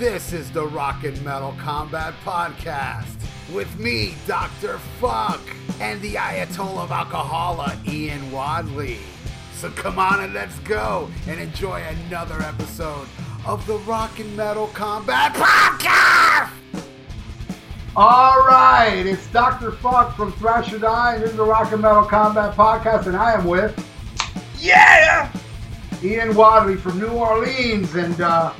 [0.00, 3.18] This is the Rock and Metal Combat Podcast
[3.52, 4.78] with me, Dr.
[4.98, 5.42] Fuck,
[5.78, 8.96] and the Ayatollah of Alcohola, Ian Wadley.
[9.52, 13.08] So come on and let's go and enjoy another episode
[13.46, 16.50] of the Rock and Metal Combat Podcast!
[17.94, 19.70] All right, it's Dr.
[19.70, 23.34] Fuck from Thrasher Die, and this is the Rock and Metal Combat Podcast, and I
[23.34, 23.78] am with
[24.58, 25.30] Yeah!
[26.02, 28.54] Ian Wadley from New Orleans, and uh,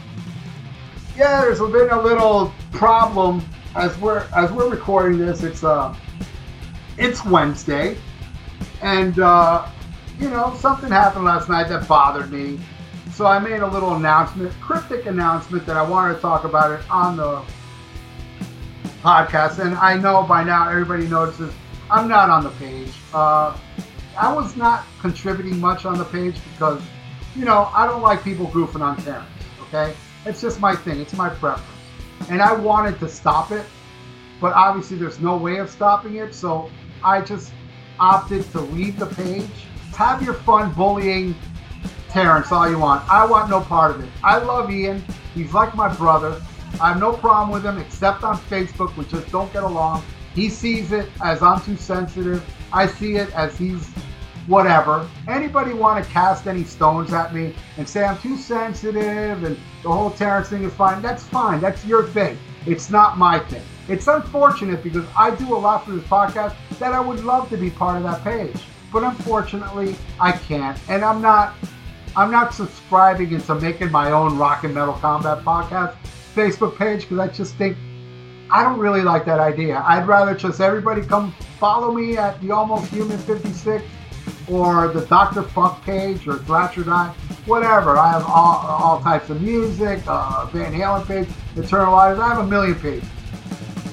[1.20, 5.42] yeah, there's been a little problem as we're as we're recording this.
[5.42, 5.94] It's uh,
[6.96, 7.98] it's Wednesday,
[8.80, 9.68] and uh,
[10.18, 12.58] you know something happened last night that bothered me,
[13.12, 16.90] so I made a little announcement, cryptic announcement that I wanted to talk about it
[16.90, 17.42] on the
[19.02, 19.58] podcast.
[19.58, 21.52] And I know by now everybody notices
[21.90, 22.94] I'm not on the page.
[23.12, 23.58] Uh,
[24.18, 26.80] I was not contributing much on the page because,
[27.36, 29.26] you know, I don't like people goofing on cameras.
[29.68, 29.94] Okay,
[30.26, 31.00] it's just my thing.
[31.00, 31.68] It's my preference,
[32.28, 33.64] and I wanted to stop it,
[34.40, 36.34] but obviously there's no way of stopping it.
[36.34, 36.70] So
[37.02, 37.52] I just
[37.98, 39.66] opted to leave the page.
[39.96, 41.34] Have your fun bullying
[42.08, 43.08] Terrence all you want.
[43.08, 44.08] I want no part of it.
[44.24, 45.04] I love Ian.
[45.34, 46.42] He's like my brother.
[46.80, 48.96] I have no problem with him except on Facebook.
[48.96, 50.02] We just don't get along.
[50.34, 52.44] He sees it as I'm too sensitive.
[52.72, 53.88] I see it as he's
[54.46, 55.08] whatever.
[55.28, 59.90] Anybody want to cast any stones at me and say I'm too sensitive and the
[59.90, 61.02] whole Terrence thing is fine?
[61.02, 61.60] That's fine.
[61.60, 62.38] That's your thing.
[62.66, 63.62] It's not my thing.
[63.88, 67.56] It's unfortunate because I do a lot for this podcast that I would love to
[67.56, 68.62] be part of that page.
[68.92, 70.78] But unfortunately, I can't.
[70.88, 71.54] And I'm not
[72.16, 75.94] I'm not subscribing into making my own rock and metal combat podcast
[76.34, 77.76] Facebook page because I just think
[78.50, 79.82] I don't really like that idea.
[79.86, 83.84] I'd rather just everybody come follow me at the Almost Human 56
[84.50, 85.42] or the Dr.
[85.42, 87.14] Funk page or Thrash or Die,
[87.46, 87.96] whatever.
[87.96, 92.18] I have all, all types of music, uh, Van Halen page, Eternal Lives.
[92.18, 93.08] I have a million pages.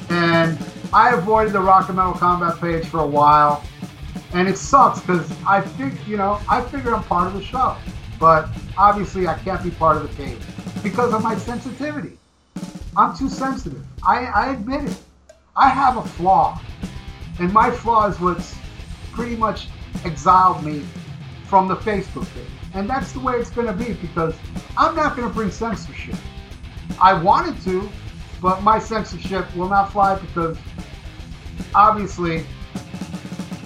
[0.09, 0.57] And
[0.93, 3.63] I avoided the Rock and Metal Combat page for a while.
[4.33, 7.77] And it sucks because I think, you know, I figure I'm part of the show.
[8.19, 10.39] But obviously I can't be part of the page
[10.81, 12.17] because of my sensitivity.
[12.95, 13.85] I'm too sensitive.
[14.05, 14.97] I, I admit it.
[15.55, 16.59] I have a flaw.
[17.39, 18.55] And my flaw is what's
[19.11, 19.67] pretty much
[20.05, 20.83] exiled me
[21.45, 22.45] from the Facebook page.
[22.73, 24.35] And that's the way it's going to be because
[24.77, 26.15] I'm not going to bring censorship.
[27.01, 27.89] I wanted to,
[28.41, 30.57] but my censorship will not fly because
[31.73, 32.45] obviously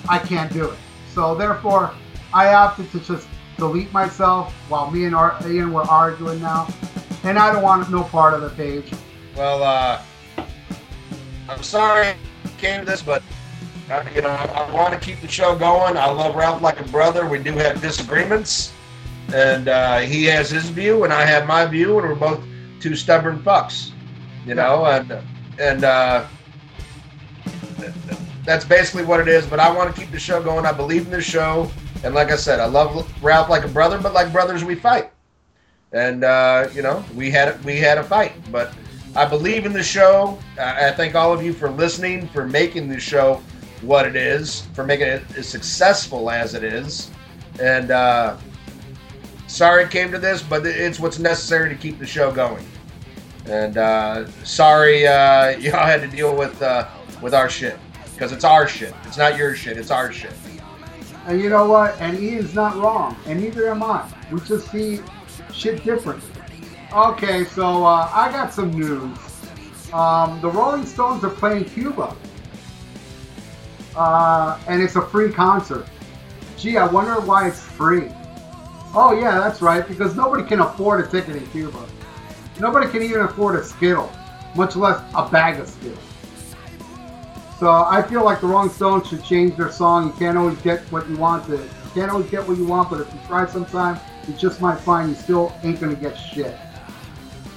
[0.08, 0.78] I can't do it.
[1.14, 1.94] So therefore,
[2.34, 3.28] I opted to just
[3.58, 6.68] delete myself while me and Ar- Ian were arguing now.
[7.24, 8.92] And I don't want no part of the page.
[9.36, 10.02] Well, uh,
[11.50, 12.16] I'm sorry
[12.62, 13.24] came to this, but
[13.92, 15.98] uh, you know, I, want to keep the show going.
[15.98, 17.28] I love Ralph like a brother.
[17.28, 18.72] We do have disagreements,
[19.34, 22.42] and uh, he has his view, and I have my view, and we're both
[22.80, 23.92] two stubborn fucks,
[24.46, 25.22] you know, and
[25.60, 26.26] and uh,
[28.46, 29.46] that's basically what it is.
[29.46, 30.66] But I want to keep the show going.
[30.66, 31.70] I believe in the show,
[32.06, 35.12] and like I said, I love Ralph like a brother, but like brothers, we fight,
[35.92, 38.74] and uh, you know, we had we had a fight, but.
[39.14, 40.40] I believe in the show.
[40.58, 43.44] I thank all of you for listening, for making the show
[43.82, 47.10] what it is, for making it as successful as it is.
[47.60, 48.38] And uh,
[49.48, 52.66] sorry it came to this, but it's what's necessary to keep the show going.
[53.46, 56.88] And uh, sorry uh, y'all had to deal with uh,
[57.22, 57.78] with our shit
[58.14, 58.94] because it's our shit.
[59.06, 59.78] It's not your shit.
[59.78, 60.34] It's our shit.
[61.26, 62.00] And you know what?
[62.00, 64.08] And Ian's not wrong, and neither am I.
[64.32, 65.00] We just see
[65.54, 66.30] shit differently.
[66.94, 69.18] Okay, so uh, I got some news.
[69.94, 72.16] Um, the Rolling Stones are playing Cuba,
[73.96, 75.86] uh, and it's a free concert.
[76.58, 78.10] Gee, I wonder why it's free.
[78.94, 81.86] Oh yeah, that's right, because nobody can afford a ticket in Cuba.
[82.60, 84.12] Nobody can even afford a Skittle,
[84.56, 85.98] much less a bag of Skittles.
[87.60, 90.08] So I feel like the Rolling Stones should change their song.
[90.08, 91.46] You can't always get what you want.
[91.46, 94.62] To, you can't always get what you want, but if you try sometime, you just
[94.62, 96.56] might find you still ain't gonna get shit.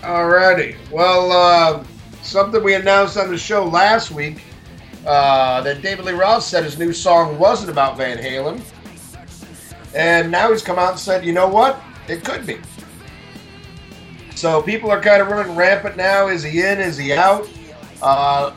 [0.02, 0.76] Alrighty.
[0.90, 1.84] Well, uh,
[2.22, 4.42] something we announced on the show last week
[5.06, 8.60] uh, that David Lee Roth said his new song wasn't about Van Halen.
[9.94, 11.80] And now he's come out and said, you know what?
[12.08, 12.58] It could be.
[14.34, 16.28] So people are kind of running rampant now.
[16.28, 16.80] Is he in?
[16.80, 17.48] Is he out?
[18.02, 18.52] Uh,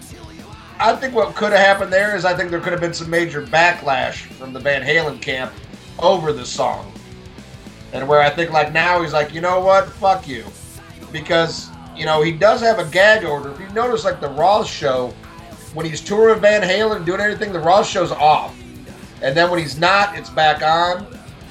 [0.80, 3.10] I think what could have happened there is I think there could have been some
[3.10, 5.54] major backlash from the Van Halen camp
[6.00, 6.92] over the song.
[7.94, 9.90] And where I think like now he's like, you know what?
[9.90, 10.44] Fuck you.
[11.12, 13.52] Because, you know, he does have a gag order.
[13.52, 15.14] If you notice like the Roth show,
[15.74, 18.58] when he's touring Van Halen and doing everything, the Roth show's off.
[19.22, 21.08] And then when he's not, it's back on.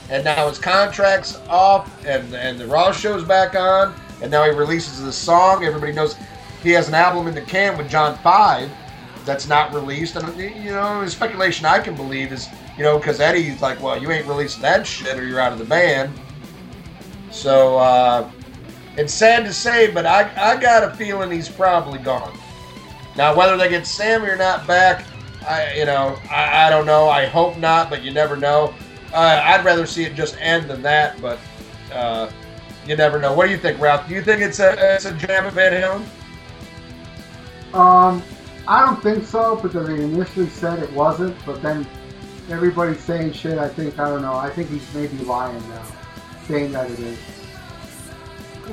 [0.09, 3.95] And now his contract's off and, and the Roth show's back on.
[4.23, 5.65] and now he releases this song.
[5.65, 6.17] Everybody knows
[6.63, 8.71] he has an album in the can with John Five
[9.25, 10.17] that's not released.
[10.17, 14.01] And you know, the speculation I can believe is, you know, because Eddie's like, well,
[14.01, 16.13] you ain't releasing that shit, or you're out of the band.
[17.31, 18.31] So uh,
[18.97, 22.37] it's sad to say, but I I got a feeling he's probably gone.
[23.17, 25.07] Now, whether they get Sammy or not back,
[25.47, 27.09] I you know I, I don't know.
[27.09, 28.75] I hope not, but you never know.
[29.13, 31.39] Uh, I'd rather see it just end than that, but
[31.93, 32.31] uh,
[32.87, 33.33] you never know.
[33.33, 34.09] What do you think, Ralph?
[34.09, 36.05] Do you think it's a it's a jam of Van Halen?
[37.75, 38.23] Um,
[38.69, 41.87] I don't think so because they initially said it wasn't, but then
[42.51, 43.59] everybody's saying shit.
[43.59, 44.35] I think I don't know.
[44.35, 45.85] I think he's maybe lying now,
[46.47, 47.19] saying that it is.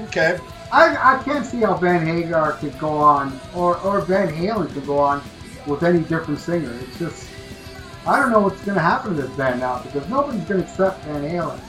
[0.08, 0.40] Okay.
[0.74, 4.88] I, I can't see how Van Hagar could go on, or, or Van Halen could
[4.88, 5.22] go on
[5.68, 6.74] with any different singer.
[6.82, 7.30] It's just,
[8.08, 10.68] I don't know what's going to happen to this band now because nobody's going to
[10.68, 11.60] accept Van Halen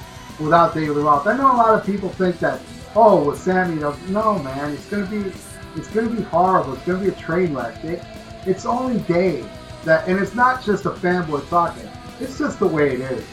[0.41, 1.27] without David Lee Roth.
[1.27, 2.61] I know a lot of people think that,
[2.97, 3.79] oh, with Sammy,
[4.09, 5.39] no, man, it's going to be,
[5.77, 6.73] it's going to be horrible.
[6.73, 7.85] It's going to be a train wreck.
[7.85, 8.03] It,
[8.47, 9.47] it's only Dave
[9.85, 11.91] that, and it's not just a fanboy talking.
[12.21, 13.27] It's just the way it is.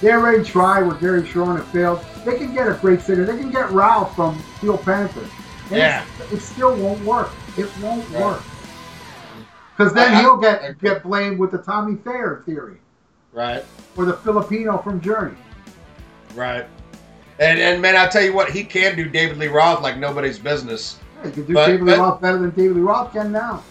[0.00, 2.00] They already tried with Gary Cherone and failed.
[2.24, 3.24] They can get a great singer.
[3.24, 5.28] They can get Ralph from Steel Panther.
[5.68, 6.04] And yeah.
[6.32, 7.30] It still won't work.
[7.58, 8.22] It won't right.
[8.22, 8.42] work.
[9.76, 12.78] Because then I, he'll get I, get blamed with the Tommy Thayer theory.
[13.32, 13.64] Right.
[13.96, 15.36] Or the Filipino from Journey.
[16.34, 16.66] Right.
[17.38, 20.38] And and man, I'll tell you what, he can do David Lee Roth like nobody's
[20.38, 20.98] business.
[21.16, 23.62] Yeah, he can do but, David Lee Roth better than David Lee Roth can now.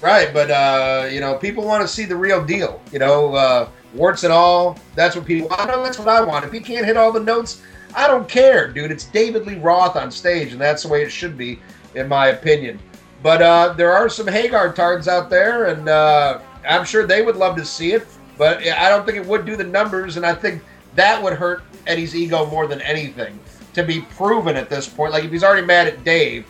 [0.00, 2.80] Right, but uh, you know, people want to see the real deal.
[2.92, 4.78] You know, uh, warts and all.
[4.94, 5.68] That's what people want.
[5.68, 6.44] That's what I want.
[6.44, 7.62] If he can't hit all the notes,
[7.94, 8.90] I don't care, dude.
[8.90, 11.58] It's David Lee Roth on stage, and that's the way it should be,
[11.94, 12.78] in my opinion.
[13.22, 17.36] But uh, there are some Hagar tards out there, and uh, I'm sure they would
[17.36, 18.06] love to see it.
[18.36, 20.62] But I don't think it would do the numbers, and I think
[20.94, 23.38] that would hurt Eddie's ego more than anything.
[23.74, 26.46] To be proven at this point, like if he's already mad at Dave,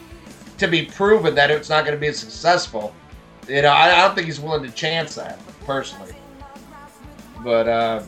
[0.58, 2.94] to be proven that it's not going to be successful,
[3.49, 6.12] you know, I, I don't think he's willing to chance that personally.
[7.43, 8.02] But uh,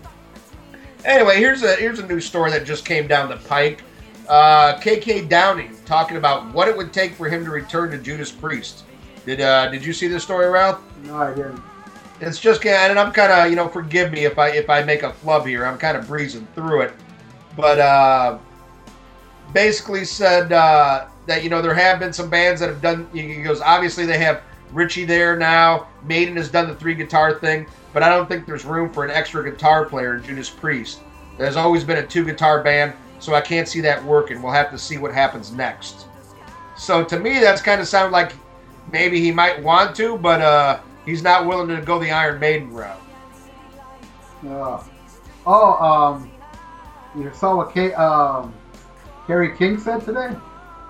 [1.05, 3.83] anyway, here's a here's a new story that just came down the pike.
[4.29, 8.31] Uh, KK Downing talking about what it would take for him to return to Judas
[8.31, 8.85] Priest.
[9.27, 10.81] Did uh, did you see this story, Ralph?
[11.05, 11.63] No, I didn't.
[12.21, 15.03] It's just and I'm kind of you know forgive me if I if I make
[15.03, 15.65] a flub here.
[15.65, 16.93] I'm kind of breezing through it,
[17.57, 18.39] but uh,
[19.53, 23.09] basically said uh, that you know there have been some bands that have done.
[23.13, 24.43] He goes obviously they have
[24.73, 25.89] Richie there now.
[26.05, 29.11] Maiden has done the three guitar thing, but I don't think there's room for an
[29.11, 31.01] extra guitar player in Judas Priest.
[31.39, 34.43] There's always been a two guitar band, so I can't see that working.
[34.43, 36.07] We'll have to see what happens next.
[36.77, 38.33] So to me, that's kind of sound like
[38.93, 42.73] maybe he might want to, but uh, he's not willing to go the Iron Maiden
[42.73, 43.01] route.
[44.47, 44.83] Uh,
[45.47, 46.31] oh, um,
[47.17, 48.55] you saw what K, um,
[49.27, 50.35] Kerry King said today?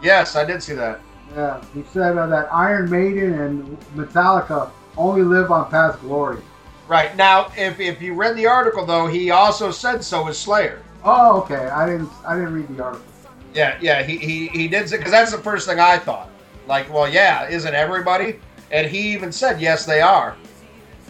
[0.03, 1.01] Yes, I did see that.
[1.35, 6.43] Yeah, he said uh, that Iron Maiden and Metallica only live on past glory.
[6.91, 10.83] Right now, if, if you read the article though, he also said so is Slayer.
[11.05, 11.55] Oh, okay.
[11.69, 13.07] I didn't I didn't read the article.
[13.55, 14.03] Yeah, yeah.
[14.03, 16.29] He he, he did because that's the first thing I thought.
[16.67, 18.41] Like, well, yeah, isn't everybody?
[18.73, 20.37] And he even said yes, they are.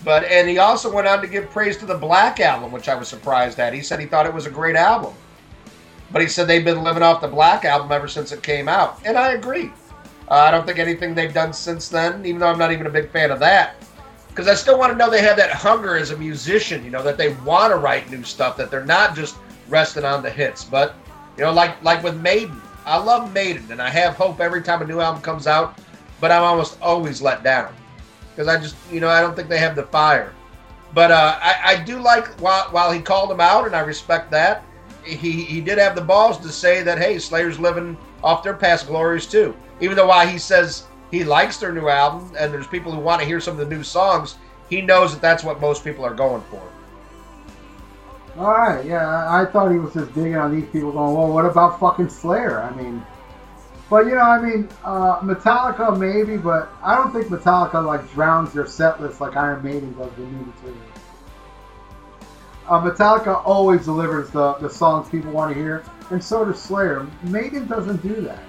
[0.04, 2.94] But and he also went on to give praise to the Black album, which I
[2.94, 3.72] was surprised at.
[3.72, 5.14] He said he thought it was a great album.
[6.12, 9.00] But he said they've been living off the Black album ever since it came out,
[9.06, 9.72] and I agree.
[10.28, 12.90] Uh, I don't think anything they've done since then, even though I'm not even a
[12.90, 13.76] big fan of that.
[14.40, 17.02] Because I still want to know they have that hunger as a musician, you know,
[17.02, 19.36] that they want to write new stuff, that they're not just
[19.68, 20.64] resting on the hits.
[20.64, 20.94] But,
[21.36, 24.80] you know, like like with Maiden, I love Maiden, and I have hope every time
[24.80, 25.78] a new album comes out,
[26.22, 27.74] but I'm almost always let down.
[28.30, 30.32] Because I just, you know, I don't think they have the fire.
[30.94, 34.30] But uh, I, I do like, while, while he called them out, and I respect
[34.30, 34.64] that,
[35.04, 37.94] he, he did have the balls to say that, hey, Slayer's living
[38.24, 42.32] off their past glories too even though why he says he likes their new album
[42.38, 44.36] and there's people who want to hear some of the new songs,
[44.68, 46.62] he knows that that's what most people are going for.
[48.38, 51.44] All right, yeah, I thought he was just digging on these people, going, "Well, what
[51.44, 53.04] about fucking Slayer?" I mean,
[53.90, 58.52] but you know, I mean, uh, Metallica maybe, but I don't think Metallica like drowns
[58.52, 60.80] their set list like Iron Maiden does with new material.
[62.68, 67.04] Uh, Metallica always delivers the, the songs people want to hear, and so does Slayer.
[67.24, 68.44] Maiden doesn't do that.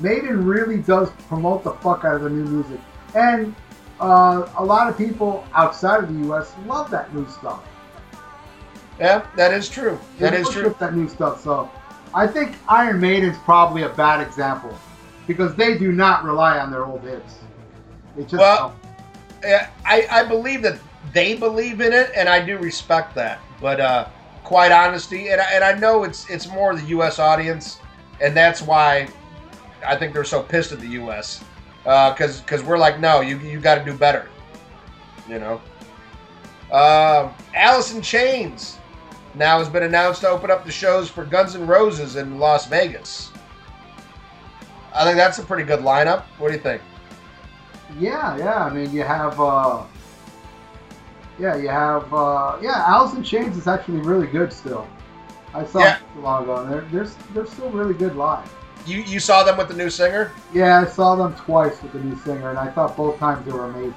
[0.00, 2.80] Maiden really does promote the fuck out of the new music,
[3.14, 3.54] and
[4.00, 6.52] uh, a lot of people outside of the U.S.
[6.66, 7.62] love that new stuff.
[8.98, 9.98] Yeah, that is true.
[10.18, 10.74] That they is true.
[10.78, 11.42] That new stuff.
[11.42, 11.70] So,
[12.14, 14.76] I think Iron Maiden's probably a bad example
[15.26, 17.36] because they do not rely on their old hits.
[18.16, 18.74] They just well,
[19.42, 19.68] don't.
[19.84, 20.78] I I believe that
[21.12, 23.40] they believe in it, and I do respect that.
[23.60, 24.08] But uh,
[24.44, 27.18] quite honesty, and I, and I know it's it's more the U.S.
[27.18, 27.78] audience,
[28.20, 29.08] and that's why
[29.86, 31.42] I think they're so pissed at the U.S.
[31.82, 34.28] because because we're like, no, you you got to do better.
[35.28, 35.60] You know.
[36.70, 38.78] Uh, Alice in Chains
[39.34, 42.66] now has been announced to open up the shows for Guns N' Roses in Las
[42.66, 43.30] Vegas.
[44.94, 46.24] I think that's a pretty good lineup.
[46.38, 46.82] What do you think?
[47.98, 48.64] Yeah, yeah.
[48.64, 49.82] I mean, you have, uh,
[51.38, 53.10] yeah, you have, uh, yeah.
[53.16, 54.86] In Chains is actually really good still.
[55.54, 55.98] I saw Yeah.
[56.18, 58.48] long ago, and they're, they're they're still really good live.
[58.86, 60.32] You you saw them with the new singer?
[60.52, 63.52] Yeah, I saw them twice with the new singer, and I thought both times they
[63.52, 63.94] were amazing.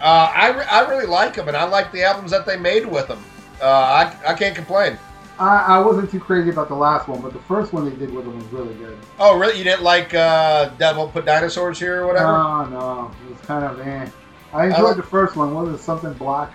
[0.00, 2.86] Uh, I, re- I really like them, and I like the albums that they made
[2.86, 3.22] with them.
[3.60, 4.98] Uh, I, I can't complain.
[5.38, 8.10] I, I wasn't too crazy about the last one, but the first one they did
[8.14, 8.98] with them was really good.
[9.18, 9.58] Oh, really?
[9.58, 12.32] You didn't like uh, Devil Put Dinosaurs Here or whatever?
[12.32, 14.08] No, no, it was kind of eh.
[14.54, 15.54] I enjoyed like- the first one.
[15.54, 16.50] Was it something black?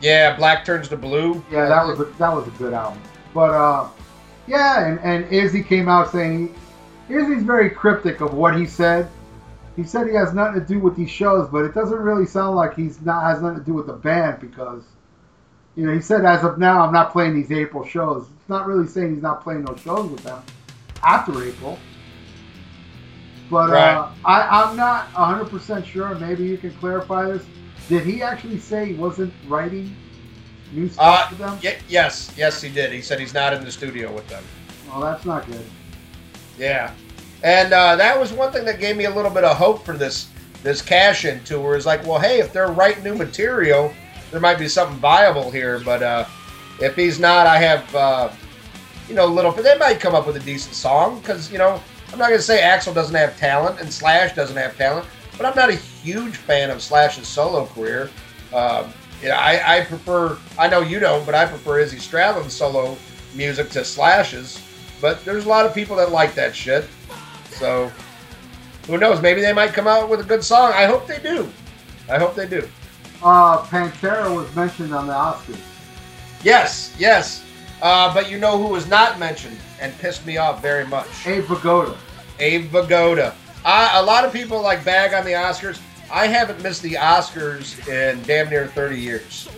[0.00, 1.42] yeah, Black Turns to Blue.
[1.50, 3.00] Yeah, that was a, that was a good album.
[3.34, 3.88] But uh,
[4.46, 6.54] yeah, and and Izzy came out saying
[7.08, 9.08] Izzy's very cryptic of what he said.
[9.76, 12.56] He said he has nothing to do with these shows, but it doesn't really sound
[12.56, 14.82] like he's not has nothing to do with the band because
[15.76, 18.26] you know he said as of now I'm not playing these April shows.
[18.40, 20.42] It's not really saying he's not playing those shows with them
[21.04, 21.78] after April.
[23.50, 24.12] But uh, Right.
[24.24, 26.14] I, I'm not 100% sure.
[26.16, 27.44] Maybe you can clarify this.
[27.88, 29.94] Did he actually say he wasn't writing
[30.72, 31.58] new stuff Uh, for them?
[31.62, 32.90] y- yes, yes, he did.
[32.92, 34.42] He said he's not in the studio with them.
[34.88, 35.64] Well, that's not good.
[36.58, 36.94] Yeah,
[37.42, 39.96] and uh, that was one thing that gave me a little bit of hope for
[39.96, 40.28] this
[40.62, 41.76] this cash in tour.
[41.76, 43.92] Is like, well, hey, if they're writing new material,
[44.30, 45.80] there might be something viable here.
[45.80, 46.24] But uh,
[46.80, 48.30] if he's not, I have uh,
[49.08, 49.52] you know little.
[49.52, 51.80] But they might come up with a decent song because you know
[52.12, 55.54] I'm not gonna say Axl doesn't have talent and Slash doesn't have talent, but I'm
[55.56, 58.10] not a huge fan of Slash's solo career.
[58.54, 58.92] Um,
[59.24, 60.38] I, I prefer.
[60.58, 62.96] I know you don't, but I prefer Izzy Stradlin's solo
[63.34, 64.62] music to Slash's.
[65.00, 66.86] But there's a lot of people that like that shit.
[67.50, 67.90] So
[68.86, 69.20] who knows?
[69.20, 70.72] Maybe they might come out with a good song.
[70.74, 71.50] I hope they do.
[72.08, 72.68] I hope they do.
[73.22, 75.58] Uh, Pantera was mentioned on the Oscars.
[76.42, 77.44] Yes, yes.
[77.82, 81.08] Uh, but you know who was not mentioned and pissed me off very much?
[81.26, 81.96] Abe Vigoda.
[82.38, 83.34] Abe Vigoda.
[83.64, 85.80] I, a lot of people like bag on the Oscars.
[86.10, 89.48] I haven't missed the Oscars in damn near 30 years.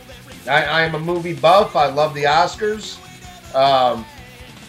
[0.48, 1.76] I, I am a movie buff.
[1.76, 2.96] I love the Oscars.
[3.54, 4.06] Um,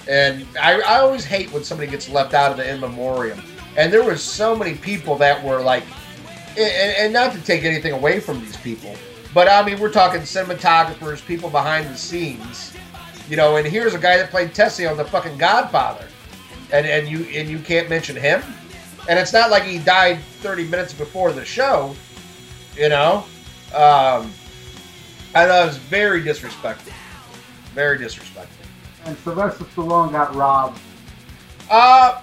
[0.07, 3.41] and I, I always hate when somebody gets left out of the in memoriam.
[3.77, 5.83] And there were so many people that were like,
[6.57, 8.95] and, and not to take anything away from these people,
[9.33, 12.73] but I mean, we're talking cinematographers, people behind the scenes,
[13.29, 13.57] you know.
[13.57, 16.07] And here's a guy that played Tessio on The fucking Godfather,
[16.71, 18.41] and and you and you can't mention him.
[19.07, 21.95] And it's not like he died 30 minutes before the show,
[22.75, 23.23] you know.
[23.73, 24.31] Um,
[25.35, 26.93] I thought it was very disrespectful,
[27.73, 28.58] very disrespectful.
[29.05, 30.79] And Sylvester Stallone got robbed.
[31.69, 32.21] Uh,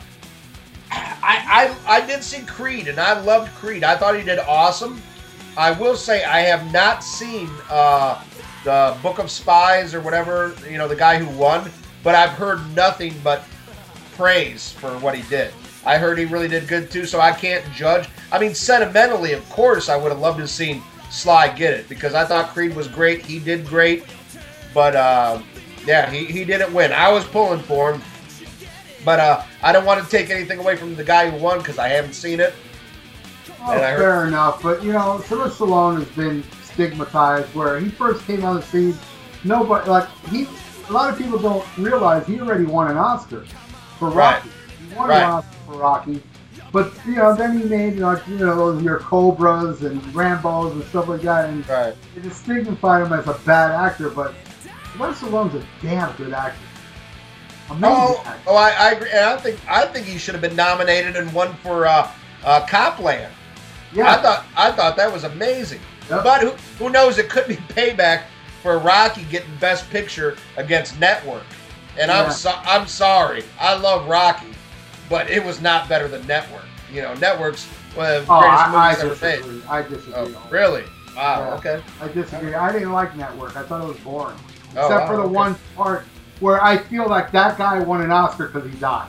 [0.91, 3.85] I, I I did see Creed, and I loved Creed.
[3.85, 5.01] I thought he did awesome.
[5.57, 8.23] I will say I have not seen uh,
[8.65, 10.55] the Book of Spies or whatever.
[10.69, 11.71] You know, the guy who won,
[12.03, 13.45] but I've heard nothing but
[14.17, 15.53] praise for what he did.
[15.85, 18.09] I heard he really did good too, so I can't judge.
[18.33, 21.89] I mean, sentimentally, of course, I would have loved to have seen Sly get it
[21.89, 23.25] because I thought Creed was great.
[23.25, 24.05] He did great,
[24.75, 25.41] but uh,
[25.87, 26.93] yeah, he, he didn't win.
[26.93, 28.03] I was pulling for him.
[29.05, 31.79] But uh, I don't want to take anything away from the guy who won because
[31.79, 32.53] I haven't seen it.
[33.63, 34.63] Oh, heard- fair enough.
[34.63, 37.55] But you know, Sylvester Stallone has been stigmatized.
[37.55, 38.97] Where he first came on the scene,
[39.45, 40.47] nobody like he.
[40.89, 43.45] A lot of people don't realize he already won an Oscar
[43.99, 44.37] for Right.
[44.43, 44.51] Rocky.
[44.89, 45.19] He won Right.
[45.23, 46.23] an Oscar for Rocky.
[46.73, 51.09] But you know, then he made like you know your Cobras and Rambo's and stuff
[51.09, 51.95] like that, and Right.
[52.17, 54.11] it just stigmatized him as a bad actor.
[54.11, 54.35] But
[54.97, 56.59] Sylvester Stallone's a damn good actor.
[57.71, 58.41] Amazing Oh, actor.
[58.47, 59.11] oh, I, I agree.
[59.11, 62.11] And I think I think he should have been nominated and won for uh,
[62.45, 63.33] uh, Copland.
[63.93, 64.11] Yeah.
[64.13, 65.81] I thought I thought that was amazing.
[66.11, 66.23] Yep.
[66.23, 67.19] But who, who knows?
[67.19, 68.23] It could be payback
[68.63, 71.43] for Rocky getting Best Picture against Network.
[71.99, 72.23] And Yeah.
[72.25, 73.43] I'm so, I'm sorry.
[73.59, 74.53] I love Rocky,
[75.09, 76.65] but it was not better than Network.
[76.93, 77.65] You know, Network's
[77.97, 79.37] one of the Oh, greatest I, I movies ever made.
[79.43, 79.69] disagree.
[79.69, 80.13] I disagree.
[80.15, 80.85] Oh, really?
[81.17, 81.41] Wow.
[81.49, 81.55] Yeah.
[81.55, 81.83] Okay.
[82.01, 82.55] I disagree.
[82.55, 83.57] I didn't like Network.
[83.57, 84.37] I thought it was boring.
[84.77, 85.33] Oh, Except wow, for the okay.
[85.33, 86.05] one part
[86.41, 89.09] where I feel like that guy won an Oscar because he died.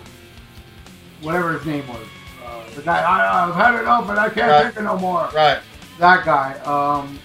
[1.22, 2.06] Whatever his name was.
[2.46, 4.68] Uh, the guy, I, I've had enough and I can't Right.
[4.68, 5.30] take it no more.
[5.34, 5.60] Right.
[6.00, 6.54] That guy.
[6.60, 7.20] Um,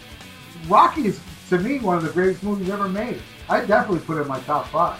[0.69, 1.21] Rocky is,
[1.51, 3.21] to me, one of the greatest movies ever made.
[3.49, 4.99] I definitely put it in my top five.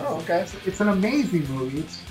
[0.00, 0.40] Oh, okay.
[0.40, 1.78] It's, it's an amazing movie.
[1.80, 2.02] It's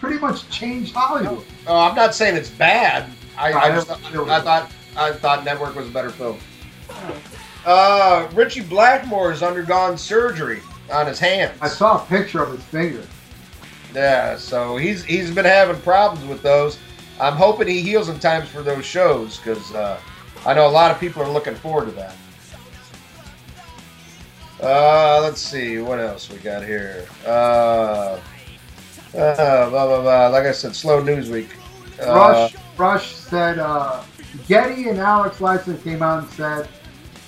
[0.00, 1.44] pretty much changed Hollywood.
[1.66, 3.10] Oh, I'm not saying it's bad.
[3.36, 6.38] I, I, I just, don't feel I thought I thought Network was a better film.
[7.68, 11.54] Uh, Ritchie Blackmore has undergone surgery on his hands.
[11.60, 13.02] I saw a picture of his finger.
[13.94, 16.78] Yeah, so he's he's been having problems with those.
[17.20, 20.00] I'm hoping he heals in times for those shows because uh,
[20.46, 22.16] I know a lot of people are looking forward to that.
[24.62, 27.06] Uh, let's see what else we got here.
[27.26, 28.18] Uh,
[29.14, 30.28] uh, blah, blah, blah.
[30.28, 31.50] Like I said, slow news week.
[32.00, 34.02] Uh, Rush Rush said uh,
[34.46, 36.66] Geddy and Alex Lifeson came out and said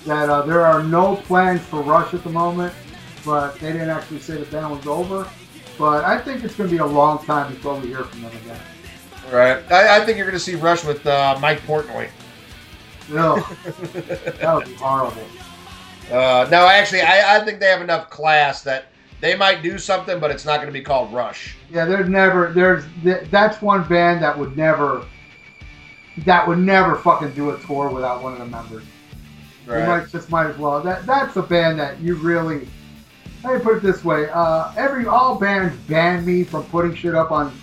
[0.05, 2.73] that uh, there are no plans for Rush at the moment,
[3.25, 5.29] but they didn't actually say the band was over.
[5.77, 8.31] But I think it's going to be a long time before we hear from them
[8.43, 8.59] again.
[9.31, 9.71] Right.
[9.71, 12.09] I, I think you're going to see Rush with uh, Mike Portnoy.
[13.09, 13.35] No,
[13.93, 15.23] that would be horrible.
[16.11, 18.85] Uh, no, actually, I, I think they have enough class that
[19.21, 21.55] they might do something, but it's not going to be called Rush.
[21.71, 22.83] Yeah, there's never there's
[23.29, 25.05] that's one band that would never
[26.25, 28.83] that would never fucking do a tour without one of the members.
[29.79, 30.81] You might just might as well.
[30.81, 32.67] That that's a band that you really.
[33.43, 37.15] Let me put it this way: uh, every all bands ban me from putting shit
[37.15, 37.53] up on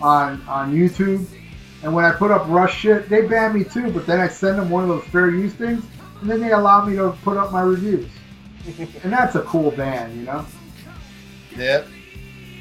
[0.00, 1.26] on on YouTube,
[1.82, 3.90] and when I put up Rush shit, they ban me too.
[3.90, 5.84] But then I send them one of those fair use things,
[6.20, 8.08] and then they allow me to put up my reviews.
[9.02, 10.44] and that's a cool band, you know.
[11.56, 11.88] Yep.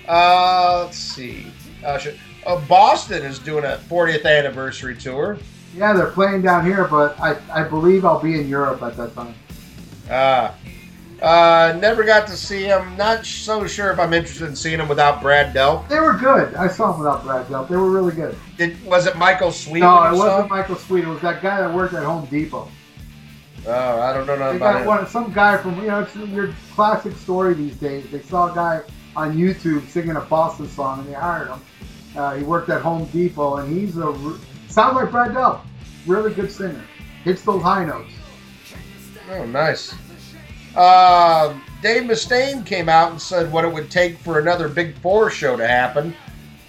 [0.08, 1.48] Uh, let's see.
[1.86, 5.38] Uh, should, uh, Boston is doing a 40th anniversary tour.
[5.76, 9.14] Yeah, they're playing down here, but I, I believe I'll be in Europe at that
[9.14, 9.36] time.
[10.10, 10.52] Uh,
[11.22, 12.96] uh, never got to see him.
[12.98, 15.88] Not so sure if I'm interested in seeing him without Brad Delp.
[15.88, 16.56] They were good.
[16.56, 17.68] I saw them without Brad Delp.
[17.68, 18.36] They were really good.
[18.58, 19.82] Did, was it Michael Sweet?
[19.82, 20.50] No, it wasn't him?
[20.50, 21.04] Michael Sweet.
[21.04, 22.70] It was that guy that worked at Home Depot.
[23.68, 26.16] Oh, I don't know nothing They about got one, some guy from you know it's
[26.16, 28.10] your classic story these days.
[28.10, 28.82] They saw a guy
[29.16, 31.62] on YouTube singing a Boston song, and they hired him.
[32.16, 34.10] Uh, he worked at Home Depot, and he's a
[34.80, 35.62] sounds like Brad Delp.
[36.08, 36.82] Really good singer.
[37.26, 38.14] Hits those high notes.
[39.30, 39.92] Oh, nice.
[40.78, 45.30] Um, Dave Mustaine came out and said what it would take for another Big Four
[45.30, 46.16] show to happen,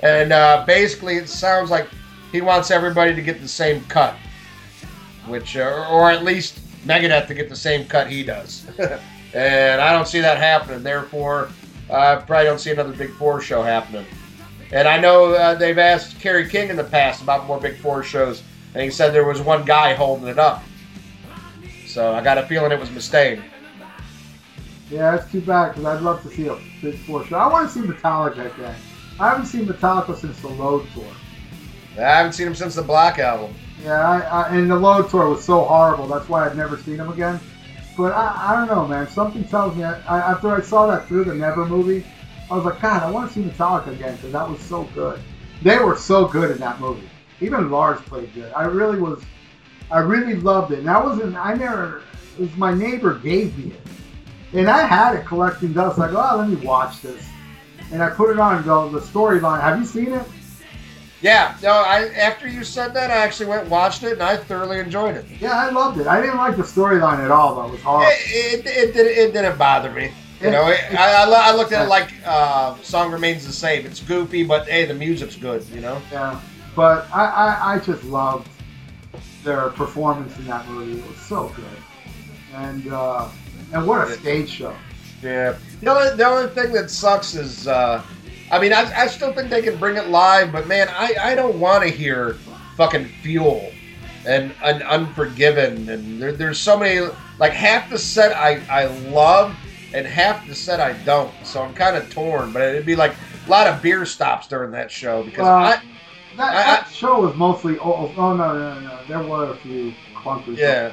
[0.02, 1.86] and uh, basically it sounds like
[2.32, 4.16] he wants everybody to get the same cut,
[5.26, 8.66] which, uh, or at least Megadeth to get the same cut he does,
[9.34, 10.82] and I don't see that happening.
[10.82, 11.50] Therefore,
[11.88, 14.04] I probably don't see another Big Four show happening.
[14.72, 18.02] And I know uh, they've asked Kerry King in the past about more Big Four
[18.02, 18.42] shows,
[18.74, 20.62] and he said there was one guy holding it up.
[21.86, 23.42] So I got a feeling it was Mustaine.
[24.90, 27.36] Yeah, that's too bad because I'd love to see a Big Four show.
[27.36, 28.76] I want to see Metallica again.
[29.18, 31.04] I haven't seen Metallica since the Load tour.
[31.96, 33.54] I haven't seen him since the Black album.
[33.82, 36.06] Yeah, I, I, and the Load tour was so horrible.
[36.06, 37.40] That's why I've never seen him again.
[37.96, 39.08] But I, I don't know, man.
[39.08, 42.06] Something tells me I, I, after I saw that through the Never movie,
[42.50, 45.20] I was like, God, I want to see Metallica again because that was so good.
[45.62, 47.08] They were so good in that movie.
[47.40, 48.52] Even Lars played good.
[48.54, 49.22] I really was.
[49.90, 50.80] I really loved it.
[50.80, 51.36] And I wasn't.
[51.36, 52.02] I never.
[52.38, 55.98] It was my neighbor gave me it, and I had it collecting dust.
[55.98, 57.24] Like, oh, ah, let me watch this.
[57.92, 59.60] And I put it on and go, the storyline.
[59.60, 60.26] Have you seen it?
[61.22, 61.70] Yeah, no.
[61.70, 65.16] I after you said that, I actually went and watched it, and I thoroughly enjoyed
[65.16, 65.26] it.
[65.38, 66.06] Yeah, I loved it.
[66.06, 67.68] I didn't like the storyline at all, though.
[67.68, 68.10] It was horrible.
[68.10, 70.10] It, it, it, did, it didn't bother me.
[70.40, 73.52] You know, it, I, I, lo- I looked at it like uh, song remains the
[73.52, 73.84] same.
[73.84, 75.66] It's goofy, but hey, the music's good.
[75.68, 76.00] You know.
[76.10, 76.40] Yeah,
[76.74, 78.48] but I, I, I just loved
[79.44, 80.98] their performance in that movie.
[80.98, 81.64] It was so good,
[82.54, 83.28] and uh,
[83.72, 84.74] and what a stage show.
[85.22, 85.58] Yeah.
[85.80, 88.02] The only, the only thing that sucks is, uh,
[88.50, 91.34] I mean, I, I still think they can bring it live, but man, I, I
[91.34, 92.34] don't want to hear
[92.76, 93.70] fucking Fuel
[94.26, 95.88] and, and Unforgiven.
[95.88, 97.06] And there, there's so many,
[97.38, 99.54] like half the set I, I love
[99.92, 101.32] and half the set I don't.
[101.44, 103.14] So I'm kind of torn, but it'd be like
[103.46, 105.82] a lot of beer stops during that show because Well, I,
[106.36, 109.56] That, I- that show was mostly oh, oh no no no no there were a
[109.56, 110.56] few clunkers.
[110.56, 110.92] yeah.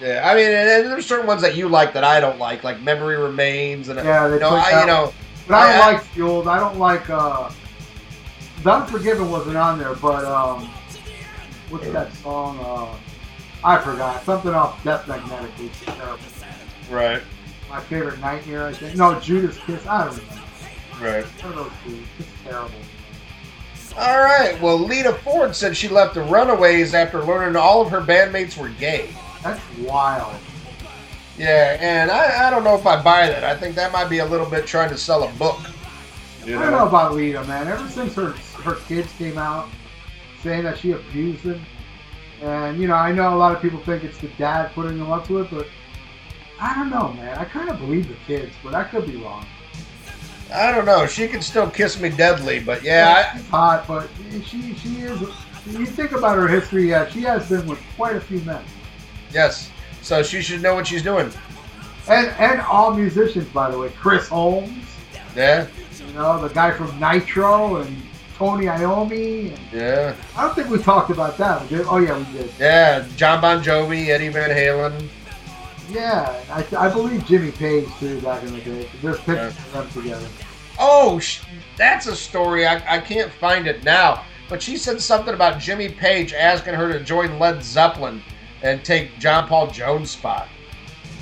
[0.00, 2.80] Yeah, I mean, and, there's certain ones that you like that I don't like, like
[2.80, 5.12] Memory Remains, and Yeah, they you know, I, you know,
[5.46, 6.48] but I don't I- I- like Fueled.
[6.48, 7.50] I don't like uh,
[8.64, 10.68] The Unforgiven wasn't on there, but um,
[11.70, 12.58] what's that song?
[12.60, 12.96] Uh,
[13.64, 15.50] I forgot something off Death Magnetic.
[16.90, 17.22] Right,
[17.72, 18.98] My favorite Nightmare, I think.
[18.98, 19.86] No, Judas Kiss.
[19.86, 20.42] I don't know.
[21.00, 21.24] right.
[21.24, 22.02] One of those two.
[22.18, 22.70] It's terrible.
[23.96, 24.60] All right.
[24.60, 28.68] Well, Lita Ford said she left the Runaways after learning all of her bandmates were
[28.68, 29.08] gay.
[29.42, 30.36] That's wild.
[31.38, 33.42] Yeah, and I, I don't know if I buy that.
[33.42, 35.58] I think that might be a little bit trying to sell a book.
[36.44, 37.68] You I don't know about Lita, man.
[37.68, 38.32] Ever since her
[38.64, 39.68] her kids came out
[40.42, 41.64] saying that she abused them,
[42.42, 45.10] and you know, I know a lot of people think it's the dad putting them
[45.10, 45.66] up to it, but
[46.62, 47.36] I don't know, man.
[47.38, 49.44] I kind of believe the kids, but I could be wrong.
[50.54, 51.06] I don't know.
[51.06, 54.08] She can still kiss me deadly, but yeah, she's hot, but
[54.46, 55.20] she she is.
[55.66, 58.62] You think about her history, yeah, she has been with quite a few men,
[59.32, 59.70] yes.
[60.02, 61.30] So she should know what she's doing.
[62.08, 63.90] and and all musicians, by the way.
[64.00, 64.72] Chris Holmes,
[65.34, 65.66] Yeah.
[66.06, 67.96] you know, the guy from Nitro and
[68.36, 69.50] Tony Iommi.
[69.56, 70.14] and- Yeah.
[70.36, 71.62] I don't think we talked about that.
[71.88, 72.50] Oh yeah, we did.
[72.58, 73.04] Yeah.
[73.16, 75.08] Jon Bon Jovi, Eddie Van Halen.
[75.90, 78.88] Yeah, I, I believe Jimmy Page too back in the day.
[79.02, 79.78] There's pictures Yeah.
[79.80, 80.26] of them together.
[80.78, 81.42] Oh, sh-
[81.76, 82.66] that's a story.
[82.66, 84.24] I, I can't find it now.
[84.48, 88.22] But she said something about Jimmy Page asking her to join Led Zeppelin
[88.62, 90.48] and take John Paul Jones' spot.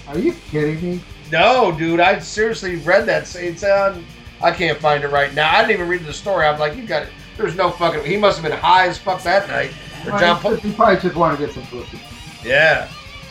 [0.09, 1.01] Are you kidding me?
[1.31, 3.35] No, dude, I seriously read that.
[3.37, 4.05] It's on.
[4.43, 5.55] I can't find it right now.
[5.55, 6.47] I didn't even read the story.
[6.47, 7.11] I'm like, you got it.
[7.37, 8.05] There's no fucking.
[8.05, 9.71] He must have been high as fuck that night.
[10.07, 10.55] Or Well, John Paul.
[10.57, 12.01] he probably just want to get some pussy.
[12.45, 12.89] Yeah,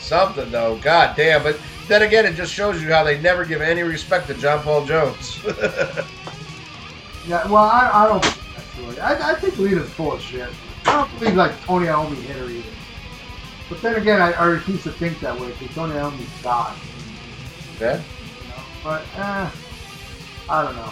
[0.10, 0.78] something though.
[0.80, 1.44] God damn.
[1.44, 4.62] But then again, it just shows you how they never give any respect to John
[4.64, 5.40] Paul Jones.
[7.28, 9.00] Yeah, well, I, I don't think that's really.
[9.00, 10.50] I, I think Lita's full of shit.
[10.86, 12.70] I don't believe like Tony Iommi hit her either.
[13.70, 16.76] But then again, I, I refuse to think that way because Tony Iommi's God.
[17.80, 17.98] yeah.
[17.98, 18.64] You know?
[18.84, 19.50] But eh,
[20.50, 20.92] I don't know.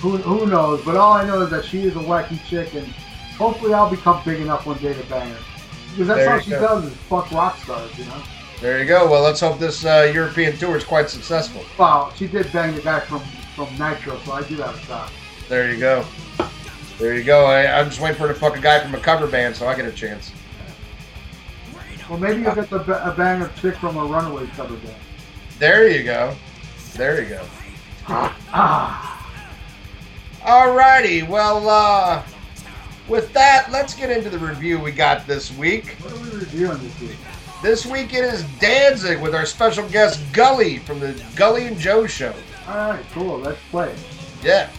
[0.00, 0.84] Who, who knows?
[0.84, 2.86] But all I know is that she is a wacky chick, and
[3.38, 5.38] hopefully I'll become big enough one day to bang her.
[5.92, 6.60] Because that's There all she go.
[6.60, 8.22] does is fuck rock stars, you know.
[8.60, 9.08] There you go.
[9.08, 11.64] Well, let's hope this uh, European tour is quite successful.
[11.78, 13.20] Well, she did bang the guy from
[13.54, 15.12] from Nitro, so I do have a shot.
[15.48, 16.04] There you go.
[16.98, 17.46] There you go.
[17.46, 19.86] I, I'm just waiting for the fucking guy from a cover band so I get
[19.86, 20.32] a chance.
[22.08, 24.96] Well, maybe you'll get the, a bang of chick from a Runaway cover band.
[25.58, 26.34] There you go.
[26.94, 27.46] There you go.
[30.42, 31.28] Alrighty.
[31.28, 32.22] Well, uh,
[33.08, 35.96] with that, let's get into the review we got this week.
[36.00, 37.16] what are we reviewing this week?
[37.60, 42.06] This week it is Danzig with our special guest Gully from the Gully and Joe
[42.06, 42.32] Show.
[42.68, 43.36] All right, cool.
[43.38, 43.92] Let's play.
[44.44, 44.70] Yeah.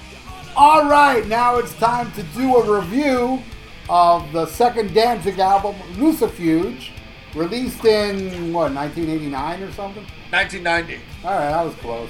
[0.55, 3.43] All right, now it's time to do a review
[3.89, 6.91] of the second Danzig album, Lucifuge,
[7.35, 10.05] released in what 1989 or something.
[10.29, 11.03] 1990.
[11.25, 12.09] All right, that was close.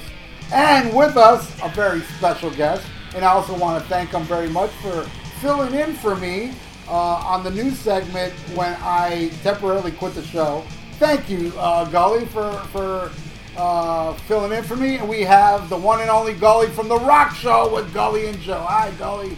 [0.52, 4.48] And with us, a very special guest, and I also want to thank him very
[4.48, 5.02] much for
[5.40, 6.52] filling in for me
[6.90, 10.64] uh, on the news segment when I temporarily quit the show.
[10.98, 13.10] Thank you, uh, Gully, for for
[13.56, 14.96] uh, filling in for me.
[14.96, 18.38] And we have the one and only Gully from the Rock Show with Gully and
[18.40, 18.58] Joe.
[18.68, 19.36] Hi, Gully.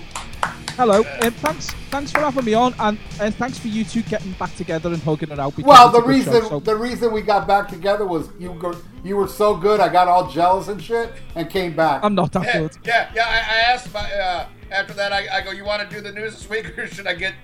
[0.76, 4.32] Hello, um, thanks, thanks for having me on, and uh, thanks for you two getting
[4.32, 5.56] back together and hugging it out.
[5.58, 9.16] Well, the reason show, so- the reason we got back together was you go, you
[9.16, 9.80] were so good.
[9.80, 12.02] I got all jealous and shit, and came back.
[12.02, 12.78] I'm not that Yeah, good.
[12.84, 13.26] yeah, yeah.
[13.26, 15.12] I, I asked my, uh, after that.
[15.12, 17.34] I, I go, "You want to do the news this week, or should I get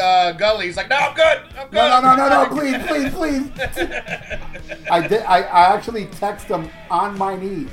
[0.00, 1.38] uh, Gully?" He's like, "No, I'm good.
[1.58, 2.48] I'm good." No, no, no, no, no!
[2.50, 4.88] Please, please, please!
[4.90, 5.22] I did.
[5.22, 7.70] I, I actually text him on my knees.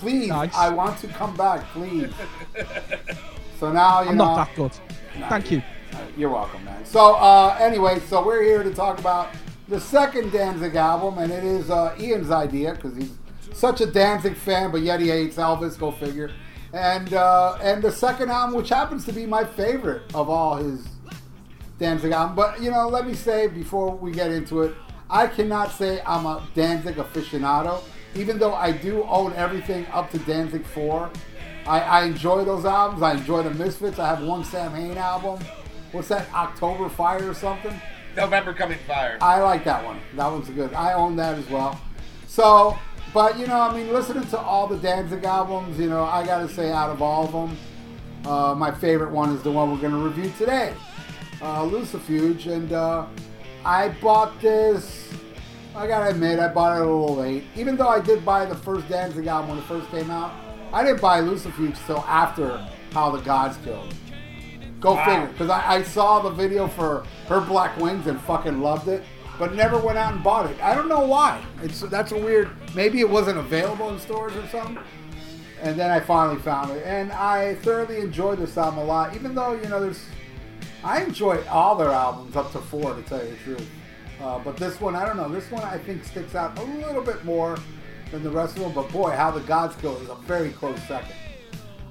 [0.00, 0.54] Please, Nice.
[0.54, 2.12] I want to come back, please.
[3.58, 4.24] So now you I'm know.
[4.36, 4.72] not that good.
[5.28, 5.62] Thank you.
[5.92, 6.84] Uh, You're welcome, man.
[6.84, 9.30] So, uh, anyway, so we're here to talk about
[9.68, 13.12] the second Danzig album, and it is uh, Ian's idea because he's
[13.54, 15.78] such a Danzig fan, but yet he hates Elvis.
[15.78, 16.30] Go figure.
[16.72, 20.86] And uh, and the second album, which happens to be my favorite of all his
[21.78, 22.36] Danzig album.
[22.36, 24.74] But you know, let me say before we get into it,
[25.08, 27.82] I cannot say I'm a Danzig aficionado,
[28.14, 31.10] even though I do own everything up to Danzig four.
[31.66, 33.02] I, I enjoy those albums.
[33.02, 33.98] I enjoy the Misfits.
[33.98, 35.44] I have one Samhain album.
[35.92, 36.32] What's that?
[36.32, 37.74] October Fire or something?
[38.16, 39.18] November coming fire.
[39.20, 40.00] I like that one.
[40.14, 40.72] That one's good.
[40.74, 41.80] I own that as well.
[42.26, 42.78] So,
[43.14, 46.48] but you know, I mean, listening to all the Danzig albums, you know, I gotta
[46.48, 47.56] say, out of all of them,
[48.30, 50.74] uh, my favorite one is the one we're gonna review today,
[51.40, 53.06] uh, Lucifuge, and uh,
[53.64, 55.12] I bought this.
[55.74, 57.44] I gotta admit, I bought it a little late.
[57.54, 60.32] Even though I did buy the first Danzig album when it first came out,
[60.72, 63.94] I didn't buy Lucifuge till after How the Gods Killed.
[64.80, 65.04] Go Wow.
[65.04, 65.26] figure.
[65.28, 69.04] Because I, I saw the video for Her Black Wings and fucking loved it,
[69.38, 70.62] but never went out and bought it.
[70.62, 71.44] I don't know why.
[71.62, 72.50] It's that's a weird.
[72.74, 74.78] Maybe it wasn't available in stores or something.
[75.62, 79.14] And then I finally found it, and I thoroughly enjoyed this album a lot.
[79.14, 80.04] Even though you know there's,
[80.84, 83.68] I enjoy all their albums up to four to tell you the truth.
[84.20, 85.28] Uh, but this one, I don't know.
[85.28, 87.58] This one I think sticks out a little bit more
[88.10, 88.72] than the rest of them.
[88.72, 91.14] But boy, How the Gods Kill is a very close second.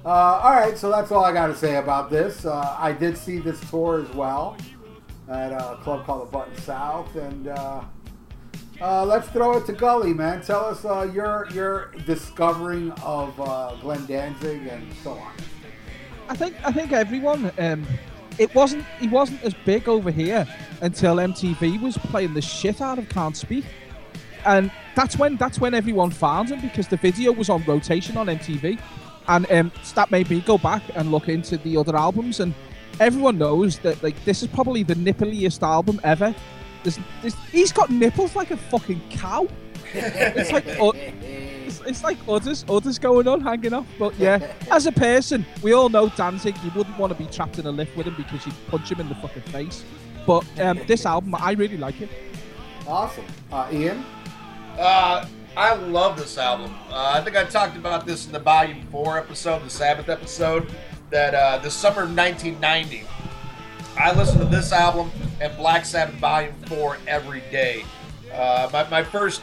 [0.04, 2.46] Uh, all right, so that's all I got to say about this.
[2.46, 4.56] Uh, I did see this tour as well
[5.28, 7.82] at a club called the Button South, and uh,
[8.80, 10.42] uh, let's throw it to Gully, man.
[10.42, 15.32] Tell us uh, your your discovering of uh, Glenn Danzig and so on.
[16.28, 17.50] I think I think everyone.
[17.58, 17.86] Um,
[18.38, 20.46] it wasn't he wasn't as big over here
[20.82, 23.64] until MTV was playing the shit out of Can't Speak,
[24.44, 28.26] and that's when that's when everyone found him because the video was on rotation on
[28.26, 28.78] MTV,
[29.28, 32.54] and um, that made me go back and look into the other albums, and
[33.00, 36.34] everyone knows that like this is probably the nippliest album ever.
[36.82, 39.48] This, this, he's got nipples like a fucking cow.
[39.92, 43.86] It's like uh, it's, it's like others, others going on, hanging off.
[43.98, 46.56] But yeah, as a person, we all know Danzig.
[46.62, 49.00] You wouldn't want to be trapped in a lift with him because you'd punch him
[49.00, 49.84] in the fucking face.
[50.26, 52.10] But um, this album, I really like it.
[52.86, 53.24] Awesome.
[53.50, 54.04] Uh, Ian?
[54.78, 56.74] Uh, I love this album.
[56.90, 60.70] Uh, I think I talked about this in the Volume 4 episode, the Sabbath episode,
[61.10, 63.04] that uh, the summer of 1990,
[63.98, 67.84] I listened to this album and Black Sabbath Volume 4 every day.
[68.32, 69.42] Uh, my, my first,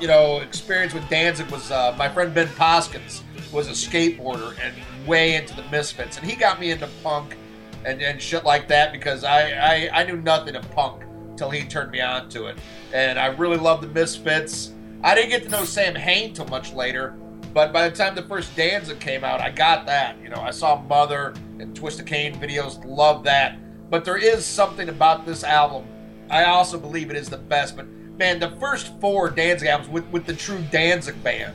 [0.00, 3.22] you know, experience with Danzig was uh, my friend Ben Poskins
[3.52, 4.74] was a skateboarder and
[5.06, 7.36] way into the Misfits, and he got me into punk
[7.84, 11.04] and, and shit like that because I, I, I knew nothing of punk
[11.36, 12.58] till he turned me on to it.
[12.92, 14.72] And I really loved the Misfits.
[15.02, 17.14] I didn't get to know Samhain till much later,
[17.54, 20.16] but by the time the first Danzig came out, I got that.
[20.22, 23.58] You know, I saw Mother and Twist Cain videos, love that.
[23.90, 25.86] But there is something about this album.
[26.30, 27.76] I also believe it is the best.
[27.76, 27.86] But
[28.18, 31.54] man, the first four Danzig albums with, with the true Danzig band,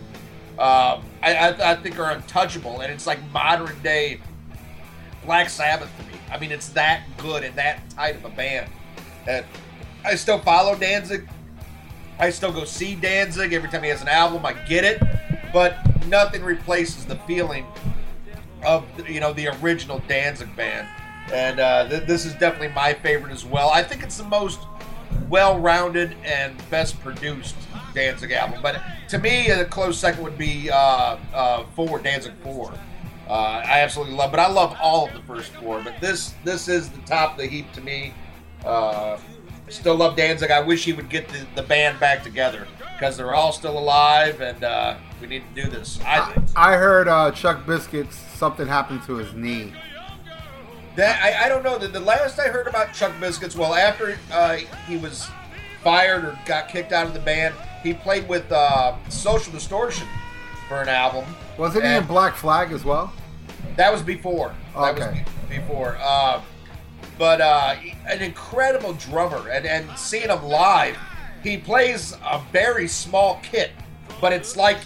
[0.59, 4.19] uh, I, I, I think are untouchable, and it's like modern day
[5.25, 6.19] Black Sabbath to me.
[6.31, 8.69] I mean, it's that good and that tight of a band.
[9.27, 9.45] And
[10.05, 11.27] I still follow Danzig.
[12.19, 14.45] I still go see Danzig every time he has an album.
[14.45, 15.01] I get it,
[15.53, 17.65] but nothing replaces the feeling
[18.65, 20.87] of you know the original Danzig band.
[21.31, 23.69] And uh, th- this is definitely my favorite as well.
[23.69, 24.59] I think it's the most
[25.29, 27.55] well-rounded and best produced
[27.93, 28.59] Danzig album.
[28.61, 32.73] But to me, a close second would be uh, uh, Four Danzig Four.
[33.27, 35.81] Uh, I absolutely love, but I love all of the first four.
[35.81, 38.13] But this this is the top of the heap to me.
[38.63, 39.17] Uh,
[39.67, 40.49] still love Danzig.
[40.49, 44.39] I wish he would get the, the band back together because they're all still alive,
[44.39, 45.99] and uh, we need to do this.
[46.05, 46.47] I think.
[46.55, 49.73] I heard uh, Chuck Biscuits, something happened to his knee.
[50.95, 51.77] That I, I don't know.
[51.77, 54.55] The, the last I heard about Chuck Biscuits, well, after uh,
[54.87, 55.27] he was
[55.83, 57.53] fired or got kicked out of the band,
[57.83, 60.07] he played with uh, Social Distortion
[60.67, 61.25] for an album.
[61.57, 63.13] Wasn't he in Black Flag as well?
[63.75, 64.55] That was before.
[64.73, 65.25] That was Okay.
[65.49, 65.97] be- before.
[66.01, 66.41] Uh,
[67.19, 67.75] but uh,
[68.07, 70.97] an incredible drummer, and, and seeing him live,
[71.43, 73.71] he plays a very small kit,
[74.19, 74.77] but it's like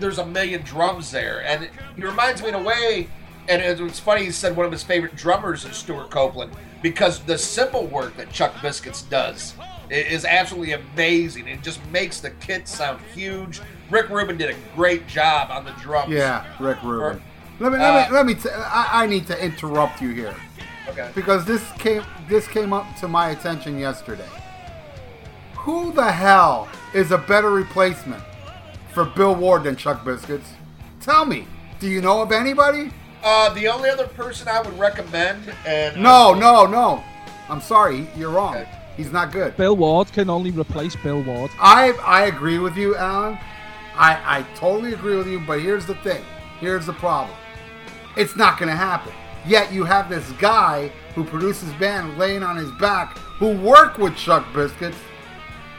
[0.00, 3.08] there's a million drums there, and he reminds me in a way.
[3.46, 4.24] And it was funny.
[4.24, 8.32] He said one of his favorite drummers is Stewart Copeland because the simple work that
[8.32, 9.54] Chuck Biscuits does
[9.90, 11.46] is absolutely amazing.
[11.48, 13.60] It just makes the kit sound huge.
[13.90, 16.10] Rick Rubin did a great job on the drums.
[16.10, 17.22] Yeah, Rick Rubin.
[17.60, 18.34] Let me, uh, let me, let me.
[18.34, 20.34] T- I, I need to interrupt you here
[20.88, 21.10] Okay.
[21.14, 24.28] because this came, this came up to my attention yesterday.
[25.56, 28.22] Who the hell is a better replacement
[28.94, 30.48] for Bill Ward than Chuck Biscuits?
[31.00, 31.46] Tell me.
[31.80, 32.90] Do you know of anybody?
[33.22, 37.02] Uh, the only other person I would recommend, and No, no, no.
[37.48, 38.56] I'm sorry, you're wrong.
[38.56, 38.68] Okay.
[38.96, 39.56] He's not good.
[39.56, 41.50] Bill Ward can only replace Bill Ward.
[41.60, 43.38] I I agree with you, Alan.
[43.96, 46.22] I I totally agree with you, but here's the thing.
[46.60, 47.36] Here's the problem.
[48.16, 49.12] It's not going to happen.
[49.46, 54.16] Yet you have this guy who produces band laying on his back who worked with
[54.16, 54.96] Chuck Biscuits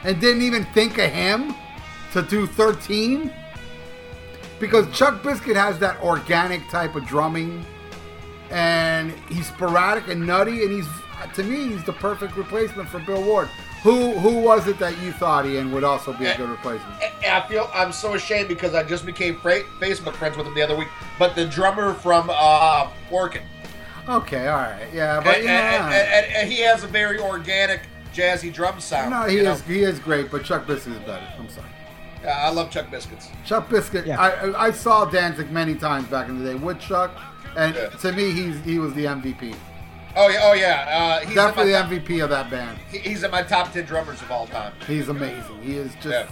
[0.04, 1.54] and didn't even think of him
[2.16, 3.32] to do 13
[4.58, 7.64] because Chuck Biscuit has that organic type of drumming
[8.50, 10.88] and he's sporadic and nutty and he's
[11.34, 13.48] to me he's the perfect replacement for Bill Ward.
[13.82, 17.02] Who who was it that you thought Ian would also be a good replacement?
[17.02, 20.54] And I feel I'm so ashamed because I just became fra- Facebook friends with him
[20.54, 20.88] the other week.
[21.18, 23.42] But the drummer from uh, Orkin,
[24.08, 27.82] Okay, all right, yeah, but and, yeah, and, and, he has a very organic,
[28.14, 29.10] jazzy drum sound.
[29.10, 29.52] no, he you know?
[29.52, 31.26] is he is great, but Chuck Biscuit is better.
[31.36, 31.66] I'm sorry.
[32.26, 33.28] Uh, I love Chuck Biscuits.
[33.44, 34.06] Chuck Biscuit.
[34.06, 34.20] Yeah.
[34.20, 37.12] I I I saw Danzig many times back in the day with Chuck,
[37.56, 37.88] and Yeah.
[37.90, 39.54] to me he's he was the MVP.
[40.18, 40.86] Oh yeah, oh yeah.
[41.22, 42.78] Uh, he's Definitely the my top, MVP of that band.
[42.90, 45.60] he- he's in my top ten drummers of all time, He's amazing.
[45.62, 46.26] He is just Yeah.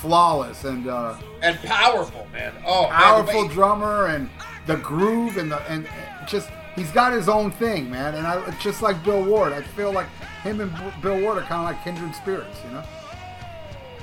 [0.00, 2.52] flawless and uh, and powerful, man.
[2.66, 4.28] Oh, powerful way- drummer and
[4.66, 8.14] the groove and the and and just he's got his own thing, man.
[8.14, 9.52] And I just like Bill Ward.
[9.54, 10.08] I feel like
[10.42, 12.82] him and B- Bill Ward are kind of like kindred spirits, you know.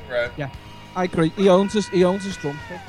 [0.10, 0.32] Right.
[0.38, 0.50] Yeah,
[0.96, 1.30] I agree.
[1.36, 2.80] He owns his he owns his drum kit,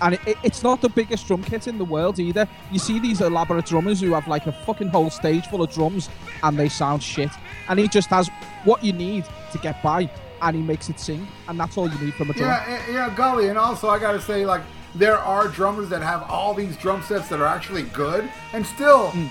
[0.00, 2.48] and it, it- it's not the biggest drum kit in the world either.
[2.72, 6.08] You see these elaborate drummers who have like a fucking whole stage full of drums,
[6.42, 7.30] and they sound shit.
[7.68, 8.28] And he just has
[8.64, 10.10] what you need to get by,
[10.42, 12.62] and he makes it sing, and that's all you need from a drummer.
[12.68, 14.62] Yeah, yeah, golly, and also I gotta say, like,
[14.94, 19.10] there are drummers that have all these drum sets that are actually good, and still,
[19.10, 19.26] hmm.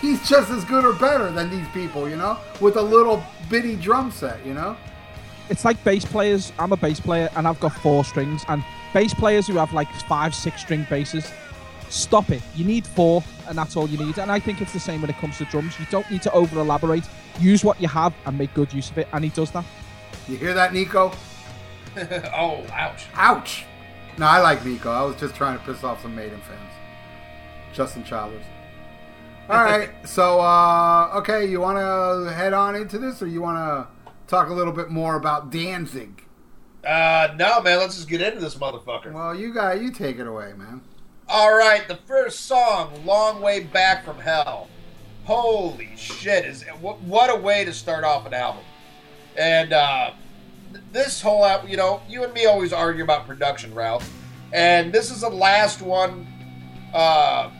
[0.00, 3.74] he's just as good or better than these people, you know, with a little bitty
[3.76, 4.76] drum set, you know.
[5.50, 6.52] It's like bass players.
[6.58, 9.92] I'm a bass player, and I've got four strings, and bass players who have like
[9.92, 11.30] five, six string basses.
[11.88, 12.42] Stop it.
[12.54, 14.18] You need four, and that's all you need.
[14.18, 15.78] And I think it's the same when it comes to drums.
[15.80, 17.04] You don't need to over elaborate.
[17.40, 19.64] Use what you have and make good use of it, and he does that.
[20.28, 21.12] You hear that, Nicko?
[21.96, 23.06] oh, ouch.
[23.14, 23.64] Ouch!
[24.18, 24.90] No, I like Nicko.
[24.90, 26.72] I was just trying to piss off some Maiden fans.
[27.72, 28.44] Justin Childers.
[29.48, 29.90] All right.
[30.04, 33.86] So, uh, okay, you want to head on into this, or you want to
[34.28, 36.24] talk a little bit more about Danzig?
[36.86, 37.78] Uh, no, man.
[37.78, 39.12] Let's just get into this motherfucker.
[39.12, 40.82] Well, you got you take it away, man.
[41.28, 44.68] All right, the first song, "Long Way Back from Hell."
[45.24, 46.46] Holy shit!
[46.46, 48.62] Is what, what a way to start off an album.
[49.36, 50.12] And uh,
[50.92, 54.10] this whole you know, you and me always argue about production, Ralph.
[54.52, 56.26] And this is the last one.
[56.94, 57.50] Uh,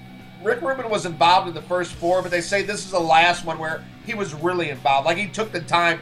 [0.42, 3.44] Rick Rubin was involved in the first four, but they say this is the last
[3.44, 5.04] one where he was really involved.
[5.06, 6.00] Like he took the time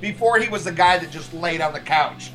[0.00, 2.30] before he was the guy that just laid on the couch.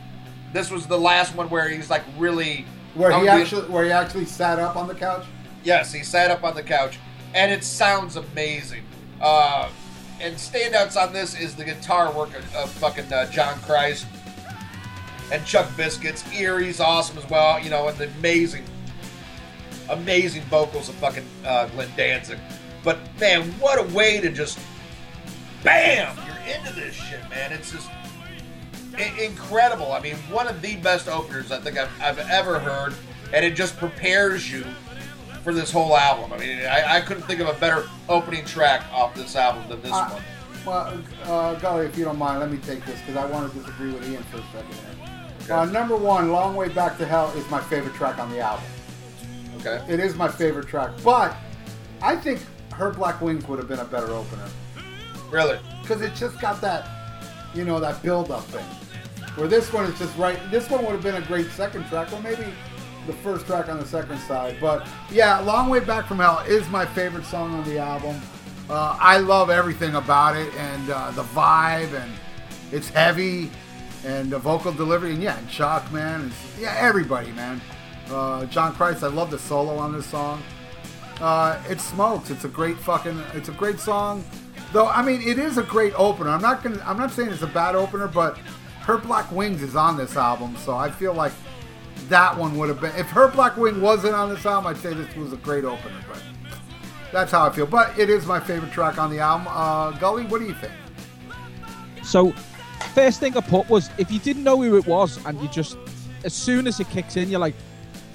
[0.53, 2.65] This was the last one where he's like really
[2.95, 5.25] Where he actually, where he actually sat up on the couch.
[5.63, 6.97] Yes, he sat up on the couch,
[7.35, 8.83] and it sounds amazing.
[9.21, 9.69] Uh,
[10.21, 14.07] and standouts on this is the guitar work of, of fucking uh, John Christ
[15.31, 16.23] and Chuck Biscuits.
[16.33, 18.63] Eerie's awesome as well, you know, and the amazing,
[19.89, 22.39] amazing vocals of fucking uh, Glenn Danzig.
[22.83, 24.57] But man, what a way to just
[25.63, 26.17] bam,
[26.49, 27.51] into this shit, man.
[27.51, 27.89] It's just
[28.97, 29.91] i- incredible.
[29.91, 32.93] I mean, one of the best openers I think I've, I've ever heard,
[33.33, 34.65] and it just prepares you
[35.43, 36.33] for this whole album.
[36.33, 39.81] I mean, I, I couldn't think of a better opening track off this album than
[39.81, 40.23] this Uh, one.
[40.65, 43.57] Well, uh, Gully, if you don't mind, let me take this because I want to
[43.59, 44.75] disagree with Ian for a second.
[45.43, 45.53] Okay.
[45.53, 48.65] Uh, number one, "Long Way Back to Hell" is my favorite track on the album.
[49.61, 49.81] Okay.
[49.91, 51.35] It is my favorite track, but
[52.01, 52.41] I think
[52.73, 54.45] "Her Black Wings" would have been a better opener
[55.31, 55.59] Really?
[55.89, 56.87] Because it just got that,
[57.55, 58.65] you know, that build-up thing.
[59.35, 60.39] Where this one is just right.
[60.51, 62.45] This one would have been a great second track, or maybe
[63.07, 64.57] the first track on the second side.
[64.61, 68.19] But yeah, "Long Way Back from Hell" is my favorite song on the album.
[68.69, 72.11] Uh, I love everything about it, and uh, the vibe, and
[72.71, 73.49] it's heavy,
[74.05, 77.61] and the vocal delivery, and yeah, and Chuck, man, and yeah, everybody, man.
[78.09, 80.41] Uh, John Christ, I love the solo on this song.
[81.21, 82.29] Uh, it smokes.
[82.29, 83.19] It's a great fucking.
[83.33, 84.23] It's a great song.
[84.71, 86.29] Though I mean, it is a great opener.
[86.29, 86.81] I'm not gonna.
[86.85, 88.37] I'm not saying it's a bad opener, but
[88.81, 91.31] Her Black Wings is on this album, so I feel like
[92.07, 92.95] that one would have been.
[92.95, 95.99] If Her Black Wing wasn't on this album, I'd say this was a great opener.
[96.07, 96.21] But
[97.11, 97.65] that's how I feel.
[97.65, 99.47] But it is my favorite track on the album.
[99.49, 100.73] Uh, Gully, what do you think?
[102.03, 102.31] So,
[102.93, 105.77] first thing I put was if you didn't know who it was, and you just,
[106.23, 107.55] as soon as it kicks in, you're like,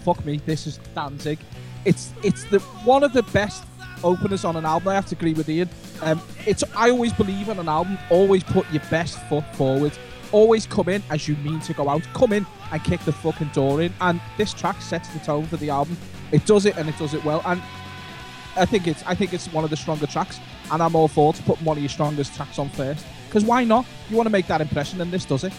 [0.05, 1.41] "Fuck me, this is Danzig."
[1.85, 3.65] It's it's the one of the best
[4.05, 4.89] openers on an album.
[4.89, 5.69] I have to agree with Ian.
[6.03, 7.99] Um, it's I always believe in an album.
[8.11, 9.93] Always put your best foot forward.
[10.31, 12.03] Always come in as you mean to go out.
[12.15, 13.93] Come in and kick the fucking door in.
[14.01, 15.97] And this track sets the tone for the album.
[16.33, 17.43] It does it and it does it well.
[17.45, 17.63] And
[18.57, 20.39] I think it's I think it's one of the stronger tracks,
[20.71, 23.05] and I'm all for to put one of your strongest tracks on first.
[23.29, 23.85] Because why not?
[24.11, 25.53] You want to make that impression, and this does it.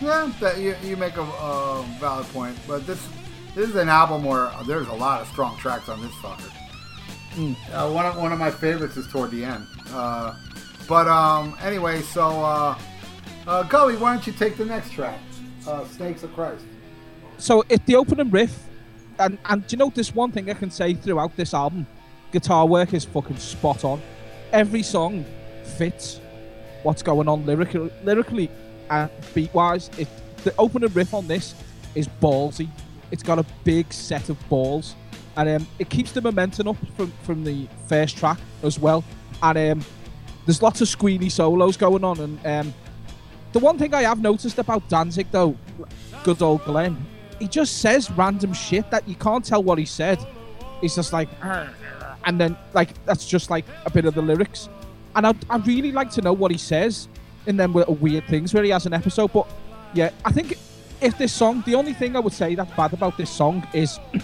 [0.00, 2.56] Yeah, that you, you make a valid point.
[2.66, 3.06] But this
[3.54, 6.50] this is an album where there's a lot of strong tracks on this fucker.
[7.36, 9.66] Uh, one of one of my favorites is toward the end.
[9.90, 10.34] Uh,
[10.88, 12.78] but um, anyway, so uh,
[13.46, 15.18] uh, Gully, why don't you take the next track,
[15.66, 16.64] uh, "Snakes of Christ"?
[17.38, 18.64] So it's the opening riff,
[19.18, 21.86] and and do you know this one thing I can say throughout this album,
[22.32, 24.00] guitar work is fucking spot on.
[24.52, 25.24] Every song
[25.76, 26.20] fits
[26.82, 28.50] what's going on lyrically, lyrically
[28.90, 29.90] and beat wise.
[29.98, 30.08] If
[30.44, 31.54] the opening riff on this
[31.94, 32.68] is ballsy,
[33.10, 34.94] it's got a big set of balls,
[35.36, 39.04] and um, it keeps the momentum up from from the first track as well.
[39.42, 39.84] And um,
[40.46, 42.74] there's lots of squealy solos going on, and um,
[43.52, 45.56] the one thing I have noticed about Danzig though,
[46.24, 46.96] good old Glenn,
[47.38, 50.18] he just says random shit that you can't tell what he said.
[50.80, 51.28] He's just like,
[52.24, 54.68] and then like that's just like a bit of the lyrics.
[55.14, 57.08] And I'd, I'd really like to know what he says
[57.46, 59.32] in them weird things where he has an episode.
[59.32, 59.48] But
[59.94, 60.58] yeah, I think
[61.00, 63.98] if this song, the only thing I would say that's bad about this song is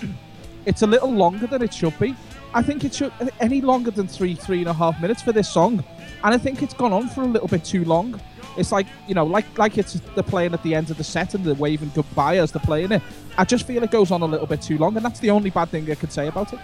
[0.66, 2.14] it's a little longer than it should be.
[2.54, 5.48] I think it should any longer than three, three and a half minutes for this
[5.48, 5.82] song,
[6.22, 8.20] and I think it's gone on for a little bit too long.
[8.56, 11.34] It's like you know, like like it's they're playing at the end of the set
[11.34, 13.02] and they're waving goodbye as they're playing it.
[13.38, 15.50] I just feel it goes on a little bit too long, and that's the only
[15.50, 16.58] bad thing I could say about it.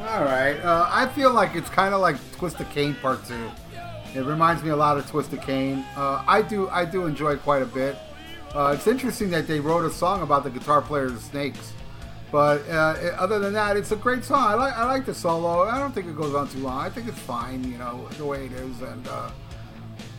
[0.00, 3.50] All right, uh, I feel like it's kind of like Twist of Cain Part Two.
[4.14, 5.84] It reminds me a lot of Twist of Cain.
[5.96, 7.96] Uh, I do I do enjoy quite a bit.
[8.54, 11.72] Uh, it's interesting that they wrote a song about the guitar player player's snakes.
[12.32, 14.44] But uh, other than that, it's a great song.
[14.46, 15.62] I like I like the solo.
[15.64, 16.78] I don't think it goes on too long.
[16.78, 19.30] I think it's fine, you know, the way it is, and uh,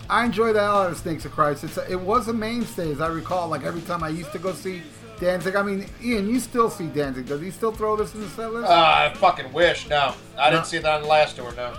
[0.09, 1.63] I enjoy the hell out of Snakes of Christ.
[1.63, 3.47] It's a, it was a mainstay, as I recall.
[3.47, 4.81] Like every time I used to go see
[5.21, 5.55] Danzig.
[5.55, 7.27] I mean, Ian, you still see Danzig.
[7.27, 8.67] Does he still throw this in the set list?
[8.69, 9.87] Uh, I fucking wish.
[9.87, 11.53] No, I didn't see that on the last tour.
[11.55, 11.71] No.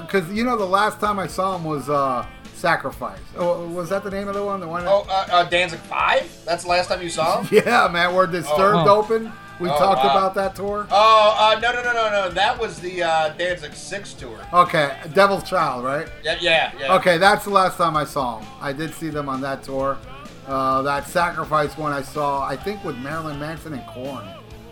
[0.00, 3.20] Because you know, the last time I saw him was uh, Sacrifice.
[3.36, 4.58] Oh, was that the name of the one?
[4.58, 4.84] The one?
[4.84, 6.28] that- Oh, uh, uh, Danzig Five.
[6.44, 7.62] That's the last time you saw him.
[7.64, 8.12] Yeah, man.
[8.12, 8.98] Where Disturbed Oh.
[9.02, 9.30] opened.
[9.60, 10.10] We Oh, talked wow.
[10.10, 10.86] about that tour.
[10.90, 12.30] Oh, uh, no, no, no, no, no.
[12.30, 14.38] That was the uh, Danzig Six tour.
[14.52, 16.06] Okay, Devil's Child, right?
[16.22, 16.94] Yeah, yeah, yeah.
[16.96, 18.48] Okay, that's the last time I saw them.
[18.60, 19.98] I did see them on that tour.
[20.46, 24.26] Uh, that Sacrifice one I saw, I think, with Marilyn Manson and Korn,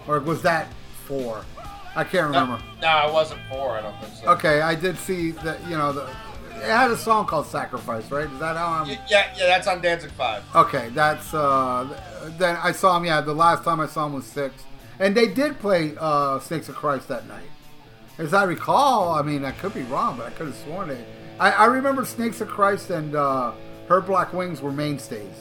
[0.07, 0.69] or was that
[1.07, 1.45] four?
[1.97, 2.59] I can't remember.
[2.81, 3.73] no, it wasn't four.
[3.73, 4.29] I don't think so.
[4.33, 5.59] Okay, I did see that.
[5.69, 6.03] You know, the,
[6.57, 8.31] it had a song called Sacrifice, right?
[8.31, 8.89] Is that how I'm?
[8.89, 10.43] Yeah, yeah, that's on Danzig Five.
[10.55, 11.89] Okay, that's uh.
[12.39, 13.05] Then I saw him.
[13.05, 14.55] Yeah, the last time I saw him was six,
[14.99, 17.49] and they did play uh Snakes of Christ that night.
[18.19, 21.07] As I recall, I mean, I could be wrong, but I could have sworn it.
[21.39, 23.53] I, I remember Snakes of Christ and uh,
[23.89, 25.35] Her Black Wings were mainstays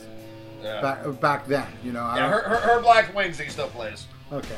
[0.62, 0.82] Yeah.
[0.82, 1.68] back back then.
[1.84, 2.02] You know.
[2.16, 4.08] Yeah, her, her, her Black Wings he still plays.
[4.32, 4.58] okay.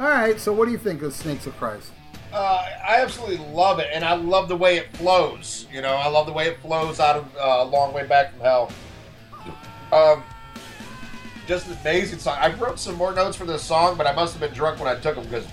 [0.00, 0.38] All right.
[0.38, 1.90] So, what do you think of Snakes of Christ?
[2.32, 5.66] Uh, I absolutely love it, and I love the way it flows.
[5.72, 8.32] You know, I love the way it flows out of uh, a long way back
[8.32, 8.72] from hell.
[9.92, 10.22] Um,
[11.46, 12.36] just an amazing song.
[12.40, 14.88] I wrote some more notes for this song, but I must have been drunk when
[14.88, 15.46] I took them because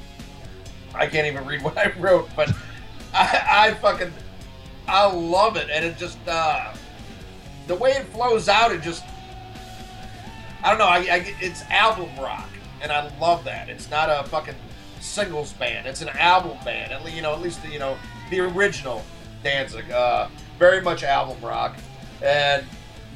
[0.93, 2.29] I can't even read what I wrote.
[2.35, 2.51] But
[3.13, 4.11] I, I fucking
[4.87, 6.73] I love it, and it just uh,
[7.67, 8.71] the way it flows out.
[8.71, 9.03] It just
[10.63, 10.87] I don't know.
[10.87, 12.49] I, I it's album rock,
[12.81, 13.69] and I love that.
[13.69, 14.55] It's not a fucking
[14.99, 15.87] singles band.
[15.87, 16.91] It's an album band.
[16.91, 17.97] At least you know, at least the, you know
[18.29, 19.03] the original
[19.43, 19.89] Danzig.
[19.91, 20.29] Uh,
[20.59, 21.75] very much album rock,
[22.21, 22.65] and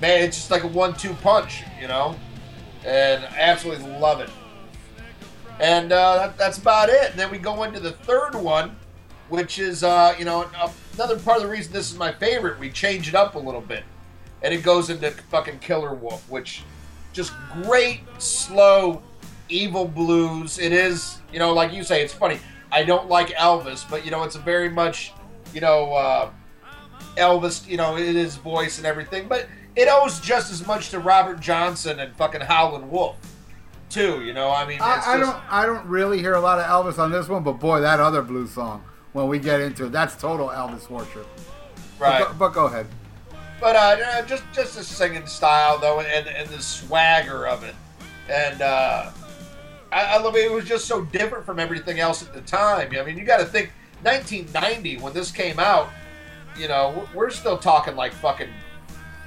[0.02, 1.64] man, it's just like a one-two punch.
[1.80, 2.16] You know,
[2.86, 4.30] and I absolutely love it.
[5.60, 7.12] And uh, that, that's about it.
[7.12, 8.76] And then we go into the third one,
[9.30, 10.46] which is uh, you know
[10.94, 12.60] another part of the reason this is my favorite.
[12.60, 13.84] We change it up a little bit,
[14.42, 16.64] and it goes into fucking Killer Wolf, which
[17.14, 17.34] just
[17.64, 19.02] great slow
[19.50, 20.60] evil blues.
[20.60, 22.40] It is you know like you say, it's funny.
[22.72, 25.14] I don't like Elvis, but you know it's a very much
[25.54, 26.30] you know uh,
[27.16, 27.66] Elvis.
[27.68, 31.40] You know in his voice and everything, but it owes just as much to Robert
[31.40, 33.18] Johnson and fucking Howlin' Wolf.
[33.90, 34.50] Too, you know.
[34.52, 35.44] I mean, it's I, I just- don't.
[35.54, 38.22] I don't really hear a lot of Elvis on this one, but boy, that other
[38.22, 38.84] blues song.
[39.14, 41.26] When we get into it, that's total Elvis worship.
[42.00, 42.26] right.
[42.28, 42.88] But, but go ahead.
[43.62, 47.76] But uh, no, just just the singing style though, and and the swagger of it,
[48.30, 49.12] and uh,
[49.94, 50.40] I, I love it.
[50.46, 52.92] It was just so different from everything else at the time.
[53.00, 53.72] I mean, you got to think
[54.04, 55.90] 1990 when this came out.
[56.58, 58.50] You know, we're still talking like fucking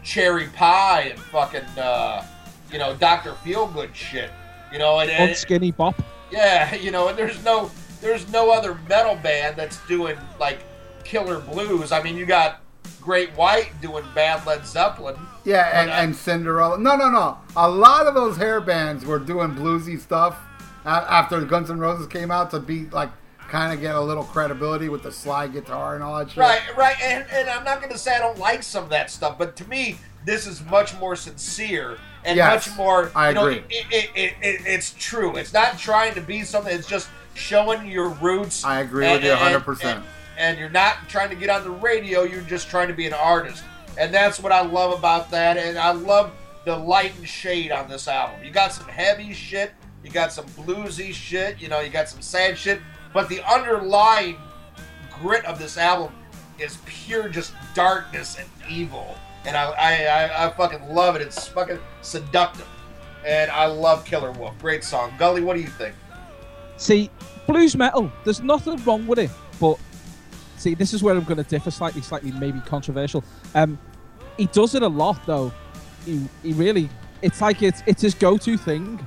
[0.09, 2.25] cherry pie and fucking uh,
[2.73, 4.31] you know Doctor Feelgood shit.
[4.73, 6.01] You know, and, and Skinny Bop.
[6.31, 10.61] yeah, you know, and there's no there's no other metal band that's doing like
[11.05, 11.93] killer blues.
[11.93, 12.61] I mean, you got
[13.01, 15.17] Great White doing bad Led Zeppelin.
[15.45, 16.79] Yeah, and, But, uh, and Cinderella.
[16.79, 17.39] No, no, no.
[17.57, 20.39] A lot of those hair bands were doing bluesy stuff
[20.85, 23.11] after Guns N' Roses came out to be like
[23.49, 26.39] kind of get a little credibility with the slide guitar and all that shit.
[26.39, 29.11] Right, right, and, and I'm not going to say I don't like some of that
[29.11, 33.11] stuff, but to me, this is much more sincere and Yes, much more.
[33.15, 33.65] I know, agree.
[33.71, 35.37] It, it, it, it, it's true.
[35.37, 36.75] It's not trying to be something.
[36.75, 38.65] It's just showing your roots.
[38.65, 39.85] I agree and- with you 100%.
[39.85, 40.05] And,
[40.37, 42.23] and you're not trying to get on the radio.
[42.23, 43.65] You're just trying to be an artist,
[43.99, 45.57] and that's what I love about that.
[45.57, 46.33] And I love
[46.65, 48.45] the light and shade on this album.
[48.45, 49.73] You got some heavy shit.
[50.05, 51.61] You got some bluesy shit.
[51.61, 52.81] You know, you got some sad shit.
[53.13, 54.37] But the underlying
[55.21, 56.13] grit of this album
[56.59, 59.17] is pure just darkness and evil.
[59.47, 61.23] And I, I, I, fucking love it.
[61.23, 62.67] It's fucking seductive.
[63.25, 64.59] And I love Killer Wolf.
[64.59, 65.13] Great song.
[65.19, 65.95] Gully, what do you think?
[66.77, 67.11] See,
[67.49, 69.79] blues metal, there's nothing wrong with it, but
[70.57, 73.25] see, this is where I'm going to differ slightly, slightly maybe controversial.
[73.55, 73.79] Um,
[74.37, 75.53] he does it a lot though.
[76.05, 76.89] He, he really,
[77.23, 79.05] it's like it's it's his go-to thing,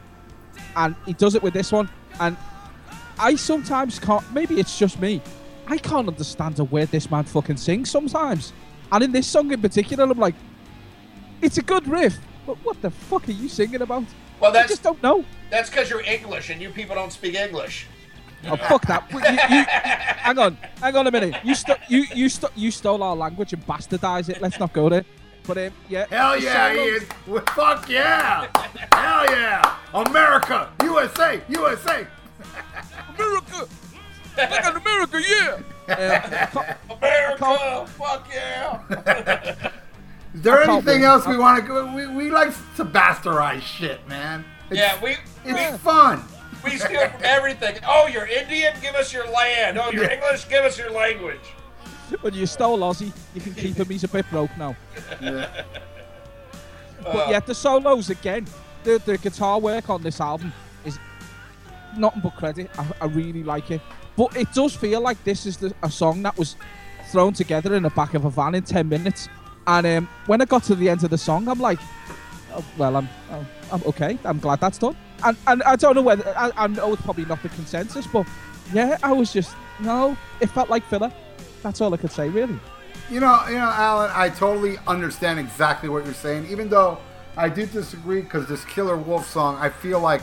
[0.76, 1.90] and he does it with this one.
[2.20, 2.36] And
[3.22, 4.24] I sometimes can't.
[4.34, 5.22] Maybe it's just me.
[5.68, 8.52] I can't understand a word this man fucking sings sometimes.
[8.92, 10.36] And in this song in particular, I'm like,
[11.42, 14.04] it's a good riff, but what the fuck are you singing about?
[14.40, 15.24] Well, I just don't know.
[15.52, 17.86] that's because you're English and you people don't speak English.
[18.48, 19.04] Oh fuck that!
[19.12, 21.36] You, you, hang on, hang on a minute.
[21.44, 24.42] You sto- you you sto- you stole our language and bastardized it.
[24.42, 25.06] Let's not go there.
[25.46, 26.08] But um, yeah.
[26.10, 27.06] Hell yeah, solos- Ian.
[27.28, 28.48] Well, Fuck yeah.
[28.92, 29.76] Hell yeah.
[29.94, 30.72] America.
[30.82, 31.40] USA.
[31.50, 32.08] USA.
[33.18, 33.68] America.
[34.38, 35.22] Look at America,
[35.88, 36.46] yeah.
[36.48, 36.64] Co-
[36.96, 39.72] America, fuck yeah!
[40.34, 41.08] Is there I can't anything wait.
[41.08, 41.94] else we want to go?
[41.94, 44.46] We, we like to bastardize shit, man.
[44.70, 46.24] It's, yeah, we It's we, fun.
[46.64, 47.78] we steal from everything.
[47.86, 48.74] Oh, you're Indian?
[48.82, 49.78] Give us your land.
[49.78, 50.14] Oh, you're Yeah.
[50.16, 50.48] English?
[50.48, 51.42] Give us your language.
[52.22, 53.88] when you stole Ozzy, you can keep him.
[53.90, 54.76] He's a bit broke now.
[55.22, 55.64] Yeah.
[57.04, 58.46] But yeah, the solos again.
[58.84, 60.54] the the guitar work on this album
[61.98, 62.70] nothing but credit.
[62.78, 63.82] I, I really like it,
[64.16, 66.56] but it does feel like this is the, a song that was
[67.12, 69.30] thrown together in the back of a van in ten minutes.
[69.68, 71.80] And um, when I got to the end of the song, I'm like,
[72.54, 74.18] oh, well, I'm, I'm, I'm okay.
[74.24, 74.96] I'm glad that's done.
[75.24, 78.26] And and I don't know whether I, I know it's probably not the consensus, but
[78.74, 80.18] yeah, I was just no.
[80.40, 81.12] It felt like filler.
[81.62, 82.60] That's all I could say, really.
[83.10, 86.48] You know, you know, Alan, I totally understand exactly what you're saying.
[86.50, 86.98] Even though
[87.38, 90.22] I do disagree, because this Killer Wolf song, I feel like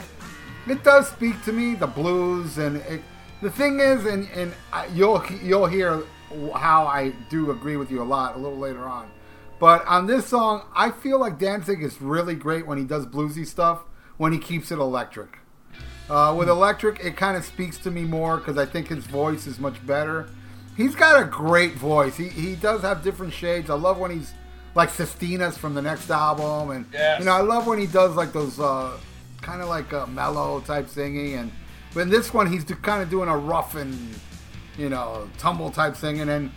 [0.71, 3.03] it does speak to me, the blues, and it,
[3.43, 4.53] the thing is, and and
[4.95, 6.03] you'll you'll hear
[6.55, 9.11] how I do agree with you a lot a little later on.
[9.59, 13.47] But on this song, I feel like Danzig is really great when he does bluesy
[13.47, 13.81] stuff,
[14.17, 15.39] when he keeps it electric.
[16.09, 19.47] Uh, with Electric, it kind of speaks to me more because I think his voice
[19.47, 20.29] is much better.
[20.75, 22.17] He's got a great voice.
[22.17, 23.69] He, he does have different shades.
[23.69, 24.33] I love when he's
[24.75, 27.19] like Sistina's from the next album, and Yes.
[27.19, 28.97] you know I love when he does like those uh,
[29.43, 31.35] kind of like a mellow type singing.
[31.35, 31.53] And
[31.95, 33.97] but in this one, he's do, kind of doing a rough and
[34.77, 36.29] you know tumble type singing.
[36.29, 36.51] And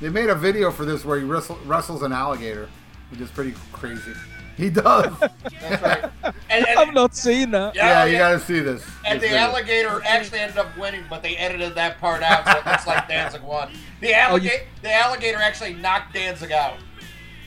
[0.00, 2.68] they made a video for this where he wrestle, wrestles an alligator,
[3.10, 4.12] which is pretty crazy.
[4.56, 5.12] He does.
[5.60, 6.10] That's right.
[6.50, 7.74] And, I'm and, not seeing that.
[7.74, 8.84] yeah, yeah, you got to see this.
[9.06, 9.38] and This the video.
[9.52, 13.08] alligator actually ended up winning, but they edited that part out, so it looks like
[13.08, 13.70] Danzig won.
[14.00, 14.50] The Oh, you-
[14.82, 16.74] the alligator actually knocked Danzig out.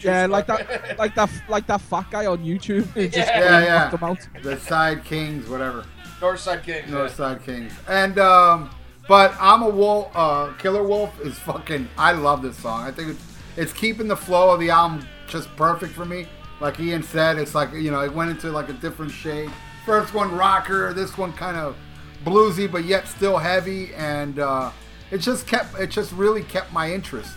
[0.03, 3.39] Yeah, like that, like that, like that fat guy on YouTube who just Yeah.
[3.39, 3.89] Yeah, yeah.
[3.91, 4.43] knocked out.
[4.43, 5.85] the Side Kings, whatever.
[6.19, 6.89] Northside Kings.
[6.89, 6.95] yeah.
[6.95, 7.73] Northside Kings.
[7.87, 8.69] And um,
[9.07, 10.09] but I'm a wolf.
[10.15, 11.89] Uh, Killer Wolf is fucking.
[11.97, 12.83] I love this song.
[12.83, 13.23] I think it's
[13.57, 16.27] it's keeping the flow of the album just perfect for me.
[16.61, 19.51] Like Ian said, it's like you know it went into like a different shade.
[19.85, 21.75] First one rocker, this one kind of
[22.23, 24.71] bluesy, but yet still heavy, and uh,
[25.11, 27.33] it just kept it just really kept my interest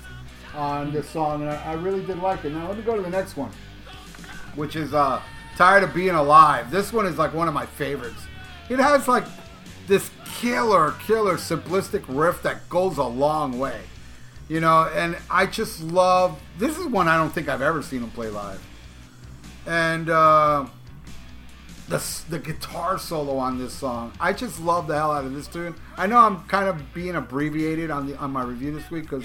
[0.57, 2.50] on this song, and I, I really did like it.
[2.50, 3.50] Now let me go to the next one
[4.57, 5.20] which is uh,
[5.57, 6.70] Tired of Being Alive.
[6.70, 8.20] This one is like one of my favorites.
[8.68, 9.24] It has like
[9.86, 13.80] this killer, killer simplistic riff that goes a long way.
[14.48, 18.02] You know, and I just love this is one I don't think I've ever seen
[18.02, 18.64] him play live.
[19.66, 20.66] And uh,
[21.88, 25.48] the, the guitar solo on this song, I just love the hell out of this
[25.48, 25.74] tune.
[25.96, 29.24] I know I'm kind of being abbreviated on the on my review this week because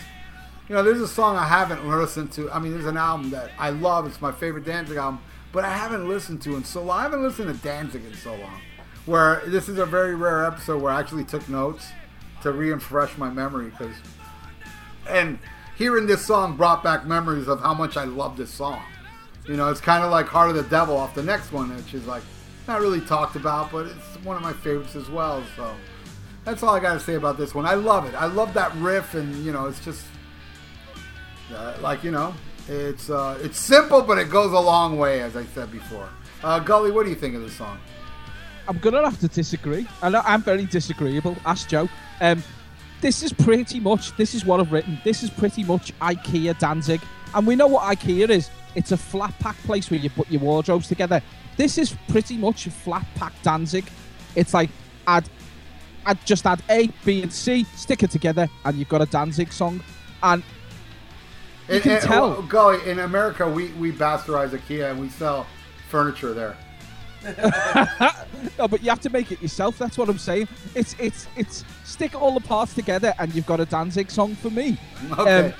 [0.68, 2.50] you know, there's a song I haven't listened to.
[2.52, 4.08] I mean, there's an album that I love.
[4.08, 7.00] It's my favorite Danzig album, but I haven't listened to it in so long.
[7.00, 8.62] I haven't listened to Danzig in so long.
[9.06, 11.88] Where this is a very rare episode where I actually took notes
[12.44, 13.96] to refresh my memory because,
[15.10, 15.40] and
[15.76, 18.82] hearing this song brought back memories of how much I love this song.
[19.48, 21.94] You know, it's kind of like Heart of the Devil off the next one, which
[21.94, 22.24] is like
[22.68, 25.44] not really talked about, but it's one of my favorites as well.
[25.56, 25.74] So
[26.46, 27.66] that's all I got to say about this one.
[27.66, 28.16] I love it.
[28.16, 30.06] I love that riff, and you know, it's just
[31.54, 32.34] uh, like you know,
[32.68, 36.10] it's uh, it's simple, but it goes a long way, as I said before.
[36.44, 37.80] Uh, Gully, what do you think of this song?
[38.68, 39.88] I'm gonna have to disagree.
[40.02, 41.36] I I'm very disagreeable.
[41.46, 41.90] Ask Joe.
[42.20, 42.44] Um,
[43.02, 44.16] this is pretty much.
[44.16, 45.00] This is what I've written.
[45.04, 47.02] This is pretty much IKEA Danzig,
[47.34, 48.50] and we know what IKEA is.
[48.76, 51.22] It's a flat pack place where you put your wardrobes together.
[51.58, 53.86] This is pretty much a flat pack Danzig.
[54.36, 54.70] It's like
[55.08, 55.28] add,
[56.06, 59.52] add just add A, B, and C, stick it together, and you've got a Danzig
[59.52, 59.82] song.
[60.24, 60.44] And
[61.72, 62.48] you And- can and- tell.
[62.52, 65.46] well, in America, we we bastardize IKEA and we sell
[65.90, 66.56] furniture there.
[68.58, 69.78] No, but you have to make it yourself.
[69.78, 70.48] That's what I'm saying.
[70.76, 74.50] It's it's it's stick all the parts together, and you've got a Danzig song for
[74.50, 74.78] me.
[75.20, 75.48] Okay.
[75.48, 75.54] Um,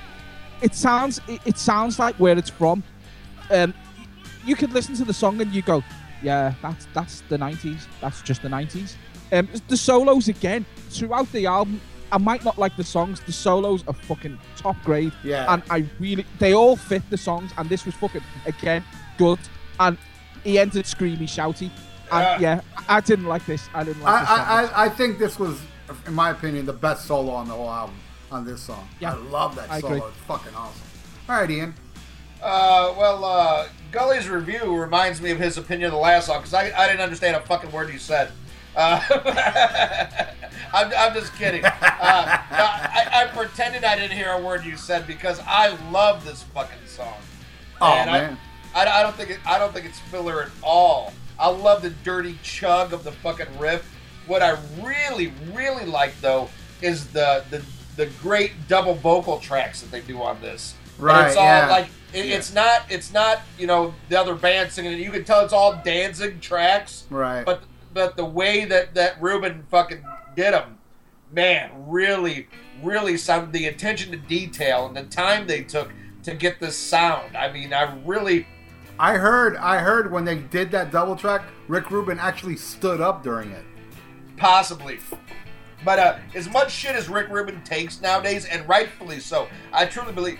[0.62, 2.84] it sounds it, it sounds like where it's from.
[3.52, 3.74] Um,
[4.46, 5.84] you could listen to the song and you go,
[6.24, 7.86] yeah, that's that's the '90s.
[8.02, 8.96] That's just the '90s.
[9.32, 11.80] Um, the solos again throughout the album.
[12.12, 13.22] I might not like the songs.
[13.22, 15.14] The solos are fucking top grade.
[15.24, 15.54] Yeah.
[15.54, 17.52] And I really, they all fit the songs.
[17.58, 18.84] And this was fucking again
[19.18, 19.40] good.
[19.80, 19.98] And
[20.44, 21.72] he entered screamy, shouty.
[22.12, 23.70] And yeah, I I didn't like this.
[23.74, 24.30] I didn't like I, this.
[24.30, 25.62] I, I, I think this was,
[26.06, 27.96] in my opinion, the best solo on the whole album
[28.32, 28.88] on this song.
[29.00, 29.14] Yeah.
[29.14, 29.96] I love that I solo.
[29.96, 30.08] agree.
[30.10, 30.88] It's fucking awesome.
[31.30, 31.74] All right, Ian.
[32.42, 36.54] Uh, well, uh, Gully's review reminds me of his opinion of the last song because
[36.54, 38.32] I, I didn't understand a fucking word he said.
[38.76, 39.02] Uh,
[40.74, 41.66] I'm, I'm just kidding.
[41.66, 46.44] Uh, I, I pretended I didn't hear a word you said because I love this
[46.44, 47.18] fucking song.
[47.82, 48.38] Oh, And I- man.
[48.74, 51.12] I, I don't think it, I don't think it's filler at all.
[51.38, 53.84] I love the dirty chug of the fucking riff.
[54.28, 56.48] What I really, really like though
[56.82, 57.62] is the the,
[57.98, 60.76] the great double vocal tracks that they do on this.
[60.96, 61.68] And Right, it's all yeah.
[61.70, 64.98] like it, it's not it's not you know the other band singing.
[64.98, 67.04] You can tell it's all Danzig tracks.
[67.10, 67.44] Right.
[67.46, 67.64] But
[67.94, 70.04] but the way that that Rubin fucking
[70.36, 70.78] did them,
[71.32, 72.48] man, really,
[72.84, 75.92] really some the attention to detail and the time they took
[76.24, 77.36] to get this sound.
[77.36, 78.48] I mean, I really,
[79.00, 83.24] I heard, I heard when they did that double track, Rick Rubin actually stood up
[83.24, 83.66] during it.
[84.38, 85.00] Possibly.
[85.84, 90.14] But uh, as much shit as Rick Rubin takes nowadays, and rightfully so, I truly
[90.14, 90.38] believe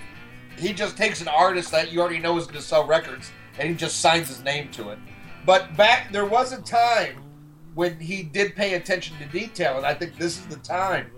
[0.58, 3.70] he just takes an artist that you already know is going to sell records, and
[3.70, 5.00] he just signs his name to it.
[5.46, 7.24] But back there was a time
[7.74, 11.12] when he did pay attention to detail, and I think this is the time.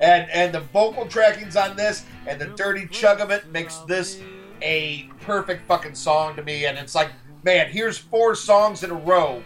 [0.00, 4.20] And and the vocal trackings on this and the dirty chug of it makes this
[4.60, 6.66] a perfect fucking song to me.
[6.66, 7.10] And it's like,
[7.44, 9.42] man, here's four songs in a row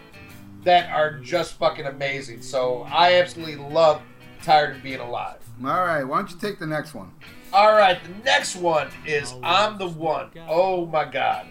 [0.64, 2.42] that are just fucking amazing.
[2.42, 4.00] So I absolutely love
[4.42, 5.38] Tired of Being Alive.
[5.62, 7.10] All right, why don't you take the next one?
[7.52, 10.30] All right, the next one is I'm the One.
[10.48, 11.46] Oh my God.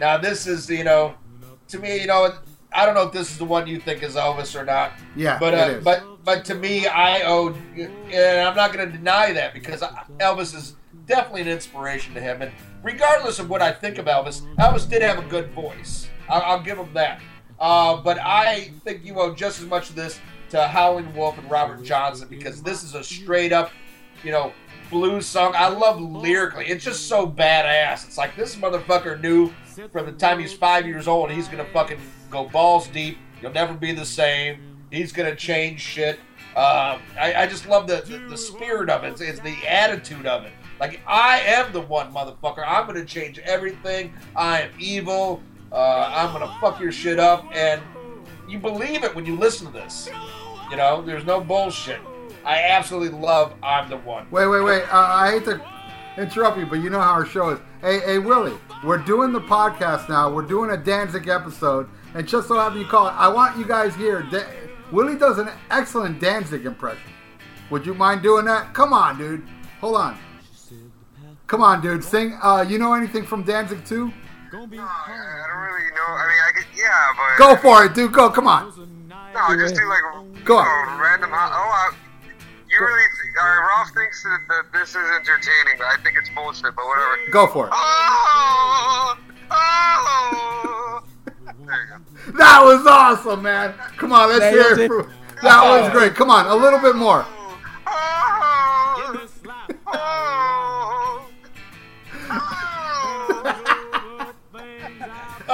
[0.00, 1.14] Now, this is, you know,
[1.68, 2.34] to me, you know,
[2.72, 4.92] I don't know if this is the one you think is Elvis or not.
[5.14, 9.32] Yeah, But uh, but but to me, I owe, and I'm not going to deny
[9.32, 9.80] that because
[10.18, 12.42] Elvis is definitely an inspiration to him.
[12.42, 12.52] And
[12.82, 16.08] regardless of what I think of Elvis, Elvis did have a good voice.
[16.28, 17.20] I'll, I'll give him that.
[17.58, 21.50] Uh, but I think you owe just as much of this to Howlin' Wolf and
[21.50, 23.70] Robert Johnson because this is a straight up,
[24.22, 24.52] you know,
[24.90, 25.52] blues song.
[25.56, 26.66] I love lyrically.
[26.66, 28.06] It's just so badass.
[28.06, 29.52] It's like this motherfucker knew
[29.92, 33.18] from the time he's five years old he's gonna fucking go balls deep.
[33.42, 34.58] You'll never be the same.
[34.90, 36.18] He's gonna change shit.
[36.54, 39.08] Uh, I, I just love the, the, the spirit of it.
[39.08, 40.52] It's, it's the attitude of it.
[40.80, 42.64] Like I am the one motherfucker.
[42.66, 44.12] I'm gonna change everything.
[44.34, 45.42] I am evil.
[45.72, 47.82] Uh, I'm gonna fuck your shit up, and
[48.48, 50.08] you believe it when you listen to this.
[50.70, 52.00] You know, there's no bullshit.
[52.46, 54.26] I absolutely love I'm the one.
[54.30, 54.82] Wait, wait, wait.
[54.84, 55.60] Uh, I hate to
[56.16, 57.58] interrupt you, but you know how our show is.
[57.80, 60.32] Hey, hey, Willie, we're doing the podcast now.
[60.32, 63.66] We're doing a Danzig episode, and just so happen you call it, I want you
[63.66, 64.22] guys here.
[64.30, 64.46] Da-
[64.92, 67.10] Willie does an excellent Danzig impression.
[67.70, 68.72] Would you mind doing that?
[68.74, 69.42] Come on, dude.
[69.80, 70.18] Hold on.
[71.48, 72.02] Come on, dude.
[72.04, 72.38] Sing.
[72.42, 73.96] Uh, you know anything from Danzig 2?
[74.52, 76.06] No, I don't really know.
[76.06, 78.12] I mean, I could, yeah, but Go for it, dude.
[78.12, 78.30] Go.
[78.30, 78.72] Come on.
[79.08, 80.64] no, just do like Go on.
[80.64, 81.30] know, random.
[81.32, 81.90] Oh, I,
[82.70, 83.02] you really?
[83.40, 86.74] Uh, Ralph thinks that, that this is entertaining, I think it's bullshit.
[86.74, 87.16] But whatever.
[87.30, 87.72] Go for it.
[87.74, 89.16] Oh,
[89.50, 91.02] oh.
[91.34, 92.32] There you go.
[92.38, 93.72] That was awesome, man.
[93.98, 94.78] Come on, let's Nailed hear it.
[94.80, 94.88] it.
[94.88, 95.10] for-
[95.42, 96.14] That was great.
[96.14, 97.24] Come on, a little bit more.
[99.88, 101.26] Oh,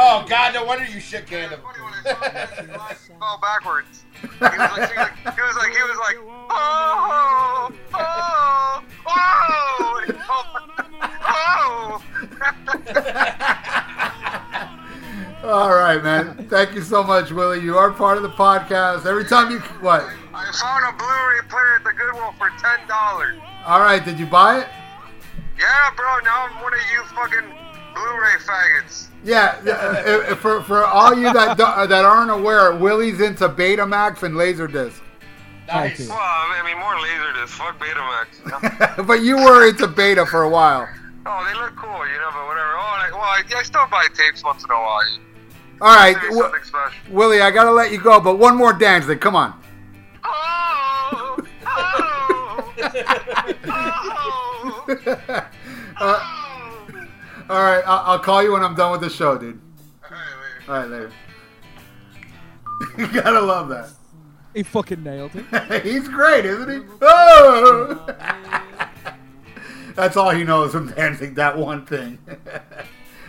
[0.03, 0.24] oh, oh.
[0.24, 1.61] Oh God, no wonder you shit canned him.
[1.61, 2.14] Funny when I saw
[2.61, 4.05] him, his eyes fell backwards.
[4.20, 6.16] He was like, he was like, he was like, he was like,
[6.50, 10.18] oh, oh, oh, and
[11.24, 12.03] oh.
[15.48, 16.46] All right, man.
[16.48, 17.61] Thank you so much, Willie.
[17.61, 19.07] You are part of the podcast.
[19.07, 20.03] Every time you what?
[20.34, 23.38] I found a Blu-ray player at the Goodwill for ten dollars.
[23.66, 24.68] All right, did you buy it?
[25.59, 26.18] Yeah, bro.
[26.24, 27.48] Now I'm one of you fucking
[27.94, 29.11] Blu-ray faggots.
[29.25, 29.57] Yeah.
[29.66, 29.70] uh,
[30.33, 35.01] uh, for for all you that don't, that aren't aware, Willie's into Betamax and Laserdisc.
[35.68, 36.09] Nice.
[36.09, 37.49] Well, I mean, more Laserdisc.
[37.49, 39.07] Fuck Betamax.
[39.09, 40.89] but you were into Beta for a while.
[41.25, 42.75] oh, they look cool, you know, but whatever.
[42.77, 45.01] Oh, like, well, I, I still buy tapes once in a while.
[45.81, 47.14] All right, Maybe Wi- something special.
[47.14, 49.07] Willie, I gotta let you go, but one more dance.
[49.07, 49.55] Then come on.
[50.25, 52.73] Oh, oh,
[53.66, 53.73] oh,
[56.01, 56.41] uh, oh.
[57.53, 59.61] All right, I'll, I'll call you when I'm done with the show, dude.
[60.03, 61.12] Alright, All right, later.
[62.96, 63.90] you gotta love that.
[64.55, 65.82] He fucking nailed it.
[65.84, 66.88] He's great, isn't he?
[67.03, 68.07] Oh!
[69.94, 72.18] That's all he knows from Danzig, that one thing.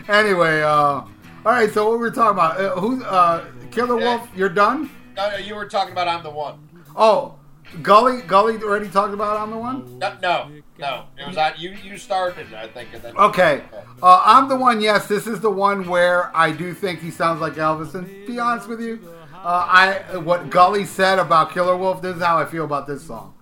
[0.08, 1.10] anyway, uh, all
[1.44, 2.58] right, so what were we were talking about?
[2.58, 4.26] Uh, who's uh, Killer Wolf?
[4.34, 4.88] You're done?
[5.18, 6.66] No, no, you were talking about I'm the one.
[6.96, 7.34] Oh,
[7.82, 9.98] Gully, Gully already talked about I'm the one.
[9.98, 11.06] No, no, no.
[11.18, 11.70] It was on you.
[11.70, 13.16] You started, I think, and then.
[13.16, 13.62] Okay,
[14.02, 14.80] uh, I'm the one.
[14.80, 17.94] Yes, this is the one where I do think he sounds like Elvis.
[17.94, 19.00] And to be honest with you,
[19.34, 22.00] uh, I what Gully said about Killer Wolf.
[22.00, 23.34] This is how I feel about this song.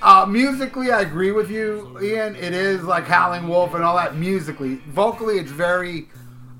[0.00, 2.34] Uh, musically, I agree with you, Ian.
[2.34, 4.16] It is like Howling Wolf and all that.
[4.16, 6.08] Musically, vocally, it's very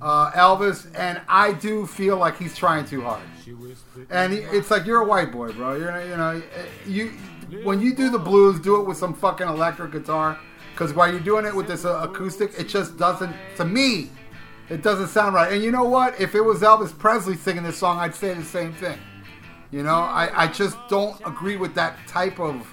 [0.00, 3.22] uh, Elvis, and I do feel like he's trying too hard.
[4.10, 5.74] And it's like you're a white boy, bro.
[5.76, 6.42] You're you know
[6.86, 7.08] you
[7.62, 10.38] when you do the blues, do it with some fucking electric guitar.
[10.72, 13.34] Because while you're doing it with this uh, acoustic, it just doesn't.
[13.56, 14.08] To me,
[14.70, 15.52] it doesn't sound right.
[15.52, 16.18] And you know what?
[16.18, 18.98] If it was Elvis Presley singing this song, I'd say the same thing.
[19.70, 22.66] You know, I, I just don't agree with that type of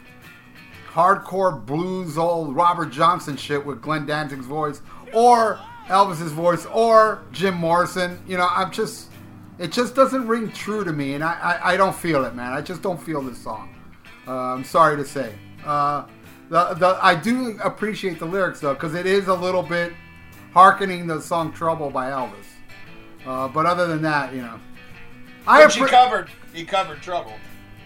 [0.89, 4.81] hardcore blues, old Robert Johnson shit with Glenn Danzig's voice,
[5.13, 8.21] or Elvis's voice, or Jim Morrison.
[8.27, 9.09] You know, I'm just,
[9.59, 12.53] it just doesn't ring true to me, and I, I, I don't feel it, man.
[12.53, 13.75] I just don't feel this song.
[14.25, 15.33] Uh, I'm sorry to say.
[15.65, 16.05] Uh,
[16.49, 19.93] the, the, I do appreciate the lyrics though, because it is a little bit
[20.53, 22.47] hearkening the song "Trouble" by Elvis.
[23.25, 24.59] Uh, but other than that, you know,
[25.45, 26.29] I Which he covered.
[26.53, 27.33] He covered Trouble.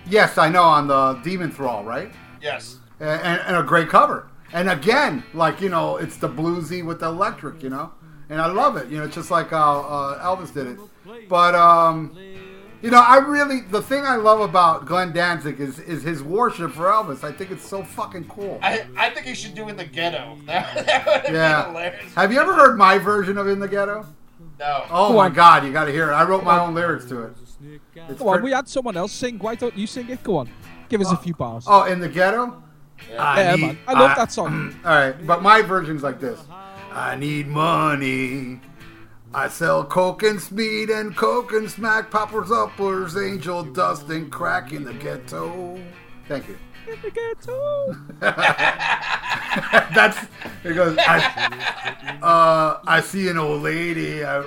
[0.05, 2.11] yes, I know on the Demon Thrall, right?
[2.41, 2.77] Yes.
[2.99, 4.27] and, and, and a great cover.
[4.53, 7.91] And again, like you know, it's the bluesy with the electric, you know,
[8.29, 8.89] and I love it.
[8.89, 10.79] You know, just like uh, Elvis did it.
[11.29, 12.17] But um,
[12.81, 16.71] you know, I really the thing I love about Glenn Danzig is is his worship
[16.73, 17.23] for Elvis.
[17.23, 18.59] I think it's so fucking cool.
[18.61, 20.37] I, I think he should do in the ghetto.
[20.45, 21.67] That, that Yeah.
[21.67, 22.13] hilarious.
[22.15, 24.05] Have you ever heard my version of In the Ghetto?
[24.59, 24.83] No.
[24.91, 25.33] Oh Go my on.
[25.33, 26.13] God, you got to hear it.
[26.13, 27.33] I wrote my own lyrics to it.
[28.09, 29.39] It's Go on, pretty- we had someone else sing.
[29.39, 30.21] Why don't you sing it?
[30.23, 30.49] Go on,
[30.89, 31.65] give us a few bars.
[31.67, 32.61] oh, In the Ghetto.
[33.09, 34.75] yeah, man, I love that song.
[34.85, 36.39] All right, but my version's like this.
[36.91, 38.59] I need money.
[39.35, 44.71] I sell coke and speed and coke and smack poppers uppers, angel dust and crack
[44.73, 45.79] in the ghetto.
[46.27, 46.57] Thank you.
[46.87, 47.95] In the ghetto.
[49.95, 50.19] That's
[50.63, 50.97] goes.
[50.99, 54.45] I, uh, I see an old lady I,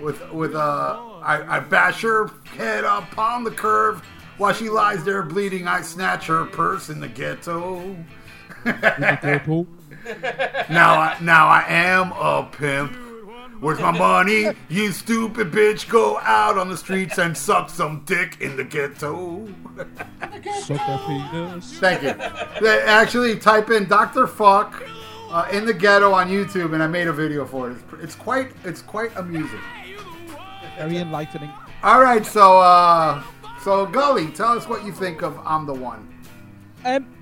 [0.00, 4.02] with with uh, I, I bash her head upon the curve
[4.38, 5.68] while she lies there bleeding.
[5.68, 7.78] I snatch her purse in the ghetto.
[7.80, 8.04] In
[8.64, 9.66] the ghetto.
[10.68, 13.03] Now I now I am a pimp.
[13.64, 14.50] Where's my money?
[14.68, 19.48] You stupid bitch, go out on the streets and suck some dick in the ghetto.
[20.60, 21.78] Suck that penis.
[21.78, 22.12] Thank you.
[22.60, 24.26] They Actually, type in Dr.
[24.26, 24.82] Fuck
[25.30, 27.78] uh, in the ghetto on YouTube, and I made a video for it.
[27.78, 29.60] It's, it's quite it's quite amusing.
[30.76, 31.50] Very enlightening.
[31.82, 33.22] All right, so uh,
[33.62, 36.06] so Gully, tell us what you think of I'm the One.
[36.84, 37.13] Um,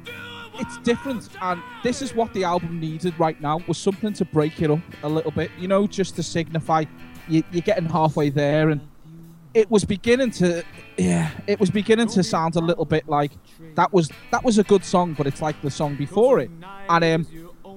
[0.55, 4.61] it's different, and this is what the album needed right now was something to break
[4.62, 5.50] it up a little bit.
[5.59, 6.84] You know, just to signify
[7.28, 8.80] you, you're getting halfway there, and
[9.55, 10.62] it was beginning to,
[10.96, 13.32] yeah, it was beginning to sound a little bit like
[13.74, 16.50] that was that was a good song, but it's like the song before it,
[16.88, 17.26] and um,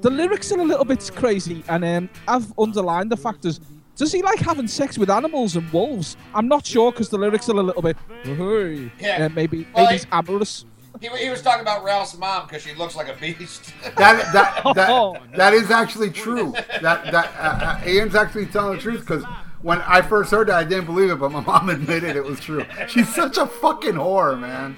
[0.01, 3.59] the lyrics are a little bit crazy, and um, I've underlined the fact is.
[3.97, 6.17] Does he like having sex with animals and wolves?
[6.33, 7.95] I'm not sure because the lyrics are a little bit.
[8.23, 9.27] Hey, Yeah.
[9.27, 10.65] uh, maybe Well, maybe he's I- amorous.
[11.01, 13.73] He, he was talking about Ralph's mom because she looks like a beast.
[13.97, 15.13] That that Oh.
[15.13, 16.51] that, that is actually true.
[16.81, 19.23] That that uh, uh, Ian's actually telling the truth because
[19.61, 22.39] when I first heard that, I didn't believe it, but my mom admitted it was
[22.39, 22.65] true.
[22.87, 24.77] She's such a fucking whore, man.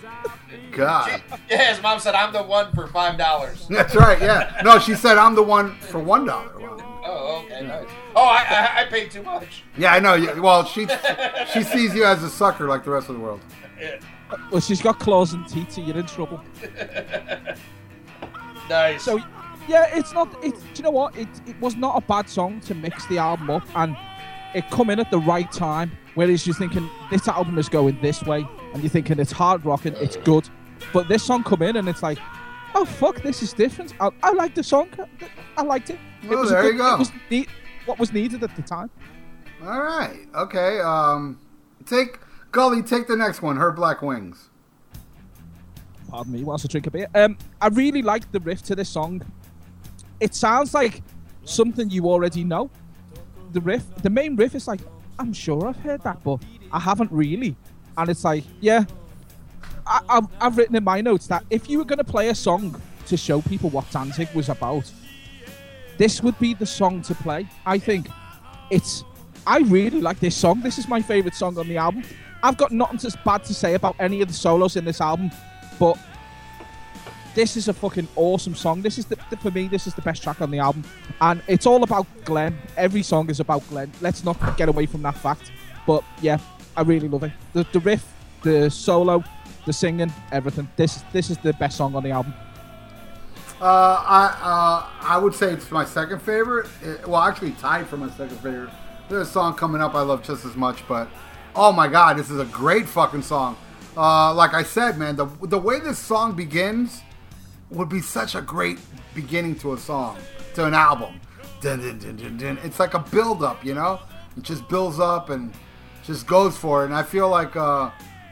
[0.72, 1.22] God.
[1.49, 3.68] yeah, his mom said, I'm the one for $5.
[3.68, 4.22] That's right.
[4.22, 4.61] Yeah.
[4.63, 6.51] No, she said I'm the one for one dollar.
[7.09, 7.88] Oh, okay, nice.
[8.15, 8.43] Oh, I,
[8.78, 9.63] I, I paid too much.
[9.78, 10.15] Yeah, I know.
[10.15, 10.88] Yeah, Well, she
[11.53, 13.39] she sees you as a sucker like the rest of the world.
[14.51, 16.41] Well, she's got claws and teeth, so you're in trouble.
[18.69, 19.03] Nice.
[19.03, 19.17] So,
[19.67, 20.28] yeah, it's not.
[20.43, 21.15] It, do you know what?
[21.17, 23.95] It, it was not a bad song to mix the album up, and
[24.53, 25.91] it come in at the right time.
[26.15, 29.93] Whereas you're thinking this album is going this way, and you're thinking it's hard rocking,
[29.97, 30.49] it's good,
[30.91, 32.17] but this song come in and it's like,
[32.75, 33.93] oh fuck, this is different.
[34.01, 34.89] I, I like the song.
[35.55, 35.99] I liked it.
[36.23, 36.95] it Oh, was a there good, you go.
[36.95, 37.49] It was neat,
[37.86, 38.89] what was needed at the time.
[39.63, 40.28] All right.
[40.36, 40.80] Okay.
[40.80, 41.39] Um,
[41.86, 42.17] take
[42.58, 42.82] Gully.
[42.82, 43.55] Take the next one.
[43.55, 44.49] Her black wings.
[46.08, 47.08] pardon me, whilst I drink a beer.
[47.14, 49.22] Um, I really like the riff to this song.
[50.20, 51.03] It sounds like
[51.45, 52.72] something you already know.
[53.51, 54.80] The riff, the main riff is like,
[55.20, 56.41] I'm sure I've heard that, but
[56.72, 57.55] I haven't really.
[57.95, 58.86] And it's like, yeah,
[59.86, 62.36] I, I've, I've written in my notes that if you were going to play a
[62.36, 64.91] song to show people what Danzig was about,
[65.99, 67.47] this would be the song to play.
[67.68, 68.08] I think
[68.72, 69.03] it's.
[69.45, 70.62] I really like this song.
[70.62, 72.01] This is my favorite song on the album.
[72.44, 75.32] I've got nothing to, bad to say about any of the solos in this album,
[75.80, 75.98] but
[77.36, 78.82] this is a fucking awesome song.
[78.82, 79.68] This is the, the- for me.
[79.68, 80.84] This is the best track on the album,
[81.22, 82.58] and it's all about Glenn.
[82.76, 83.92] Every song is about Glenn.
[84.02, 85.52] Let's not get away from that fact.
[85.86, 86.38] But yeah,
[86.76, 87.32] I really love it.
[87.54, 88.06] The, the riff,
[88.44, 89.24] the solo,
[89.66, 90.68] the singing, everything.
[90.76, 92.34] This this is the best song on the album.
[93.60, 96.68] Uh, I uh, I would say it's my second favorite.
[96.84, 98.70] It- well, actually tied for my second favorite.
[99.10, 101.08] There's a song coming up I love just as much, but
[101.58, 103.58] oh my god, this is a great fucking song.
[103.97, 107.01] Uh, like I said, man, the the way this song begins
[107.72, 108.80] would be such a great
[109.16, 110.18] beginning to a song,
[110.53, 111.20] to an album.
[111.60, 112.60] Dun, dun, dun.
[112.64, 113.99] It's like a build up, you know.
[114.38, 115.51] It just builds up and
[116.05, 116.86] just goes for it.
[116.86, 117.89] And I feel like uh,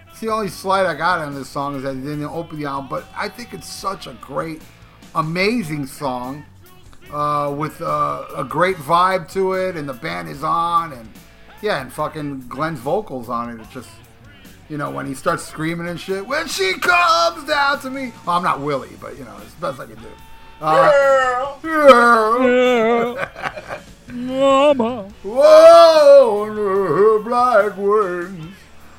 [0.07, 2.65] it's the only slight I got on this song is that it didn't open the
[2.65, 4.61] album, but I think it's such a great,
[5.15, 6.45] amazing song
[7.11, 11.09] uh, with uh, a great vibe to it, and the band is on, and
[11.62, 13.62] yeah, and fucking Glenn's vocals on it.
[13.62, 13.89] It's just,
[14.70, 18.14] you know, when he starts screaming and shit, when she comes down to me.
[18.26, 20.10] Well, I'm not Willie, but you know, it's the best I can do.
[20.62, 23.18] Uh, Girl.
[24.08, 25.10] Mama.
[25.24, 28.56] Whoa, under her black wings.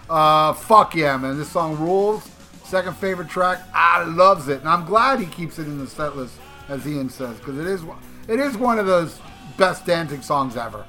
[0.09, 1.39] Uh, fuck yeah, man.
[1.39, 2.31] This song rules.
[2.65, 3.61] Second favorite track.
[3.73, 6.35] I loves it, and I'm glad he keeps it in the set list,
[6.69, 7.83] as Ian says, because it is
[8.29, 9.21] it is one of those
[9.57, 10.85] best Danzig songs ever.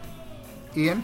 [0.76, 1.04] Ian?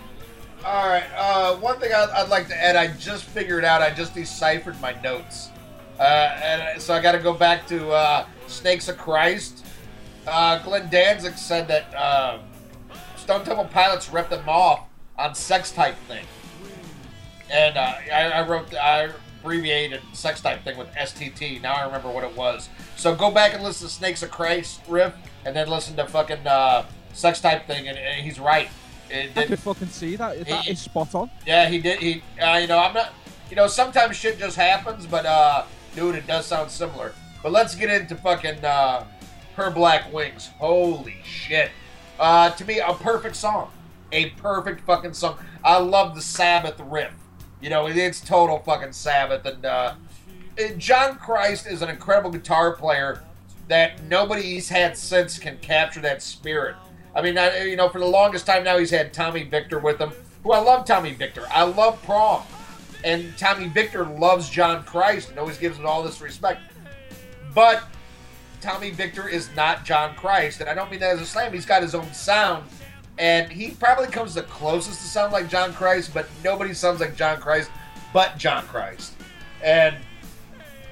[0.66, 1.04] All right.
[1.18, 3.82] Uh, one thing I'd, I'd like to add, I just figured out.
[3.82, 5.50] I just deciphered my notes,
[6.00, 9.66] uh, and so I got to go back to uh, Snakes of Christ.
[10.26, 12.40] Uh, Glenn Danzig said that uh,
[13.18, 14.88] Stone Temple Pilots ripped them off
[15.20, 16.26] on sex type thing,
[17.52, 19.10] and uh, I, I wrote I
[19.42, 21.62] abbreviated sex type thing with STT.
[21.62, 22.70] Now I remember what it was.
[22.96, 25.14] So go back and listen to Snakes of Christ riff,
[25.46, 26.48] and then listen to fucking
[27.12, 28.70] sex type thing, and, and he's right.
[29.10, 30.46] I did- could fucking see that.
[30.48, 31.30] That He- is spot on.
[31.46, 32.00] yeah, he did.
[32.00, 33.14] He, uh, you know, I'm not.
[33.50, 35.64] You know, sometimes shit just happens, but uh,
[35.96, 37.14] dude, it does sound similar.
[37.44, 39.04] But let's get into fucking uh,
[39.56, 40.50] her black wings.
[40.58, 41.70] Holy shit!
[42.20, 43.70] Uh, to me, a perfect song,
[44.12, 45.38] a perfect fucking song.
[45.64, 47.12] I love the Sabbath riff.
[47.62, 49.94] You know, it- it's total fucking Sabbath, and uh,
[50.78, 53.22] John Christ is an incredible guitar player
[53.68, 56.76] that nobody he's had since can capture that spirit.
[57.16, 60.00] I mean, I, you know, for the longest time now, he's had Tommy Victor with
[60.00, 60.12] him,
[60.44, 61.46] who I love Tommy Victor.
[61.52, 62.46] I love Prong.
[63.04, 66.62] And Tommy Victor loves John Christ and always gives him all this respect.
[67.54, 67.84] But
[68.62, 70.62] Tommy Victor is not John Christ.
[70.62, 71.54] And I don't mean that as a slam.
[71.54, 72.64] He's got his own sound.
[73.20, 77.16] And he probably comes the closest to sound like John Christ, but nobody sounds like
[77.16, 77.70] John Christ
[78.14, 79.14] but John Christ.
[79.62, 79.96] And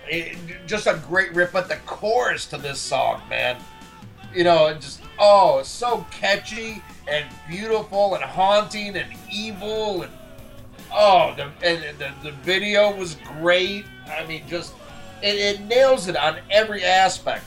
[0.09, 3.57] it, just a great riff, but the chorus to this song, man,
[4.33, 10.11] you know, just oh, so catchy and beautiful and haunting and evil and
[10.93, 13.85] oh, the and, the, the video was great.
[14.07, 14.73] I mean, just
[15.21, 17.45] it, it nails it on every aspect.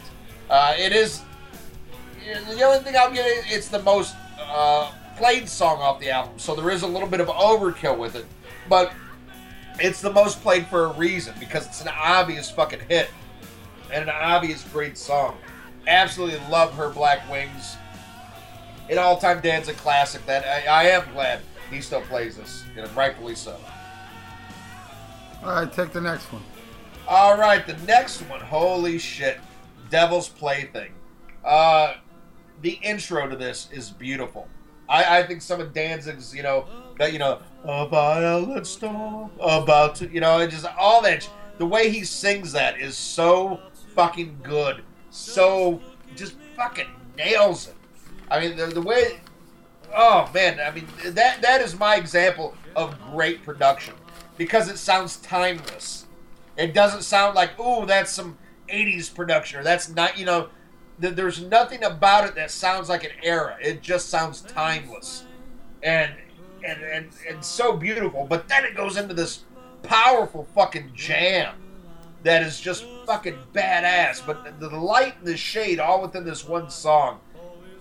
[0.49, 1.22] Uh, it is
[2.55, 6.39] the only thing I'm get it, it's the most uh, played song off the album,
[6.39, 8.25] so there is a little bit of overkill with it,
[8.68, 8.93] but
[9.79, 13.11] it's the most played for a reason because it's an obvious fucking hit
[13.93, 15.37] and an obvious great song.
[15.87, 17.76] Absolutely love her Black Wings.
[18.91, 23.35] An all-time Danzig classic that I, I am glad he still plays this, and rightfully
[23.35, 23.57] so.
[25.43, 26.43] All right, take the next one.
[27.09, 28.41] All right, the next one.
[28.41, 29.39] Holy shit,
[29.91, 30.93] Devil's Plaything.
[31.45, 31.95] Uh,
[32.62, 34.49] the intro to this is beautiful.
[34.89, 36.66] I, I think some of Danzig's, you know,
[36.99, 41.28] that you know, a violent storm about to, you know, it just all that.
[41.59, 43.61] The way he sings that is so
[43.95, 44.82] fucking good,
[45.14, 45.80] so
[46.16, 47.74] just fucking nails it.
[48.28, 49.20] I mean, the, the way,
[49.94, 53.94] oh man, I mean that that is my example of great production
[54.36, 56.06] because it sounds timeless.
[56.56, 58.36] It doesn't sound like, oh that's some
[58.68, 60.48] 80s production, or that's not, you know,
[61.00, 63.56] th- there's nothing about it that sounds like an era.
[63.60, 65.26] It just sounds timeless.
[65.84, 66.12] And,
[66.66, 68.26] and, and, and so beautiful.
[68.28, 69.44] But then it goes into this
[69.82, 71.54] powerful fucking jam
[72.25, 74.27] that is just fucking badass.
[74.27, 77.20] But the, the light and the shade all within this one song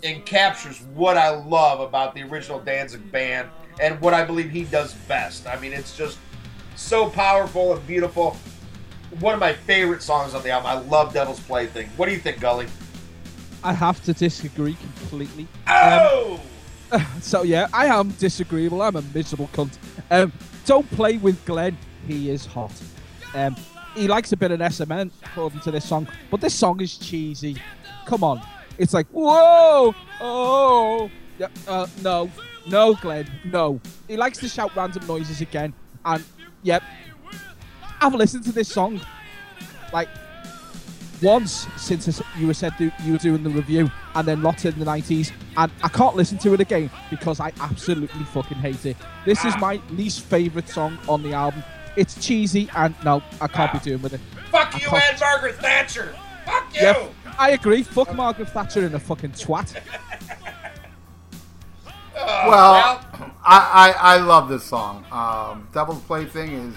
[0.04, 4.66] and captures what I love about the original Danzig band and what I believe he
[4.66, 5.48] does best.
[5.48, 6.20] I mean, it's just
[6.76, 8.38] so powerful and beautiful.
[9.20, 10.70] One of my favorite songs on the album.
[10.70, 11.90] I love Devil's Plaything.
[11.96, 12.68] What do you think, Gully?
[13.64, 15.48] I have to disagree completely.
[15.68, 16.40] Oh!
[17.22, 18.84] So yeah, I am disagreeable.
[18.84, 19.80] I'm a miserable cunt.
[20.12, 20.32] Um,
[20.64, 21.76] don't play with Glenn.
[22.06, 22.72] He is hot.
[23.34, 23.56] Um,
[23.96, 27.58] he likes a bit of SMN according to this song, but this song is cheesy.
[28.06, 28.42] Come on,
[28.78, 31.12] it's like whoa, oh,
[31.68, 32.30] uh, no,
[32.68, 33.80] no, Glenn, no.
[34.08, 35.74] He likes to shout random noises again,
[36.06, 36.24] and
[36.64, 36.84] yep,
[38.02, 39.00] I've listened to this song
[39.92, 40.10] like
[41.22, 44.86] once since you were said you were doing the review, and then lots in the
[44.86, 48.98] nineties, and I can't listen to it again because I absolutely fucking hate it.
[49.26, 51.64] This is my least favorite song on the album.
[51.96, 54.22] It's cheesy, and no, I can't be doing with it.
[54.52, 56.16] Fuck I you can't- and Margaret Thatcher!
[56.46, 56.82] Fuck you!
[56.82, 57.84] Yep, I agree.
[57.84, 59.76] Fuck Margaret Thatcher in a fucking twat.
[59.76, 59.80] Oh,
[62.48, 63.06] Well,
[63.46, 65.06] I, I, I love this song.
[65.12, 66.76] Um, Devil's Plaything is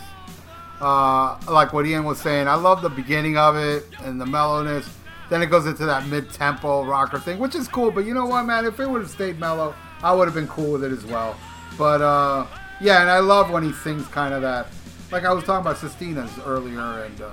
[0.81, 2.49] uh, like what Ian was saying.
[2.49, 4.89] I love the beginning of it and the mellowness.
[5.29, 7.91] Then it goes into that mid-tempo rocker thing, which is cool.
[7.91, 8.64] But you know what, man?
[8.64, 11.37] If it would have stayed mellow, I would have been cool with it as well.
[11.77, 12.47] But uh,
[12.81, 14.69] yeah, and I love when he sings kind of that,
[15.11, 17.30] like I was talking about Sistina's earlier, and uh,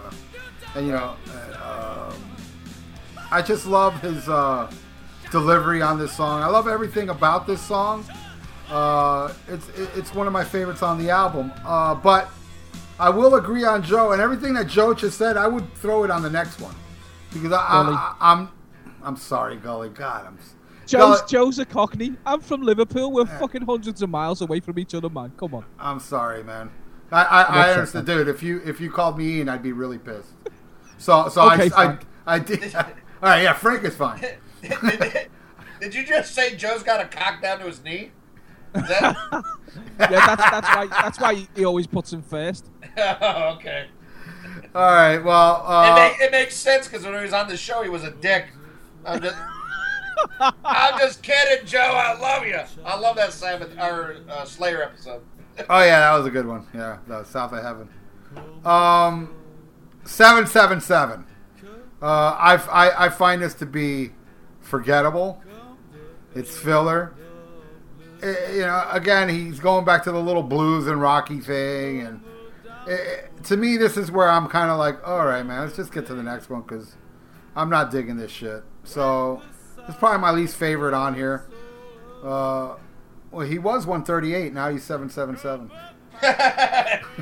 [0.75, 2.23] and you know, uh, um,
[3.31, 4.71] I just love his uh,
[5.31, 6.41] delivery on this song.
[6.41, 8.05] I love everything about this song.
[8.69, 11.51] Uh, it's it's one of my favorites on the album.
[11.65, 12.29] Uh, but
[12.99, 15.37] I will agree on Joe and everything that Joe just said.
[15.37, 16.75] I would throw it on the next one
[17.31, 17.95] because I, Gully.
[17.95, 18.49] I, I, am
[19.03, 19.89] I'm sorry, Gully.
[19.89, 20.37] God, I'm.
[20.85, 22.15] Joe's Gully- Joe's a Cockney.
[22.25, 23.11] I'm from Liverpool.
[23.11, 25.31] We're fucking hundreds of miles away from each other, man.
[25.37, 25.65] Come on.
[25.79, 26.69] I'm sorry, man.
[27.13, 28.27] I, I, I understand, dude.
[28.27, 30.31] If you if you called me Ian, I'd be really pissed.
[30.97, 32.01] So so Okay, I, I Frank.
[32.25, 32.75] I did.
[32.75, 32.83] all
[33.21, 34.19] right, yeah, Frank is fine.
[34.19, 34.37] did,
[35.81, 38.11] Did you just say Joe's got a cock down to his knee?
[38.75, 39.15] Is that?
[39.99, 42.69] Yeah, that's that's why that's why he always puts him first.
[42.97, 43.87] oh, okay.
[44.75, 45.17] All right.
[45.17, 47.89] Well, It, uh, make, it makes sense because when he was on the show, he
[47.89, 48.47] was a dick.
[49.03, 49.35] I'm just,
[50.39, 51.79] I'm just kidding, Joe.
[51.79, 52.59] I love you.
[52.85, 55.21] I love that Sabbath or uh, Slayer episode.
[55.69, 56.67] Oh yeah, that was a good one.
[56.73, 57.89] Yeah, that was South of Heaven.
[58.65, 59.35] Um,
[60.03, 61.25] seven seven seven.
[62.01, 64.11] Uh, I, I I find this to be
[64.59, 65.41] forgettable.
[66.35, 67.13] It's filler.
[68.21, 72.21] Eh, you know, again, he's going back to the little blues and Rocky thing, and
[72.87, 75.91] eh, to me, this is where I'm kind of like, all right, man, let's just
[75.91, 76.95] get to the next one because
[77.55, 78.63] I'm not digging this shit.
[78.83, 79.41] So
[79.87, 81.45] it's probably my least favorite on here.
[82.23, 82.75] Uh,
[83.33, 84.53] well, he was 138.
[84.53, 85.71] Now he's 777.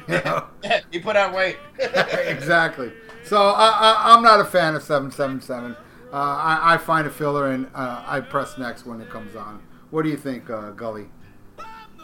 [0.08, 0.48] You know?
[0.92, 1.58] he put on weight.
[1.80, 2.92] exactly.
[3.24, 5.76] So I, I, I'm not a fan of 777.
[6.12, 9.62] Uh, I, I find a filler and uh, I press next when it comes on.
[9.92, 11.08] What do you think, uh, Gully?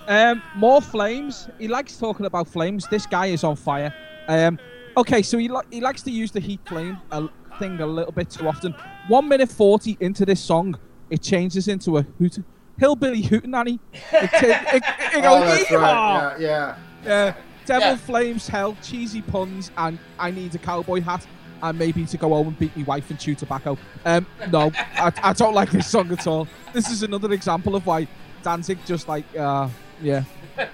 [0.08, 1.50] Um, more flames.
[1.60, 2.88] He likes talking about flames.
[2.88, 3.94] This guy is on fire.
[4.30, 4.58] Um,
[4.96, 7.28] okay, so he li- he likes to use the heat flame a-
[7.60, 8.74] thing a little bit too often.
[9.10, 10.78] One minute forty into this song,
[11.10, 12.40] it changes into a hoot,
[12.80, 13.80] hillbilly hootenanny.
[13.94, 14.38] It, ta-
[14.74, 14.84] it, it,
[15.18, 16.38] it Oh, goes, that's right.
[16.40, 17.14] Yeah, yeah.
[17.14, 17.34] Uh,
[17.66, 17.96] Devil Yeah.
[17.98, 21.26] Flames, Hell, cheesy puns, and I need a cowboy hat,
[21.62, 23.78] and maybe to go home and beat my wife and chew tobacco.
[24.06, 26.48] Um, no, I, I don't like this song at all.
[26.74, 28.08] This is another example of why
[28.44, 29.68] Danzig just like, uh,
[30.02, 30.24] yeah,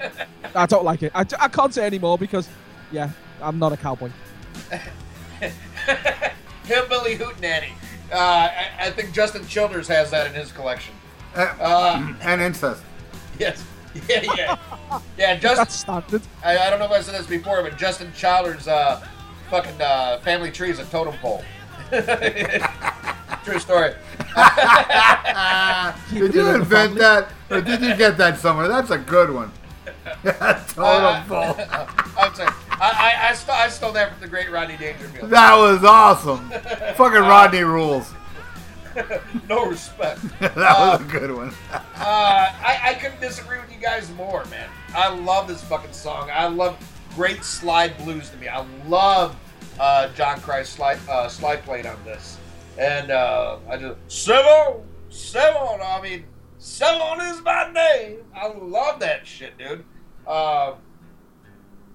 [0.55, 1.11] I don't like it.
[1.15, 2.47] I, I can't say anymore because,
[2.91, 3.09] yeah,
[3.41, 4.11] I'm not a cowboy.
[6.65, 7.71] Hillbilly Hootenanny.
[8.11, 10.93] Uh, I, I think Justin Childers has that in his collection.
[11.35, 12.83] Uh, Uh, and incest.
[13.39, 13.63] yes.
[14.09, 14.57] Yeah, yeah.
[15.19, 15.57] Yeah, Justin.
[15.57, 16.21] That's standard.
[16.43, 19.05] I, I don't know if I said this before, but Justin Childers' uh,
[19.51, 21.43] fucking uh, family tree is a totem pole.
[21.91, 23.93] True story.
[26.11, 28.67] did you invent that, or did you get that somewhere?
[28.67, 29.51] That's a good one.
[30.23, 31.55] Total Uh, bull.
[32.17, 32.49] I'm sorry.
[32.71, 35.29] I, I, I, st- I stole that from the great Rodney Dangerfield.
[35.29, 36.49] That was awesome.
[36.95, 38.11] Fucking Rodney rules.
[39.49, 40.21] no respect.
[40.39, 41.53] that was a good one.
[41.95, 44.67] Uh, I, I couldn't disagree with you guys more, man.
[44.93, 46.29] I love this fucking song.
[46.33, 46.75] I love
[47.15, 48.49] great slide blues to me.
[48.49, 49.37] I love
[49.79, 52.37] uh, John Christ slide, uh, slide playing on this.
[52.77, 55.79] And uh, I just, Seven, Seven.
[55.81, 56.25] I mean,
[56.57, 58.17] Seven is my name.
[58.35, 59.85] I love that shit, dude.
[60.27, 60.73] Uh,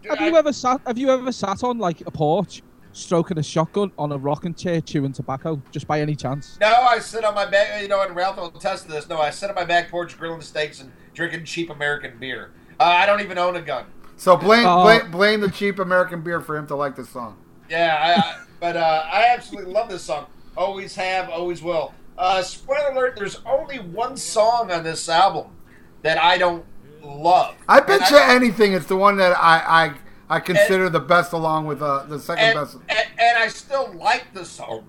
[0.02, 0.80] dude, Have I- you ever sat?
[0.86, 2.62] Have you ever sat on like a porch,
[2.98, 6.58] stroking a shotgun on a rocking chair, chewing tobacco, just by any chance?
[6.60, 7.80] No, I sit on my back.
[7.82, 9.08] You know, and Ralph will attest to this.
[9.08, 12.50] No, I sit on my back porch grilling steaks and drinking cheap American beer.
[12.80, 13.86] Uh, I don't even own a gun.
[14.16, 14.82] So blame, Oh.
[14.82, 17.36] blame blame the cheap American beer for him to like this song.
[17.70, 20.26] Yeah, I, I, but uh, I absolutely love this song.
[20.56, 21.94] Always have, always will.
[22.16, 25.56] Uh, spoiler alert: There's only one song on this album
[26.02, 26.64] that I don't
[27.02, 27.54] love.
[27.68, 29.94] I bet And you anything it's the one that I I,
[30.30, 32.76] I consider And- the best along with uh, the second and, best.
[32.88, 34.84] and, and I still like the song.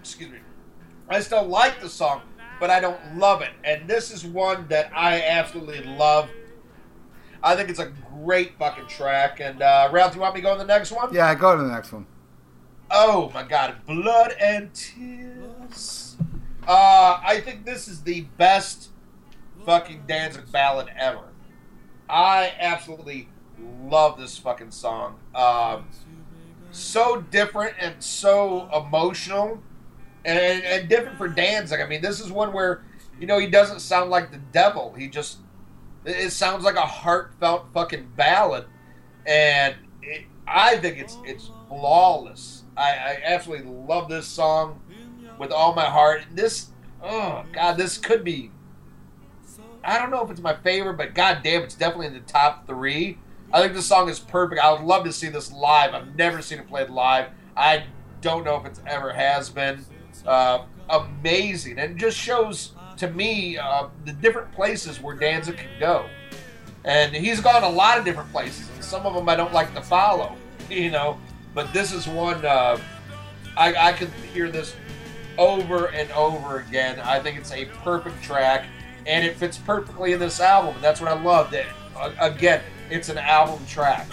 [0.00, 0.38] Excuse me.
[1.08, 2.22] I still like the song,
[2.58, 3.50] but I don't love it.
[3.64, 6.28] And this is one that I absolutely love.
[7.42, 9.40] I think it's a great fucking track.
[9.40, 11.12] And uh, Ralph, do you want me to go to the next one?
[11.12, 12.06] Yeah, go to the next one.
[12.90, 16.16] Oh my god, blood and tears.
[16.66, 18.90] Uh, I think this is the best
[19.64, 21.22] fucking Danzig ballad ever.
[22.08, 23.28] I absolutely
[23.82, 25.18] love this fucking song.
[25.34, 25.88] Um,
[26.70, 29.60] so different and so emotional,
[30.24, 31.80] and, and different for Danzig.
[31.80, 32.84] I mean, this is one where
[33.18, 34.94] you know he doesn't sound like the devil.
[34.96, 35.38] He just
[36.04, 38.66] it sounds like a heartfelt fucking ballad,
[39.26, 42.64] and it, I think it's it's flawless.
[42.76, 44.80] I, I absolutely love this song
[45.38, 46.22] with all my heart.
[46.32, 46.68] This,
[47.02, 48.50] oh god, this could be.
[49.82, 52.66] I don't know if it's my favorite, but god damn, it's definitely in the top
[52.66, 53.18] three.
[53.52, 54.60] I think this song is perfect.
[54.60, 55.94] I would love to see this live.
[55.94, 57.26] I've never seen it played live.
[57.56, 57.84] I
[58.20, 59.84] don't know if it's ever has been.
[60.24, 65.80] Uh, amazing, and it just shows to me uh, the different places where Danzig can
[65.80, 66.06] go.
[66.84, 69.74] And he's gone a lot of different places, and some of them I don't like
[69.74, 70.36] to follow,
[70.70, 71.18] you know.
[71.54, 72.78] But this is one uh,
[73.56, 74.74] I, I could hear this
[75.38, 77.00] over and over again.
[77.00, 78.66] I think it's a perfect track,
[79.06, 80.74] and it fits perfectly in this album.
[80.76, 81.50] And that's what I love.
[81.50, 81.66] That
[82.20, 84.06] again, it's an album track,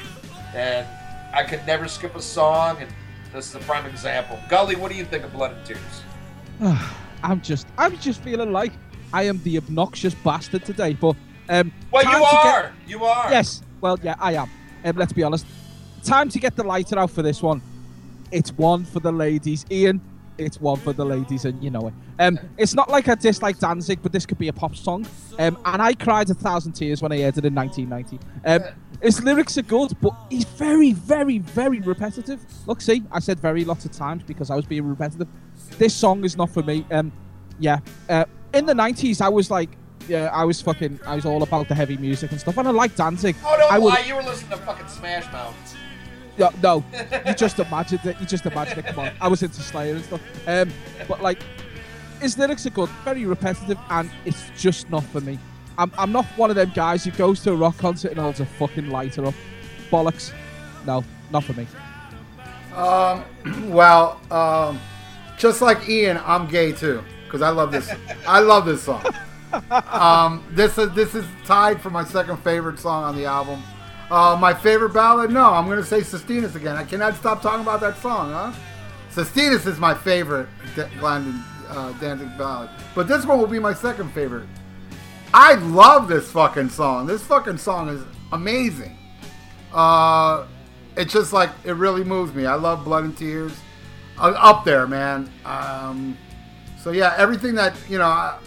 [0.54, 0.86] and
[1.34, 2.78] I could never skip a song.
[2.82, 2.90] And
[3.34, 4.40] this is a prime example.
[4.50, 5.80] Gully, what do you think of Blood and Tears?
[7.24, 8.72] I'm just, I'm just feeling like
[9.14, 10.94] I am the obnoxious bastard today.
[10.94, 11.16] But
[11.50, 12.74] um, Well, you to get- are.
[12.88, 13.32] You are.
[13.32, 13.62] Yes.
[13.82, 14.50] Well, yeah, I am.
[14.86, 15.46] Um, let's be honest.
[16.04, 17.62] Time to get the lighter out for this one.
[18.32, 19.66] It's one for the ladies.
[19.72, 20.02] Ian,
[20.38, 21.94] it's one for the ladies, and you know it.
[22.20, 25.06] Um, it's not like I dislike Danzig, but this could be a pop song.
[25.40, 28.20] Um, and I cried a thousand tears when I heard it in 1990.
[28.46, 28.64] Um,
[29.02, 32.44] his lyrics are good, but he's very, very, very repetitive.
[32.66, 35.28] Look, see, I said very lots of times because I was being repetitive.
[35.78, 36.86] This song is not for me.
[36.92, 37.12] Um,
[37.60, 37.80] yeah,
[38.10, 39.70] uh, in the 90s, I was like,
[40.08, 42.72] yeah, I was fucking, I was all about the heavy music and stuff, and I
[42.72, 43.36] like Danzig.
[43.44, 45.77] Oh no, I would, why you were listening to fucking Smash Mouth?
[46.38, 46.86] No, no,
[47.26, 48.20] you just imagined it.
[48.20, 48.86] You just imagined it.
[48.88, 50.22] Come on, I was into Slayer and stuff.
[50.48, 50.72] Um,
[51.08, 51.40] but like,
[52.22, 55.40] his lyrics are good, very repetitive, and it's just not for me.
[55.78, 58.40] I'm, I'm not one of them guys who goes to a rock concert and holds
[58.40, 59.36] a fucking lighter up.
[59.92, 60.34] Bollocks.
[60.86, 61.68] No, not for me.
[62.76, 63.24] Um,
[63.72, 64.80] well, um,
[65.38, 67.92] just like Ian, I'm gay too because I love this.
[68.28, 69.04] I love this song.
[69.72, 73.64] Um, this is this is tied for my second favorite song on the album.
[74.10, 75.32] Uh, my favorite ballad?
[75.32, 76.76] No, I'm gonna say Sistinas again.
[76.76, 78.54] I cannot stop talking about that song, huh?
[79.12, 83.74] Sistinas is my favorite D- Glenn uh, Danzig ballad, but this one will be my
[83.74, 84.48] second favorite.
[85.34, 87.06] I love this fucking song.
[87.06, 88.02] This fucking song is
[88.32, 88.98] amazing.
[89.74, 90.46] Uh,
[90.96, 92.46] it's just like it really moves me.
[92.46, 93.52] I love Blood and Tears.
[94.18, 95.30] Uh, up there, man.
[95.46, 96.18] Um,
[96.80, 98.40] so yeah, everything that you know, I,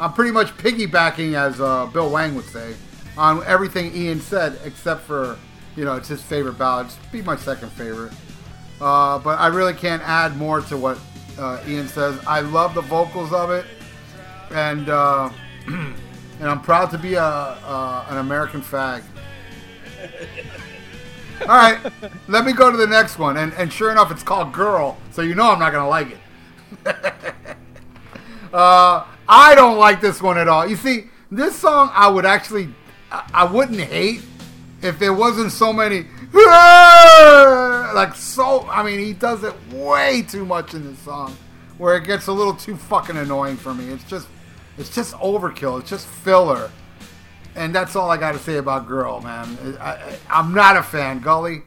[0.00, 2.74] I'm pretty much piggybacking, as uh, Bill Wang would say,
[3.16, 5.38] on everything Ian said, except for
[5.76, 6.86] you know, it's his favorite ballad.
[6.86, 8.12] It's be my second favorite.
[8.80, 10.98] Uh, but I really can't add more to what
[11.38, 12.18] uh, Ian says.
[12.26, 13.64] I love the vocals of it,
[14.50, 15.30] and uh,
[15.66, 15.94] and
[16.40, 19.02] I'm proud to be a, a an American fag.
[21.42, 21.78] All right,
[22.28, 25.22] let me go to the next one, and and sure enough, it's called "Girl," so
[25.22, 26.18] you know I'm not gonna like it.
[28.52, 30.66] uh, I don't like this one at all.
[30.66, 32.74] You see, this song I would actually,
[33.32, 34.22] I, wouldn't hate
[34.80, 38.66] if there wasn't so many, like so.
[38.68, 41.36] I mean, he does it way too much in this song,
[41.78, 43.88] where it gets a little too fucking annoying for me.
[43.88, 44.28] It's just,
[44.78, 45.80] it's just overkill.
[45.80, 46.70] It's just filler.
[47.54, 49.76] And that's all I got to say about Girl, man.
[49.78, 51.20] I, I'm not a fan.
[51.20, 51.64] Gully,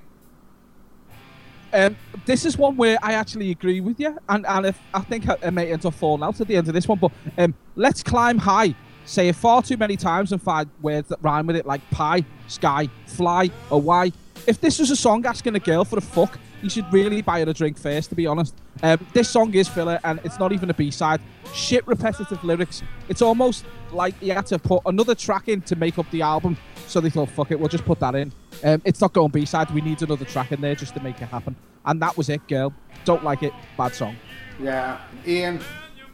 [1.72, 5.30] Um, this is one where I actually agree with you, and and if I think
[5.30, 7.54] I, I may end up falling out at the end of this one, but um,
[7.76, 8.74] let's climb high.
[9.06, 12.26] Say it far too many times and find words that rhyme with it, like pie,
[12.48, 14.12] sky, fly, or why.
[14.48, 17.42] If this was a song asking a girl for a fuck, you should really buy
[17.44, 18.56] her a drink first, to be honest.
[18.82, 21.22] Um, this song is filler, and it's not even a B-side.
[21.54, 22.82] Shit repetitive lyrics.
[23.08, 26.58] It's almost like you had to put another track in to make up the album.
[26.88, 28.32] So they thought, fuck it, we'll just put that in.
[28.64, 29.70] Um, it's not going B-side.
[29.72, 31.56] We need another track in there just to make it happen.
[31.86, 32.74] And that was it, girl.
[33.04, 33.54] Don't like it.
[33.78, 34.16] Bad song.
[34.60, 35.60] yeah, Ian.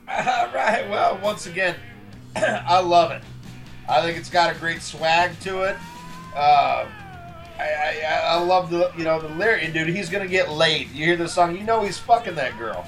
[0.10, 0.90] All right.
[0.90, 1.76] Well, once again,
[2.36, 3.22] I love it.
[3.90, 5.76] I think it's got a great swag to it.
[6.36, 6.86] Uh,
[7.60, 9.90] I, I, I love the you know the lyric, dude.
[9.90, 10.90] He's gonna get laid.
[10.92, 12.86] You hear the song, you know he's fucking that girl.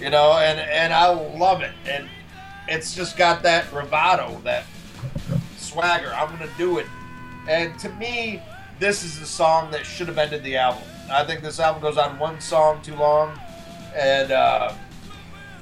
[0.00, 2.08] You know, and and I love it, and
[2.68, 4.64] it's just got that bravado, that
[5.56, 6.12] swagger.
[6.12, 6.86] I'm gonna do it,
[7.48, 8.42] and to me,
[8.78, 10.82] this is the song that should have ended the album.
[11.10, 13.38] I think this album goes on one song too long,
[13.94, 14.74] and uh,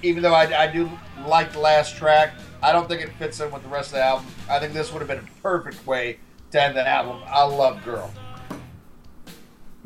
[0.02, 0.90] even though I, I do
[1.26, 2.32] like the last track,
[2.64, 4.26] I don't think it fits in with the rest of the album.
[4.48, 6.18] I think this would have been a perfect way
[6.50, 7.20] to end the album.
[7.26, 8.10] I love Girl.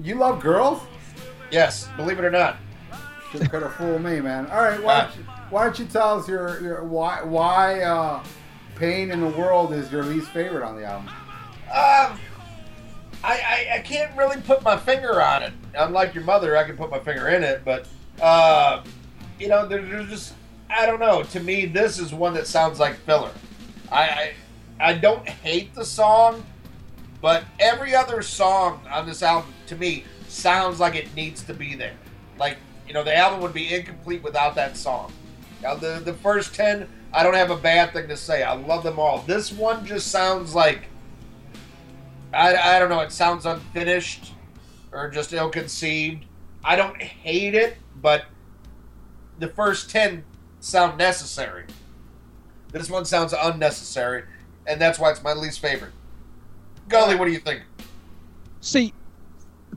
[0.01, 0.87] You love Girl?
[1.51, 2.57] Yes, believe it or not.
[3.33, 4.47] Shit could have fooled me, man.
[4.47, 8.23] All right, why don't you, why don't you tell us your, your why why uh,
[8.77, 11.09] "Pain in the World" is your least favorite on the album?
[11.09, 12.19] Um,
[13.25, 15.53] I, I, I can't really put my finger on it.
[15.75, 17.89] Unlike your mother, I can put my finger in it, but
[18.23, 18.85] uh,
[19.41, 20.35] you know, there, there's just
[20.71, 21.23] I don't know.
[21.23, 23.33] To me, this is one that sounds like filler.
[23.91, 24.35] I, I
[24.81, 26.45] I don't hate the song,
[27.21, 31.75] but every other song on this album to me sounds like it needs to be
[31.75, 31.97] there.
[32.39, 35.13] Like you know, the album would be incomplete without that song.
[35.63, 38.43] Now, the the first ten, I don't have a bad thing to say.
[38.43, 39.23] I love them all.
[39.23, 40.85] This one just sounds like
[42.33, 43.01] I, I don't know.
[43.01, 44.33] It sounds unfinished
[44.93, 46.25] or just ill conceived.
[46.65, 48.27] I don't hate it, but
[49.39, 50.25] the first 10
[50.69, 51.65] sound necessary.
[52.71, 54.25] This one sounds unnecessary,
[54.67, 55.93] and that's why it's my least favorite.
[56.89, 57.63] Gully, what do you think?
[58.61, 58.93] See,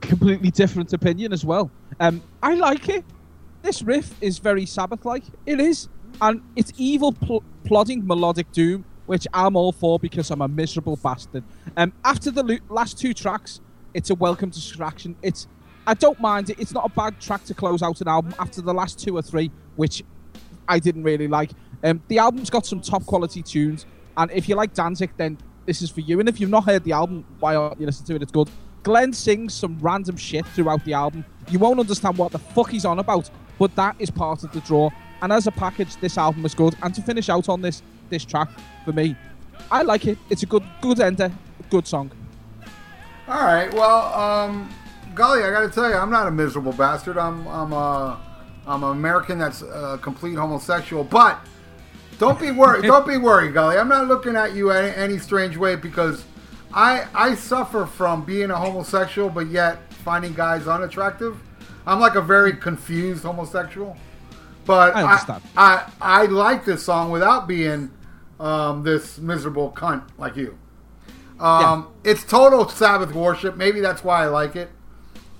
[0.00, 1.70] completely different opinion as well.
[1.98, 3.04] Um, I like it.
[3.62, 5.24] This riff is very Sabbath-like.
[5.46, 5.88] It is,
[6.20, 10.96] and it's evil, pl- plodding melodic doom, which I'm all for because I'm a miserable
[10.96, 11.44] bastard.
[11.76, 13.60] Um, after the lo- last two tracks,
[13.94, 15.16] it's a welcome distraction.
[15.22, 15.46] It's,
[15.86, 16.58] I don't mind it.
[16.58, 18.34] It's not a bad track to close out an album.
[18.38, 20.02] After the last two or three, which
[20.68, 21.50] I didn't really like,
[21.84, 23.86] um, the album's got some top quality tunes,
[24.16, 26.20] and if you like Danzig, then this is for you.
[26.20, 28.22] And if you've not heard the album, why aren't you listening to it?
[28.22, 28.50] It's good.
[28.82, 31.24] Glenn sings some random shit throughout the album.
[31.48, 34.60] You won't understand what the fuck he's on about, but that is part of the
[34.60, 34.90] draw.
[35.20, 36.74] And as a package, this album is good.
[36.82, 38.48] And to finish out on this this track
[38.84, 39.16] for me,
[39.70, 40.18] I like it.
[40.30, 41.30] It's a good good ender,
[41.70, 42.10] good song.
[43.28, 43.72] All right.
[43.72, 44.68] Well, um,
[45.14, 47.16] Gully, I got to tell you, I'm not a miserable bastard.
[47.18, 48.20] I'm I'm a
[48.66, 51.04] I'm an American that's a complete homosexual.
[51.04, 51.38] But
[52.18, 52.82] don't be worried.
[52.86, 53.76] don't be worried, Gully.
[53.76, 56.24] I'm not looking at you any, any strange way because
[56.72, 61.36] I I suffer from being a homosexual, but yet finding guys unattractive.
[61.86, 63.96] I'm like a very confused homosexual.
[64.64, 65.02] But I.
[65.56, 67.90] I, I, I like this song without being
[68.38, 70.56] um, this miserable cunt like you.
[71.40, 73.56] Um, It's total Sabbath worship.
[73.56, 74.70] Maybe that's why I like it.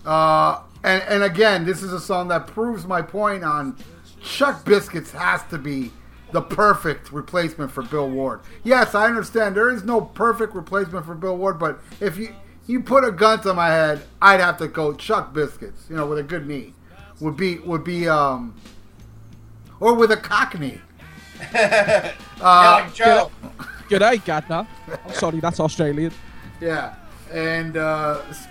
[0.05, 3.77] Uh, and, and again, this is a song that proves my point on
[4.23, 5.91] Chuck Biscuits has to be
[6.33, 8.41] the perfect replacement for Bill Ward.
[8.65, 12.35] Yes, I understand there is no perfect replacement for Bill Ward, but if you
[12.67, 15.87] you put a gun to my head, I'd have to go Chuck Biscuits.
[15.91, 16.73] You know, with a good knee,
[17.21, 18.55] would be would be um,
[19.81, 20.81] or with a cockney.
[21.53, 23.31] yeah, like Joe.
[23.89, 24.67] G'day, Gadna.
[25.05, 26.13] I'm sorry, that's Australian.
[26.61, 26.95] Yeah,
[27.33, 28.47] and uh, s-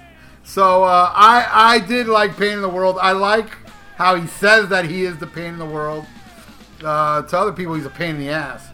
[0.51, 2.97] so uh, I I did like Pain in the World.
[3.01, 3.57] I like
[4.01, 6.05] how he says that he is the pain in the world.
[6.83, 8.67] Uh, to other people, he's a pain in the ass.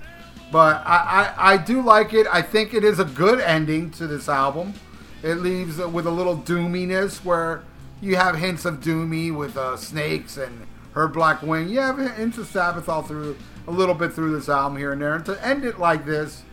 [0.54, 2.26] But I, I, I do like it.
[2.32, 4.74] I think it is a good ending to this album.
[5.22, 7.64] It leaves with a little doominess where
[8.00, 11.68] you have hints of doomy with uh, snakes and her black wing.
[11.68, 13.36] You have hints of Sabbath all through
[13.68, 15.16] a little bit through this album here and there.
[15.16, 16.44] And to end it like this,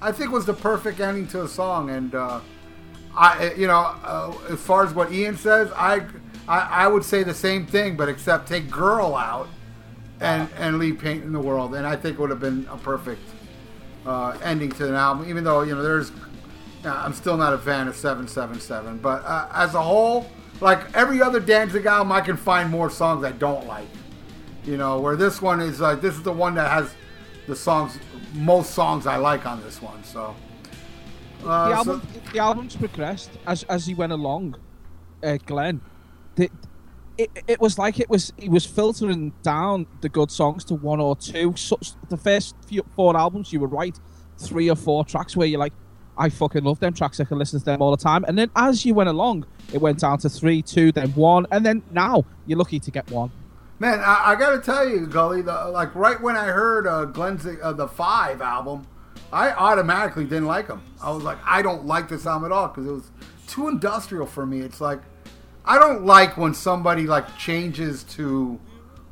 [0.00, 1.90] I think was the perfect ending to a song.
[1.90, 2.40] And uh,
[3.16, 6.06] I, you know, uh, as far as what Ian says, I,
[6.48, 9.48] I, I would say the same thing, but except take "Girl" out
[10.20, 12.76] and and leave "Pain in the World," and I think it would have been a
[12.76, 13.22] perfect
[14.04, 15.28] uh, ending to an album.
[15.28, 16.10] Even though you know, there's,
[16.84, 20.26] uh, I'm still not a fan of Seven Seven Seven, but uh, as a whole,
[20.60, 23.88] like every other Danzig album, I can find more songs I don't like.
[24.64, 26.92] You know, where this one is like this is the one that has
[27.46, 27.98] the songs,
[28.32, 30.02] most songs I like on this one.
[30.02, 30.34] So.
[31.44, 34.56] Uh, the so- album, the album's progressed as as he went along.
[35.22, 35.80] Uh, Glenn,
[36.34, 36.50] the,
[37.16, 41.00] it, it was like it was he was filtering down the good songs to one
[41.00, 41.54] or two.
[41.56, 43.98] So, the first few, four albums, you were right,
[44.38, 45.72] three or four tracks where you're like,
[46.16, 47.20] I fucking love them tracks.
[47.20, 48.24] I can listen to them all the time.
[48.26, 51.64] And then as you went along, it went down to three, two, then one, and
[51.64, 53.30] then now you're lucky to get one.
[53.78, 57.46] Man, I, I gotta tell you, Gully, the, like right when I heard uh, Glenn's
[57.46, 58.86] uh, the Five album,
[59.34, 60.80] I automatically didn't like him.
[61.02, 63.10] I was like, I don't like this album at all because it was
[63.48, 64.60] too industrial for me.
[64.60, 65.00] It's like
[65.64, 68.60] I don't like when somebody like changes to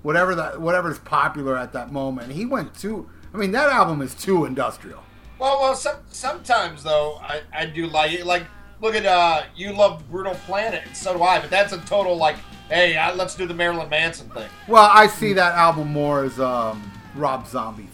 [0.03, 2.33] whatever that whatever's popular at that moment.
[2.33, 3.09] He went too.
[3.35, 5.03] I mean, that album is too industrial.
[5.41, 8.25] Well, well, some, sometimes though, I, I do like it.
[8.25, 8.45] Like,
[8.81, 11.41] look at uh, you love Brutal Planet, and so do I.
[11.41, 12.37] But that's a total like,
[12.69, 14.49] hey, uh, let's do the Marilyn Manson thing.
[14.69, 16.81] Well, I see that album more as um,
[17.17, 17.89] Rob Zombie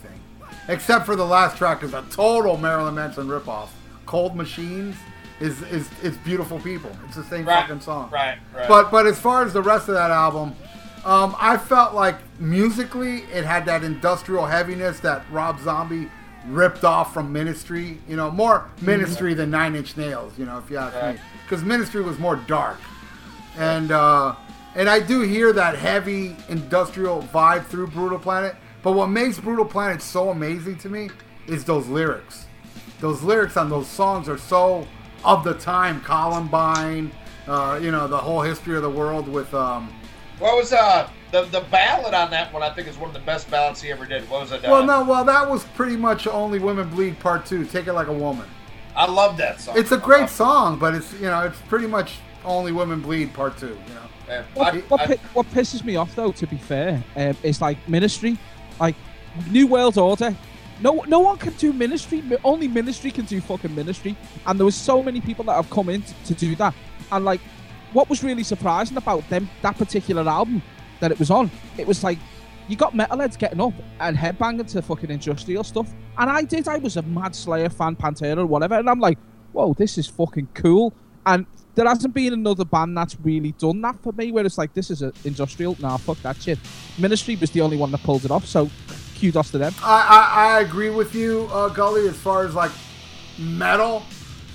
[0.68, 3.68] except for the last track is a total Marilyn Manson ripoff.
[4.06, 4.96] Cold Machines
[5.40, 6.90] is is is beautiful people.
[7.06, 8.10] It's the same Right, fucking song.
[8.12, 8.68] right, right.
[8.68, 10.54] But but as far as the rest of that album,
[11.04, 16.08] um, I felt like musically it had that industrial heaviness that Rob Zombie
[16.48, 17.98] ripped off from Ministry.
[18.08, 20.32] You know, more Ministry than Nine Inch Nails.
[20.38, 21.14] You know, if you ask Right.
[21.16, 22.78] me, because Ministry was more dark
[23.56, 24.34] and uh,
[24.74, 28.54] and I do hear that heavy industrial vibe through Brutal Planet.
[28.82, 31.10] But what makes Brutal Planet so amazing to me
[31.46, 32.46] is those lyrics.
[33.00, 34.86] Those lyrics on those songs are so
[35.24, 36.00] of the time.
[36.02, 37.10] Columbine,
[37.46, 39.52] uh, you know, the whole history of the world with.
[39.54, 39.92] Um,
[40.38, 42.62] What was uh the the ballad on that one?
[42.62, 44.28] I think is one of the best ballads he ever did.
[44.30, 44.64] What was it?
[44.64, 47.64] Uh, well, no, well that was pretty much Only Women Bleed Part Two.
[47.64, 48.46] Take it like a woman.
[48.96, 49.76] I love that song.
[49.78, 53.58] It's a great song, but it's you know it's pretty much Only Women Bleed Part
[53.58, 53.66] Two.
[53.88, 54.00] You know.
[54.28, 57.60] Man, What, I- what, I- what pisses me off though, to be fair, um, is
[57.60, 58.36] like ministry,
[58.80, 58.96] like
[59.50, 60.36] New World Order.
[60.80, 62.22] No, no one can do ministry.
[62.44, 64.16] Only ministry can do fucking ministry.
[64.46, 66.74] And there was so many people that have come in t- to do that.
[67.10, 67.40] And like,
[67.92, 70.62] what was really surprising about them that particular album
[71.00, 72.18] that it was on, it was like
[72.68, 75.90] you got metalheads getting up and headbanging to fucking industrial stuff.
[76.18, 76.68] And I did.
[76.68, 78.74] I was a mad Slayer fan, Pantera, whatever.
[78.74, 79.18] And I'm like,
[79.52, 80.92] whoa, this is fucking cool.
[81.26, 81.46] And
[81.78, 84.90] there hasn't been another band that's really done that for me, where it's like, this
[84.90, 85.76] is a industrial.
[85.78, 86.58] Nah, fuck that shit.
[86.98, 88.68] Ministry was the only one that pulled it off, so
[89.20, 89.72] kudos to them.
[89.80, 90.00] I,
[90.34, 92.72] I, I agree with you, uh, Gully, as far as like
[93.38, 94.02] metal.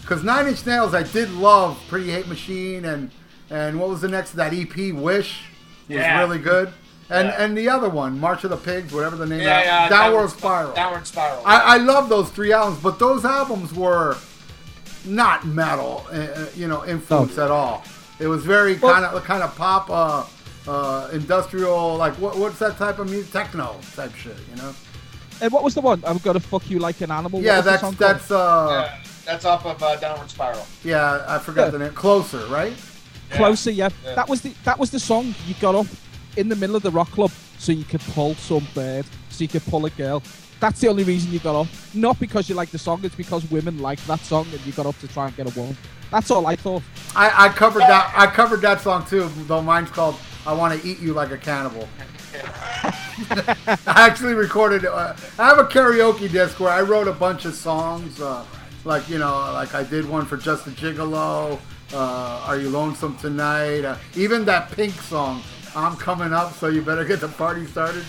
[0.02, 3.10] Because Nine Inch Nails, I did love Pretty Hate Machine, and
[3.50, 4.34] and what was the next?
[4.34, 5.44] That EP, Wish,
[5.88, 6.20] was Yeah.
[6.20, 6.74] really good.
[7.10, 7.41] And Yeah.
[7.41, 9.90] and the other one, March of the Pigs, whatever the name yeah, of yeah, it,
[9.90, 10.74] Downward Spiral.
[10.74, 11.41] Downward Spiral.
[11.45, 14.18] I, I love those three albums, but those albums were
[15.06, 17.84] not metal, uh, uh, you know, influence at all.
[18.20, 20.24] It was very Well- kind of kind of pop, uh,
[20.68, 23.32] uh, industrial, like what, what's that type of music?
[23.32, 24.74] Techno type shit, you know?
[25.42, 26.02] And what was the one?
[26.06, 27.42] I'm gonna fuck you like an animal.
[27.42, 30.66] Yeah, was that's that's uh, Yeah, that's off of uh, Downward Spiral.
[30.84, 31.70] yeah, I forgot Yeah.
[31.72, 31.94] the name.
[31.94, 32.74] Closer, right?
[33.32, 33.72] closer.
[33.72, 33.90] Yeah.
[34.06, 34.14] Yeah.
[34.16, 35.88] that was the that was the song you got up
[36.38, 39.48] in the middle of the rock club so you could pull some bird, so you
[39.48, 40.22] could pull a girl.
[40.64, 41.68] That's the only reason you got up.
[41.94, 44.85] Not because you like the song, it's because women like that song and you got
[44.85, 45.76] up to try and get a woman.
[46.10, 46.84] That's all I thought.
[47.18, 48.14] I, I covered that.
[48.15, 49.27] I covered that song too.
[49.45, 50.15] Though mine's called
[50.48, 51.90] "I Want to Eat You Like a Cannibal."
[53.30, 54.85] I actually recorded.
[54.85, 58.22] Uh, I have a karaoke disc where I wrote a bunch of songs.
[58.22, 58.45] Uh,
[58.85, 61.60] like you know, like I did one for Just a Gigolo.
[61.91, 63.84] Uh, Are you lonesome tonight?
[63.84, 65.44] Uh, even that Pink song,
[65.76, 68.06] "I'm coming up," so you better get the party started.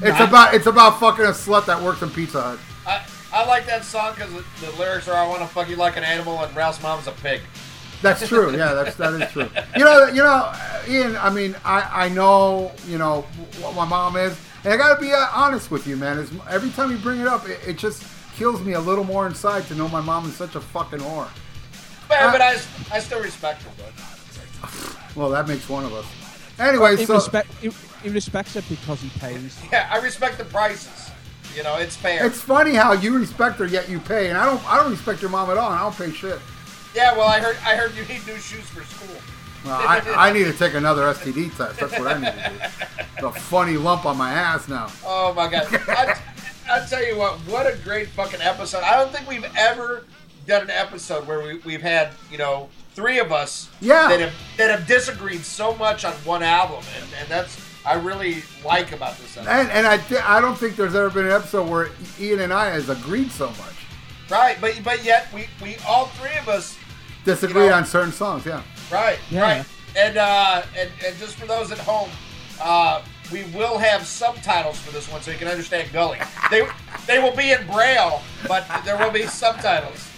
[0.00, 2.58] It's about it's about fucking a slut that works in Pizza Hut.
[2.86, 5.76] I, I like that song because the, the lyrics are "I want to fuck you
[5.76, 7.40] like an animal" and Ralph's mom's a pig.
[8.02, 8.56] That's true.
[8.56, 9.48] Yeah, that's that is true.
[9.76, 10.52] You know, you know,
[10.88, 11.16] Ian.
[11.16, 13.22] I mean, I I know you know
[13.60, 16.18] what my mom is, and I gotta be uh, honest with you, man.
[16.18, 18.04] Is every time you bring it up, it, it just
[18.34, 21.28] kills me a little more inside to know my mom is such a fucking whore.
[22.08, 22.52] But, Uh, but I,
[22.92, 23.70] I still respect her.
[23.78, 26.06] But Well, that makes one of us.
[26.58, 27.70] Anyway, He, so respect, he,
[28.02, 29.58] he respects it because he pays.
[29.72, 31.10] yeah, I respect the prices.
[31.54, 32.26] You know, it's fair.
[32.26, 34.62] it's funny how you respect her yet you pay, and I don't.
[34.70, 36.38] I don't respect your mom at all, and I don't pay shit.
[36.94, 39.16] yeah, well, I heard I heard you need new shoes for school.
[39.64, 41.80] Well, I, I need to take another STD test.
[41.80, 42.70] That's what I need to
[43.20, 43.26] do.
[43.26, 44.88] A funny lump on my ass now.
[45.04, 45.66] Oh my god!
[45.88, 46.18] I,
[46.70, 48.82] I tell you what, what a great fucking episode.
[48.82, 50.04] I don't think we've ever
[50.46, 54.08] done an episode where we, we've had you know three of us Yeah.
[54.08, 58.42] that have that have disagreed so much on one album, and, and that's I really
[58.64, 59.48] like about this episode.
[59.52, 62.52] And, and I, th- I don't think there's ever been an episode where Ian and
[62.52, 63.76] I has agreed so much.
[64.28, 66.76] Right, but but yet we we all three of us
[67.24, 68.62] Disagree You know- on certain songs, yeah.
[68.90, 69.40] Right, Yeah.
[69.42, 69.66] right.
[69.96, 72.08] And uh, and and just for those at home,
[72.60, 73.02] uh,
[73.32, 76.18] we will have subtitles for this one so you can understand Gully.
[76.50, 76.66] They
[77.06, 80.08] they will be in Braille, but there will be subtitles.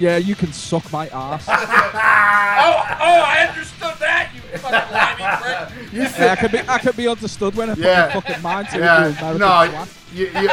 [0.00, 1.48] Yeah, you can suck my ass.
[2.56, 5.92] Oh, oh, I understood that, you fucking limey prick.
[5.92, 8.06] You yeah, I said, can be I can be understood when I put Yeah.
[8.14, 8.78] my fucking mind to it.
[8.78, 10.14] you yeah, American no, twat.
[10.14, 10.48] you, you,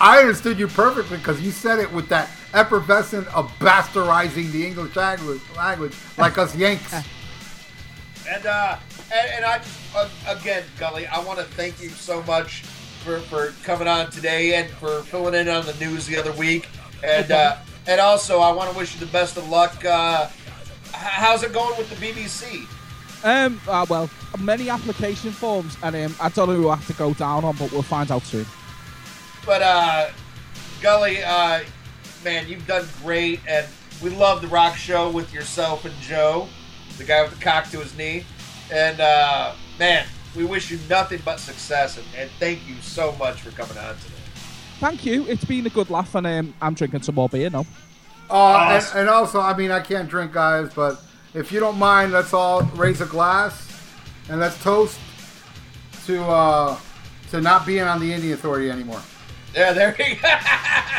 [0.00, 4.96] I understood you perfectly because you said it with that effervescent of bastardizing the English
[4.96, 6.94] language, language like us Yanks.
[8.28, 8.76] And uh,
[9.12, 12.62] and, and I just uh, again, Gully, I want to thank you so much
[13.02, 16.68] for, for coming on today and for filling in on the news the other week.
[17.02, 19.84] And uh, and also, I want to wish you the best of luck.
[19.84, 20.28] Uh,
[20.92, 22.66] how's it going with the BBC?
[23.22, 24.08] Um, uh, well,
[24.38, 27.56] many application forms, and um, I don't know who I have to go down on,
[27.56, 28.46] but we'll find out soon.
[29.44, 30.10] But uh,
[30.80, 31.60] Gully, uh,
[32.24, 33.66] man, you've done great, and
[34.02, 36.48] we love the rock show with yourself and Joe,
[36.96, 38.24] the guy with the cock to his knee.
[38.72, 43.40] And uh, man, we wish you nothing but success, and, and thank you so much
[43.40, 44.09] for coming on today.
[44.80, 45.26] Thank you.
[45.26, 47.66] It's been a good laugh, and um, I'm drinking some more beer now.
[48.30, 51.02] Uh, and, and also, I mean, I can't drink, guys, but
[51.34, 53.68] if you don't mind, let's all raise a glass
[54.30, 54.98] and let's toast
[56.06, 56.78] to uh,
[57.30, 59.02] to not being on the Indie Authority anymore.
[59.54, 60.28] Yeah, there you go.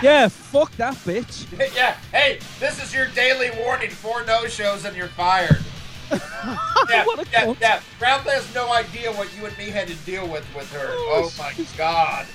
[0.03, 1.45] Yeah, fuck that bitch.
[1.75, 5.59] yeah, hey, this is your daily warning: four no shows and you're fired.
[6.11, 7.61] yeah, What a yeah, cunt.
[7.61, 7.81] yeah.
[7.99, 10.87] Ralph has no idea what you and me had to deal with with her.
[10.89, 12.25] Oh, Oh my god.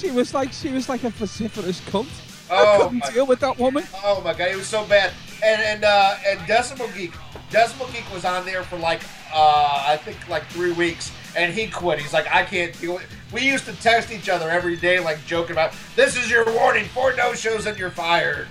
[0.00, 2.08] She was like she was like a vociferous cunt.
[2.50, 3.84] I Oh, couldn't my- deal with that woman.
[4.02, 5.12] Oh my god, it was so bad.
[5.44, 7.12] And and uh, and Decimal Geek,
[7.50, 9.02] Decimal Geek was on there for like
[9.32, 11.98] uh, I think like three weeks, and he quit.
[12.00, 13.06] He's like, I can't deal with.
[13.32, 16.86] We used to text each other every day, like joking about, "This is your warning:
[16.86, 18.48] four no shows and you're fired."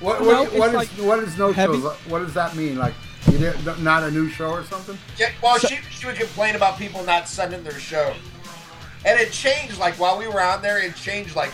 [0.00, 1.96] What No, what, what is like what is no heavy- shows?
[2.06, 2.78] What does that mean?
[2.78, 2.94] Like
[3.30, 4.96] you did, not a new show or something?
[5.18, 8.14] Yeah, well, So- she she would complain about people not sending their show,
[9.04, 9.78] and it changed.
[9.78, 11.52] Like while we were on there, it changed like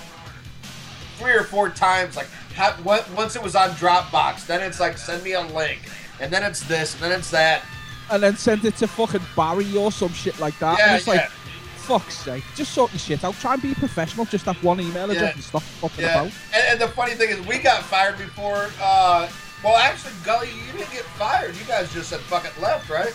[1.18, 2.16] three or four times.
[2.16, 5.80] Like how, once it was on Dropbox, then it's like send me a link,
[6.20, 7.62] and then it's this, and then it's that.
[8.10, 10.78] And then send it to fucking Barry or some shit like that.
[10.78, 11.28] Yeah, and it's like, yeah.
[11.76, 13.34] fuck's sake, just sort your shit out.
[13.36, 14.26] Try and be professional.
[14.26, 15.32] Just have one email address Yeah.
[15.32, 16.32] and stop fucking Yeah, about.
[16.54, 18.68] and, and the funny thing is, we got fired before.
[18.80, 19.28] Uh,
[19.64, 21.56] well, actually, Gully, you didn't get fired.
[21.56, 23.14] You guys just said fucking left, right?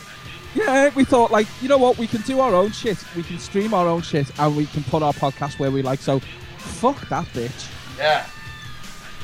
[0.56, 2.98] Yeah, we thought like, you know what, we can do our own shit.
[3.16, 6.00] We can stream our own shit, and we can put our podcast where we like.
[6.00, 6.20] So,
[6.58, 7.72] fuck that bitch.
[7.98, 8.26] Yeah.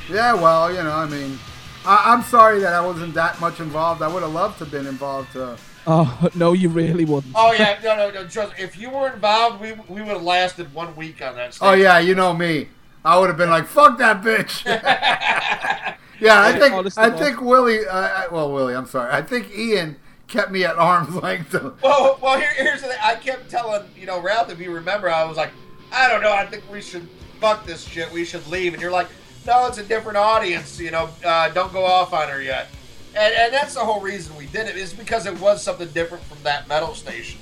[0.08, 1.38] Yeah, well, you know, I mean,
[1.84, 4.02] I, I'm sorry that I wasn't that much involved.
[4.02, 5.36] I would have loved to have been involved.
[5.36, 7.32] Uh, Oh no, you really wouldn't.
[7.36, 8.26] Oh yeah, no, no, no.
[8.26, 8.56] Trust.
[8.58, 11.54] me, If you were involved, we we would have lasted one week on that.
[11.54, 11.68] Stage.
[11.68, 12.68] oh yeah, you know me.
[13.04, 14.64] I would have been like, "Fuck that bitch."
[16.20, 17.86] yeah, I think I think Willie.
[17.86, 19.12] Uh, well, Willie, I'm sorry.
[19.12, 19.96] I think Ian
[20.28, 21.54] kept me at arm's length.
[21.82, 22.98] Well, well, here, here's the thing.
[23.02, 25.50] I kept telling, you know, Ralph, if you remember, I was like,
[25.92, 26.32] I don't know.
[26.32, 27.08] I think we should
[27.40, 28.10] fuck this shit.
[28.12, 28.72] We should leave.
[28.72, 29.08] And you're like,
[29.46, 30.80] no, it's a different audience.
[30.80, 32.68] You know, uh, don't go off on her yet.
[33.16, 36.24] And, and that's the whole reason we did it is because it was something different
[36.24, 37.40] from that metal station.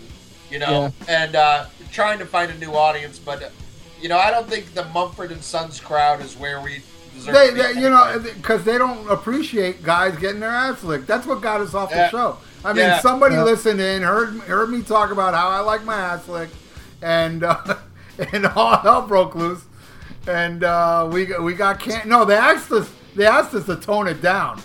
[0.50, 3.18] You know, and uh, trying to find a new audience.
[3.18, 3.48] But uh,
[4.00, 6.82] you know, I don't think the Mumford and Sons crowd is where we
[7.14, 7.34] deserve.
[7.34, 11.06] They, to be they you know, because they don't appreciate guys getting their ass licked.
[11.06, 12.38] That's what got us off the show.
[12.64, 13.00] I mean, Yeah.
[13.00, 13.44] somebody Yeah.
[13.44, 16.54] listened in, heard heard me talk about how I like my ass licked,
[17.02, 17.56] and uh,
[18.32, 19.62] and all hell broke loose,
[20.26, 23.76] and uh, we got- we got can No, they asked us they asked us to
[23.76, 24.60] tone it down.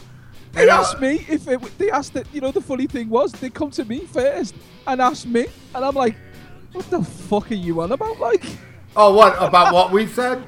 [0.53, 2.26] They And, uh, asked me if it, they asked that.
[2.34, 4.55] You know, the funny thing was they come to me first
[4.88, 5.45] and asked me,
[5.76, 6.15] and I'm like,
[6.71, 8.43] "What the fuck are you on about?" Like,
[8.95, 10.43] Oh, what about what we said?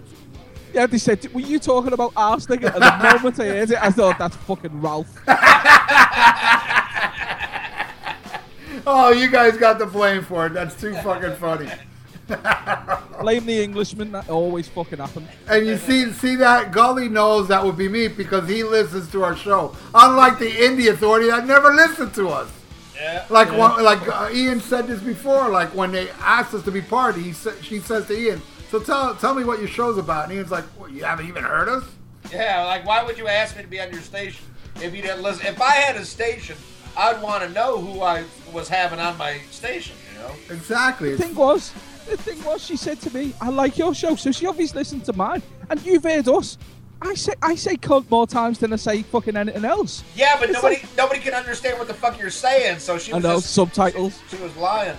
[0.73, 3.91] yeah, they said, "Were you talking about arsenic?" And the moment I heard it, I
[3.91, 5.07] thought that's fucking Ralph.
[8.87, 10.53] Oh, you guys got the blame for it.
[10.53, 11.69] That's too fucking funny.
[13.19, 14.11] Blame the Englishman.
[14.13, 15.27] That always fucking happened.
[15.49, 19.23] And you see, see that Gully knows that would be me because he listens to
[19.23, 19.75] our show.
[19.93, 22.49] Unlike the Indie Authority that never listened to us.
[22.95, 23.25] yeah.
[23.29, 25.49] Like one, like uh, Ian said this before.
[25.49, 28.79] Like when they asked us to be part, he sa- she says to Ian, "So
[28.79, 31.67] tell tell me what your show's about." And Ian's like, what, "You haven't even heard
[31.67, 31.83] us."
[32.31, 34.45] Yeah, like why would you ask me to be on your station
[34.77, 35.45] if you didn't listen?
[35.47, 36.55] If I had a station,
[36.97, 38.23] I'd want to know who I
[38.53, 39.95] was having on my station.
[40.13, 40.33] You know?
[40.49, 41.15] Exactly.
[41.15, 41.71] The thing was,
[42.09, 45.05] the thing was, she said to me, "I like your show," so she obviously listened
[45.05, 46.57] to mine, and you've heard us.
[47.03, 50.03] I say, I say cunt more times than I say fucking anything else.
[50.15, 52.77] Yeah, but It's nobody like- nobody can understand what the fuck you're saying.
[52.79, 54.19] So she I was know just, subtitles.
[54.29, 54.95] she was lying.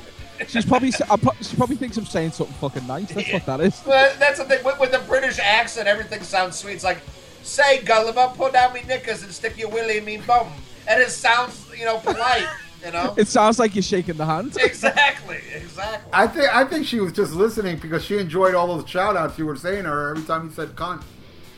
[0.49, 3.13] She's probably, s- I she probably thinks I'm saying something fucking nice.
[3.13, 3.81] That's what that is.
[3.87, 5.87] But that's the thing with, with the British accent.
[5.87, 6.73] Everything sounds sweet.
[6.73, 6.99] It's like,
[7.45, 10.49] say Gulliver, pull down me knickers and stick your willy in me bum,
[10.89, 12.47] and it sounds you know polite.
[12.85, 13.15] You know?
[13.17, 14.57] It sounds like you're shaking the hand.
[14.61, 16.11] exactly, exactly.
[16.13, 19.39] I think I think she was just listening because she enjoyed all those shout outs
[19.39, 21.03] you were saying to her every time you said "cunt."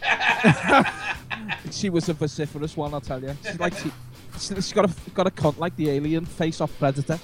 [1.70, 3.34] She was a vociferous one, I'll tell you.
[3.44, 3.90] She's like she,
[4.38, 7.18] she's got a got a cunt like the alien face off predator.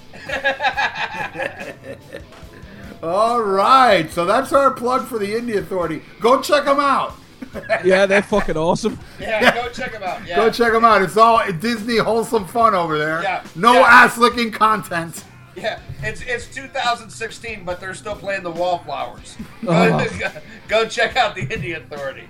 [3.03, 6.03] All right, so that's our plug for the Indie Authority.
[6.21, 7.15] Go check them out.
[7.85, 8.99] Yeah, they're fucking awesome.
[9.19, 10.27] Yeah, go check them out.
[10.27, 10.37] Yeah.
[10.37, 11.03] Go check them out.
[11.03, 13.23] It's all Disney wholesome fun over there.
[13.23, 13.87] Yeah, No yeah.
[13.89, 15.25] ass licking content.
[15.57, 19.37] Yeah, it's it's 2016, but they're still playing the Wallflowers.
[19.67, 20.07] Oh.
[20.69, 22.29] Go check out the Indie Authority.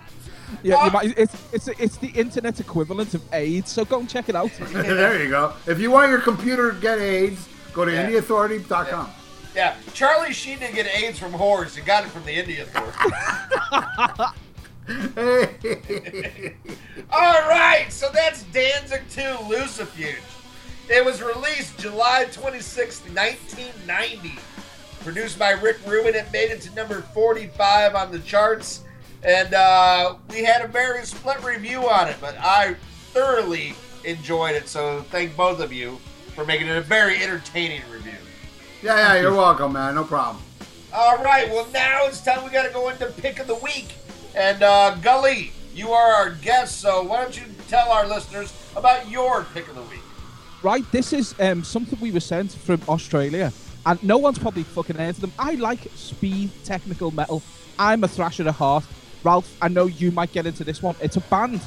[0.62, 3.70] Yeah, you might, it's it's it's the internet equivalent of AIDS.
[3.70, 4.51] So go and check it out.
[4.73, 5.53] there you go.
[5.66, 8.11] If you want your computer to get AIDS, go to Yeah.
[8.11, 9.11] IndieAuthority.com.
[9.55, 11.77] Yeah, Charlie Sheen didn't get AIDS from whores.
[11.77, 14.35] He got it from the Indie Authority.
[17.12, 20.16] All right, so that's Danzig 2 Lucifuge.
[20.89, 24.39] It was released July 26, 1990.
[25.05, 28.82] Produced by Rick Rubin, it made it to number 45 on the charts.
[29.23, 32.74] And uh, we had a very split review on it, but I
[33.12, 33.74] thoroughly
[34.05, 34.69] enjoyed it.
[34.69, 35.98] So thank both of you
[36.35, 38.12] for making it a very entertaining review.
[38.82, 39.94] yeah, yeah, you're welcome, man.
[39.94, 40.43] No problem.
[40.93, 43.94] All right, well, now it's time we got to go into pick of the week.
[44.35, 49.09] And uh, Gully, you are our guest, so why don't you tell our listeners about
[49.09, 50.01] your pick of the week?
[50.62, 53.52] Right, this is um, something we were sent from Australia,
[53.86, 55.32] and no one's probably fucking heard of them.
[55.39, 57.43] I like speed technical metal.
[57.78, 58.85] I'm a thrasher at heart.
[59.24, 60.97] Ralph, I know you might get into this one.
[61.01, 61.61] It's a band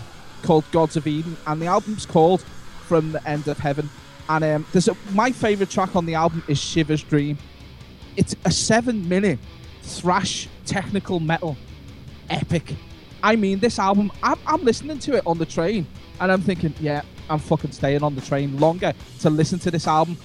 [0.43, 2.41] called Gods of Eden, and the album's called
[2.87, 3.89] From the End of Heaven.
[4.29, 7.37] And um, there's a, my favorite track on the album is Shiver's Dream.
[8.15, 9.39] It's a seven-minute
[9.81, 11.57] thrash technical metal
[12.33, 12.75] epic.
[13.21, 15.87] I mean, this album, I'm, I'm listening to it on the train
[16.19, 19.87] and I'm thinking, yeah, I'm fucking staying on the train longer to listen to this
[19.87, 20.17] album.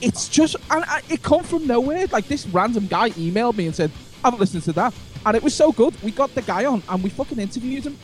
[0.00, 2.06] It's just, and I, it come from nowhere.
[2.06, 3.90] Like this random guy emailed me and said,
[4.24, 4.94] I haven't listened to that.
[5.24, 6.00] And it was so good.
[6.02, 7.98] We got the guy on and we fucking interviewed him.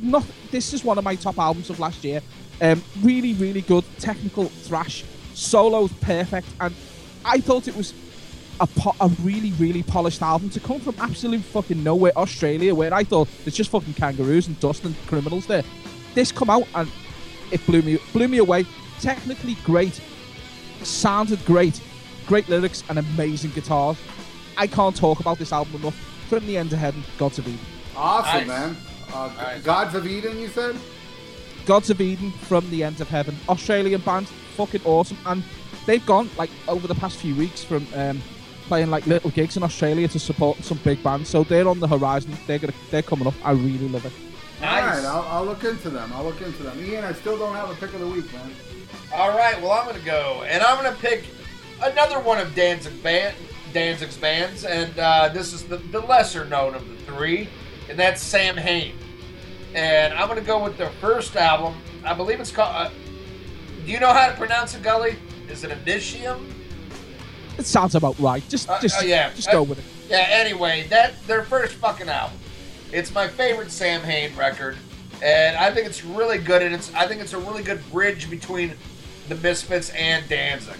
[0.00, 2.20] Not, this is one of my top albums of last year.
[2.60, 5.04] Um, really, really good technical thrash.
[5.34, 6.48] Solo's perfect.
[6.60, 6.74] And
[7.24, 7.94] I thought it was
[8.60, 12.92] a, po- a really, really polished album to come from absolute fucking nowhere, Australia, where
[12.92, 15.62] I thought there's just fucking kangaroos and dust and criminals there.
[16.14, 16.90] This come out and
[17.50, 18.66] it blew me blew me away.
[19.00, 20.00] Technically great,
[20.82, 21.80] sounded great,
[22.26, 23.96] great lyrics and amazing guitars.
[24.56, 25.96] I can't talk about this album enough.
[26.28, 27.60] From the end of heaven, Gods of Eden.
[27.96, 28.48] Awesome, Nice.
[28.48, 28.76] man.
[29.14, 29.62] Uh, Nice.
[29.62, 30.76] Gods of Eden, you said?
[31.64, 33.34] Gods of Eden from the end of heaven.
[33.48, 35.16] Australian band, fucking awesome.
[35.24, 35.42] And
[35.86, 38.20] they've gone like over the past few weeks from um,
[38.68, 41.28] playing like little gigs in Australia to support some big bands.
[41.28, 42.36] So they're on the horizon.
[42.46, 43.34] They're gonna they're coming up.
[43.44, 44.12] I really love it.
[44.60, 44.82] Nice.
[44.82, 46.12] All right, I'll, I'll look into them.
[46.14, 46.78] I'll look into them.
[46.84, 48.50] Ian, I still don't have a pick of the week, man.
[49.14, 51.24] All right, well, I'm going to go, and I'm going to pick
[51.82, 53.36] another one of Danzig band,
[53.72, 57.48] Danzig's bands, and uh, this is the, the lesser known of the three,
[57.88, 58.94] and that's Samhain.
[59.74, 61.74] And I'm going to go with their first album.
[62.04, 62.74] I believe it's called.
[62.74, 62.90] Uh,
[63.86, 65.16] do you know how to pronounce it, Gully?
[65.48, 66.52] Is it Initium?
[67.58, 68.42] It sounds about right.
[68.48, 69.30] Just, Uh, just, uh, yeah.
[69.34, 69.84] just go Uh, with it.
[70.08, 72.38] Yeah, anyway, that their first fucking album.
[72.92, 74.78] It's my favorite Samhain record,
[75.22, 76.62] and I think it's really good.
[76.62, 78.72] And it's I think it's a really good bridge between
[79.28, 80.76] the Misfits and Danzig.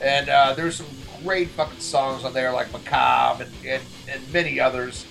[0.00, 0.86] And uh, there's some
[1.24, 5.04] great fucking songs on there, like Macabre and, and, and many others.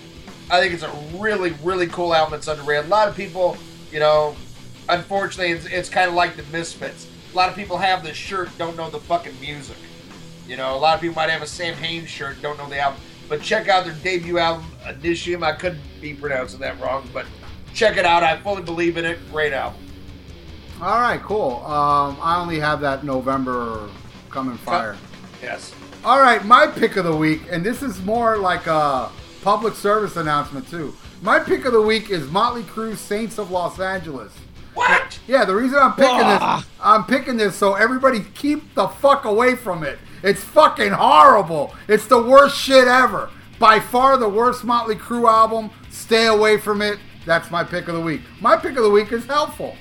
[0.50, 2.86] I think it's a really, really cool album It's underrated.
[2.86, 3.58] A lot of people,
[3.92, 4.34] you know,
[4.88, 7.06] unfortunately, it's, it's kind of like the Misfits.
[7.34, 9.76] A lot of people have this shirt, don't know the fucking music.
[10.48, 13.00] You know, a lot of people might have a Samhains shirt, don't know the album.
[13.28, 15.42] But check out their debut album, Initium.
[15.44, 17.26] I couldn't be pronouncing that wrong, but
[17.74, 18.22] check it out.
[18.22, 19.18] I fully believe in it.
[19.30, 19.78] Great album.
[20.80, 21.56] All right, cool.
[21.66, 23.90] Um, I only have that November
[24.30, 24.96] coming fire.
[25.42, 25.74] Yes.
[26.04, 29.10] All right, my pick of the week, and this is more like a
[29.42, 30.94] public service announcement too.
[31.20, 34.32] My pick of the week is Motley Crue's "Saints of Los Angeles."
[34.74, 35.18] What?
[35.26, 36.58] Yeah, the reason I'm picking Ah.
[36.64, 39.98] this, I'm picking this so everybody keep the fuck away from it.
[40.22, 41.74] It's fucking horrible.
[41.88, 43.30] It's the worst shit ever.
[43.58, 45.70] By far the worst Motley Crue album.
[45.90, 46.98] Stay away from it.
[47.26, 48.22] That's my pick of the week.
[48.40, 49.76] My pick of the week is Helpful.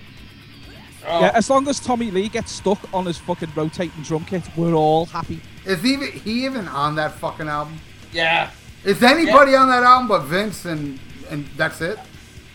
[1.08, 4.44] Oh, Yeah, as long as Tommy Lee gets stuck on his fucking rotating drum kit,
[4.58, 5.40] we're all happy.
[5.66, 7.80] Is even he even on that fucking album?
[8.12, 8.52] yeah.
[8.84, 11.00] Is anybody on that album but Vince and
[11.30, 12.00] and that's it?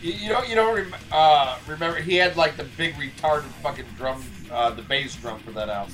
[0.01, 3.85] You, you don't you don't rem- uh, remember he had like the big retarded fucking
[3.97, 5.93] drum, uh, the bass drum for that album.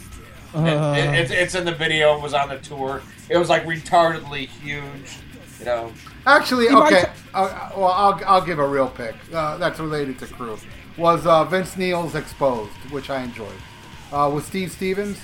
[0.56, 0.60] Uh,
[0.98, 2.16] It- it- it's, it's in the video.
[2.18, 3.02] It was on the tour.
[3.30, 5.18] It was like retardedly huge.
[5.60, 5.94] You know.
[6.26, 7.10] Actually, He might- okay.
[7.34, 10.60] Uh, well, I'll, I'll give a real pick uh, that's related to Crue.
[10.98, 13.48] Was uh, Vince Neil's Exposed, which I enjoyed.
[14.12, 15.18] Uh, with Steve Stevens.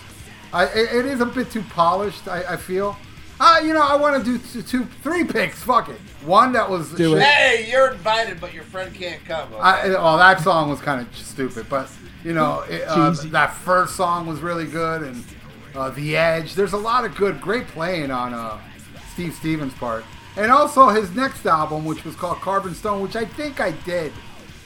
[0.54, 2.96] I, it, it is a bit too polished, I, I feel.
[3.40, 5.62] Uh, you know, I want to do two, two, three picks.
[5.64, 6.00] Fuck it.
[6.24, 6.92] One that was.
[6.94, 7.20] Do it.
[7.20, 7.28] shit.
[7.28, 9.52] Hey, you're invited, but your friend can't come.
[9.54, 9.62] okay?
[9.62, 11.90] I, well, that song was kind of stupid, but
[12.26, 15.24] you know, it, uh, that first song was really good, and
[15.76, 16.56] uh, the Edge.
[16.56, 18.60] There's a lot of good, great playing on uh,
[19.14, 20.04] Steve Stevens' part,
[20.36, 23.72] and also his next album, which was called Carved in Stone, which I think I
[23.86, 24.12] did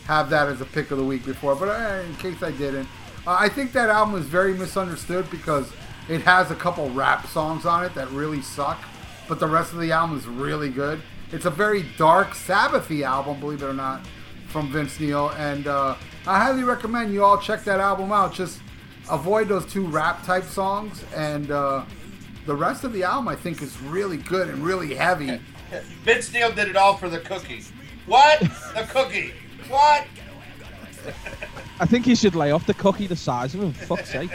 [0.06, 2.88] have that as a pick of the week before, but uh, in case I didn't,
[3.28, 5.70] uh, I think that album is very misunderstood because
[6.08, 8.80] it has a couple rap songs on it that really suck,
[9.28, 11.02] but the rest of the album is really good.
[11.34, 14.02] It's a very dark Sabbathy album, believe it or not,
[14.50, 15.96] from Vince Neil, and uh,
[16.28, 18.34] I highly recommend you all check that album out.
[18.34, 18.60] Just
[19.10, 21.86] avoid those two rap type songs, and uh,
[22.46, 25.40] the rest of the album I think is really good and really heavy.
[26.04, 27.64] Vince Neil did it all for the cookie.
[28.06, 28.40] What?
[28.40, 29.34] the cookie.
[29.68, 30.08] What?
[31.80, 33.72] I think he should lay off the cookie the size of him.
[33.72, 34.32] Fuck's sake.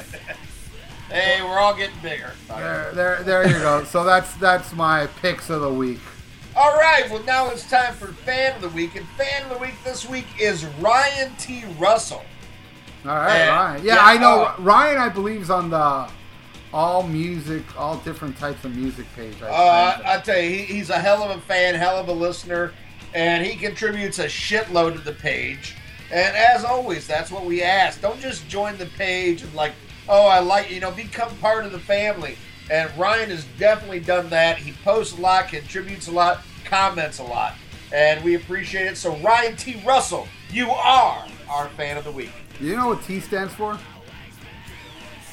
[1.11, 2.33] Hey, we're all getting bigger.
[2.49, 3.85] There, there, there you go.
[3.85, 6.01] So that's that's my picks of the week.
[6.57, 9.59] All right, well now it's time for fan of the week, and fan of the
[9.59, 11.65] week this week is Ryan T.
[11.79, 12.25] Russell.
[13.05, 13.49] All right, Yeah.
[13.57, 13.85] Ryan.
[13.85, 14.45] Yeah, Yeah, I know.
[14.45, 16.09] uh, Ryan, I believe, is on the
[16.73, 19.35] all music, all different types of music page.
[19.43, 20.03] I Uh.
[20.07, 22.73] I tell you, he, he's a hell of a fan, hell of a listener,
[23.15, 25.77] and he contributes a shitload to the page.
[26.13, 28.01] And as always, that's what we ask.
[28.01, 29.73] Don't just join the page and like,
[30.09, 32.37] oh, I like you know, become part of the family.
[32.71, 34.57] And Ryan has definitely done that.
[34.59, 37.55] He posts a lot, contributes a lot, comments a lot,
[37.93, 38.97] and we appreciate it.
[38.97, 39.83] So Ryan T.
[39.85, 42.33] Russell, you are our fan of the week.
[42.61, 43.79] you know what T stands for?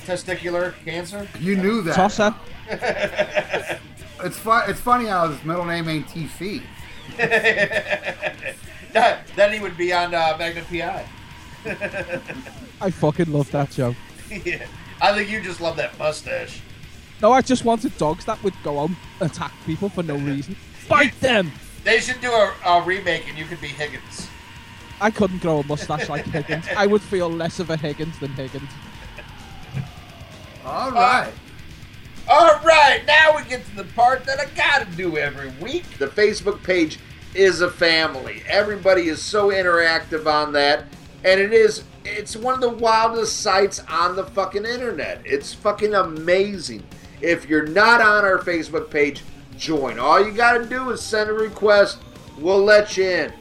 [0.06, 1.28] Testicular cancer.
[1.40, 1.95] You knew that.
[1.95, 2.36] Tosser.
[4.24, 4.70] It's fun.
[4.70, 6.62] It's funny how his middle name ain't TC.
[9.36, 11.06] then he would be on uh, Magnum PI.
[12.82, 13.95] I fucking love that joke.
[14.30, 14.66] yeah.
[15.02, 16.62] I think you just love that mustache.
[17.22, 20.56] No, I just wanted dogs that would go on attack people for no reason.
[20.89, 21.52] Bite them!
[21.84, 24.27] They should do a, a remake and you could be Higgins.
[24.99, 26.65] I couldn't grow a mustache like Higgins.
[26.76, 28.69] I would feel less of a Higgins than Higgins.
[30.65, 31.27] All right.
[31.27, 31.31] Uh,
[32.30, 35.98] all right, now we get to the part that I gotta do every week.
[35.98, 36.99] The Facebook page
[37.34, 38.43] is a family.
[38.48, 40.85] Everybody is so interactive on that,
[41.26, 41.84] and it is.
[42.06, 45.22] It's one of the wildest sites on the fucking internet.
[45.26, 46.84] It's fucking amazing.
[47.22, 49.23] If you're not on our Facebook page,
[49.57, 49.99] join.
[49.99, 51.99] All you gotta do is send a request.
[52.38, 53.34] We'll let you in,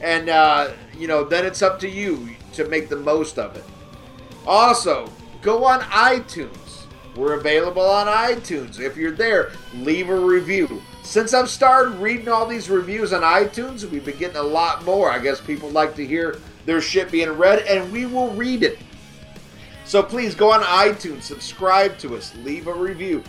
[0.00, 3.64] and uh, you know then it's up to you to make the most of it.
[4.46, 5.10] Also,
[5.42, 6.86] go on iTunes.
[7.14, 8.78] We're available on iTunes.
[8.78, 10.82] If you're there, leave a review.
[11.02, 15.10] Since I've started reading all these reviews on iTunes, we've been getting a lot more.
[15.10, 18.78] I guess people like to hear their shit being read, and we will read it.
[19.86, 23.22] So please go on iTunes, subscribe to us, leave a review.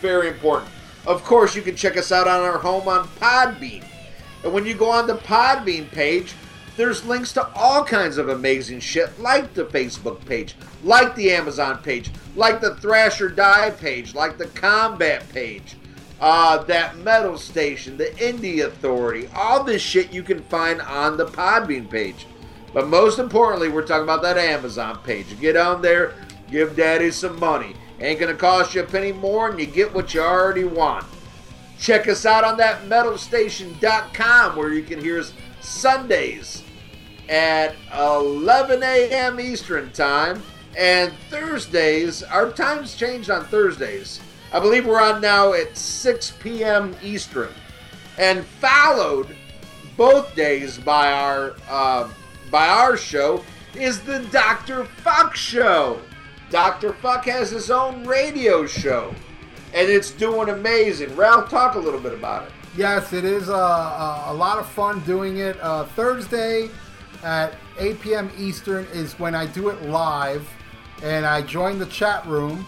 [0.00, 0.70] Very important.
[1.06, 3.84] Of course, you can check us out on our home on Podbean.
[4.42, 6.34] And when you go on the Podbean page,
[6.76, 11.78] there's links to all kinds of amazing shit, like the Facebook page, like the Amazon
[11.78, 15.76] page, like the Thrasher Die page, like the Combat page,
[16.20, 19.28] uh, that Metal Station, the Indie Authority.
[19.34, 22.26] All this shit you can find on the Podbean page.
[22.72, 25.26] But most importantly, we're talking about that Amazon page.
[25.40, 26.14] Get on there,
[26.50, 27.74] give Daddy some money.
[28.00, 31.04] Ain't gonna cost you a penny more, and you get what you already want.
[31.78, 36.64] Check us out on that metalstation.com where you can hear us Sundays
[37.28, 39.40] at 11 a.m.
[39.40, 40.42] Eastern Time.
[40.76, 44.20] And Thursdays, our time's changed on Thursdays.
[44.52, 46.94] I believe we're on now at 6 p.m.
[47.02, 47.50] Eastern.
[48.16, 49.36] And followed
[49.96, 52.08] both days by our uh,
[52.50, 53.44] by our show
[53.74, 54.84] is the Dr.
[54.84, 56.00] Fuck Show.
[56.50, 56.92] Dr.
[56.94, 59.14] Fuck has his own radio show,
[59.74, 61.14] and it's doing amazing.
[61.14, 62.52] Ralph, talk a little bit about it.
[62.76, 65.60] Yes, it is uh, a, a lot of fun doing it.
[65.60, 66.70] Uh, Thursday
[67.22, 68.30] at 8 p.m.
[68.38, 70.48] Eastern is when I do it live,
[71.02, 72.64] and I join the chat room,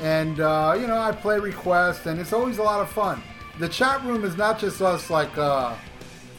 [0.00, 3.22] and uh, you know I play requests, and it's always a lot of fun.
[3.58, 5.74] The chat room is not just us like uh,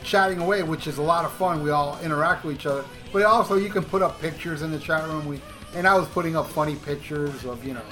[0.04, 1.64] chatting away, which is a lot of fun.
[1.64, 4.80] We all interact with each other, but also you can put up pictures in the
[4.80, 5.26] chat room.
[5.28, 5.42] We
[5.76, 7.84] and I was putting up funny pictures of you know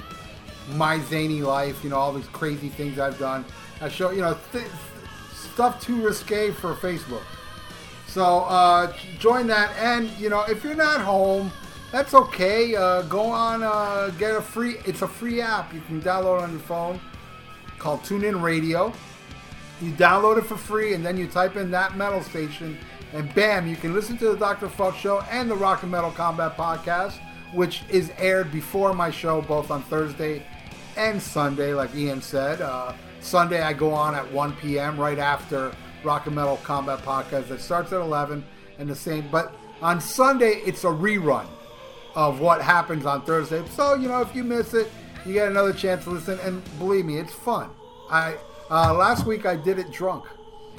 [0.74, 3.44] my zany life, you know all these crazy things I've done.
[3.80, 4.66] I show you know th-
[5.32, 7.22] stuff too risque for Facebook.
[8.06, 11.52] So uh, join that, and you know if you're not home,
[11.92, 12.74] that's okay.
[12.74, 14.76] Uh, go on, uh, get a free.
[14.86, 17.00] It's a free app you can download on your phone
[17.78, 18.92] called TuneIn Radio.
[19.80, 22.76] You download it for free, and then you type in that metal station,
[23.12, 24.68] and bam, you can listen to the Dr.
[24.68, 27.18] Fuck Show and the Rock and Metal Combat Podcast,
[27.54, 30.44] which is aired before my show, both on Thursday
[30.96, 32.60] and Sunday, like Ian said.
[32.60, 34.98] Uh, Sunday, I go on at 1 p.m.
[34.98, 35.72] right after
[36.02, 37.48] Rock and Metal Combat Podcast.
[37.48, 38.44] That starts at 11,
[38.78, 39.28] and the same.
[39.30, 41.46] But on Sunday, it's a rerun
[42.14, 43.62] of what happens on Thursday.
[43.68, 44.90] So you know, if you miss it,
[45.24, 46.38] you get another chance to listen.
[46.40, 47.70] And believe me, it's fun.
[48.10, 48.36] I
[48.70, 50.24] uh, last week I did it drunk,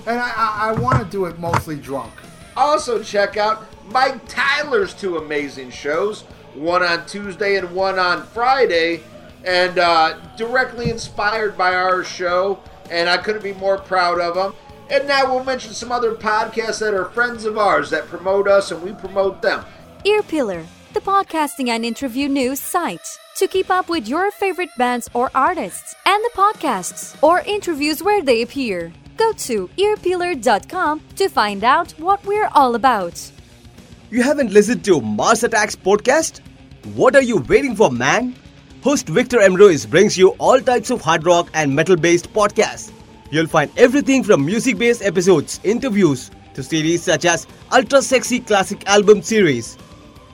[0.05, 2.13] and I, I, I want to do it mostly drunk.
[2.55, 9.01] Also, check out Mike Tyler's two amazing shows one on Tuesday and one on Friday,
[9.45, 12.59] and uh, directly inspired by our show.
[12.91, 14.55] And I couldn't be more proud of them.
[14.89, 18.71] And now we'll mention some other podcasts that are friends of ours that promote us
[18.71, 19.63] and we promote them.
[20.03, 23.07] Earpillar, the podcasting and interview news site.
[23.35, 28.21] To keep up with your favorite bands or artists and the podcasts or interviews where
[28.21, 33.31] they appear, go to earpillar.com to find out what we're all about.
[34.09, 36.41] You haven't listened to Mars Attacks podcast?
[36.95, 38.35] What are you waiting for, man?
[38.81, 42.91] Host Victor Emrois brings you all types of hard rock and metal based podcasts.
[43.29, 48.85] You'll find everything from music based episodes, interviews, to series such as Ultra Sexy Classic
[48.87, 49.77] Album Series,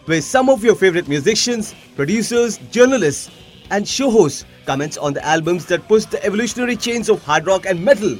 [0.05, 3.31] where some of your favorite musicians, producers, journalists,
[3.71, 7.65] and show hosts comments on the albums that push the evolutionary chains of hard rock
[7.65, 8.17] and metal.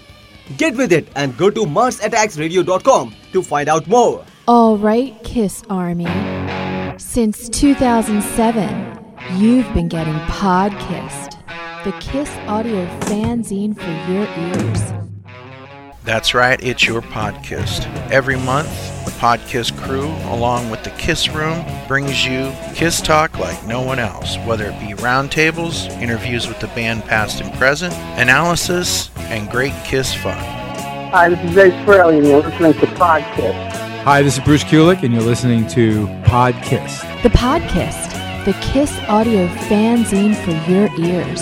[0.58, 4.24] Get with it and go to MarsAttacksRadio.com to find out more.
[4.48, 6.08] All right, Kiss Army.
[7.00, 11.32] Since 2007, you've been getting Podkissed,
[11.84, 15.05] the Kiss audio fanzine for your ears.
[16.06, 17.88] That's right, it's your podcast.
[18.12, 18.70] Every month,
[19.06, 23.98] the Podkiss crew, along with the Kiss Room, brings you Kiss Talk like no one
[23.98, 29.74] else, whether it be roundtables, interviews with the band past and present, analysis, and great
[29.84, 30.38] Kiss fun.
[31.10, 33.72] Hi, this is Ace Frehley, and you're listening to Podkiss.
[34.04, 37.24] Hi, this is Bruce Kulick, and you're listening to Podkiss.
[37.24, 41.42] The Podkiss, the Kiss audio fanzine for your ears.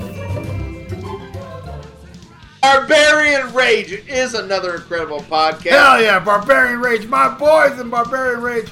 [2.61, 5.71] Barbarian Rage is another incredible podcast.
[5.71, 7.07] Hell yeah, Barbarian Rage.
[7.07, 8.69] My boys in Barbarian Rage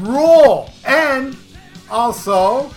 [0.00, 0.70] rule.
[0.84, 1.36] And
[1.90, 2.70] Also,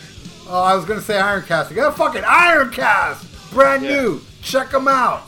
[0.49, 1.71] uh, I was gonna say Ironcast.
[1.71, 4.21] I got a fucking Ironcast, brand new.
[4.41, 5.23] Check them out.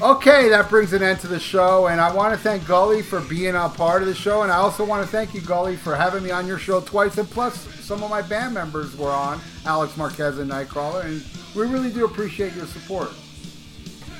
[0.00, 3.20] Okay, that brings an end to the show, and I want to thank Gully for
[3.20, 5.94] being a part of the show, and I also want to thank you, Gully, for
[5.96, 9.40] having me on your show twice, and plus some of my band members were on,
[9.66, 11.24] Alex Marquez and Nightcrawler, and
[11.54, 13.10] we really do appreciate your support.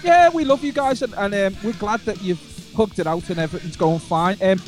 [0.05, 3.29] Yeah, we love you guys, and, and um, we're glad that you've hugged it out
[3.31, 4.37] and everything's going fine.
[4.43, 4.61] Um,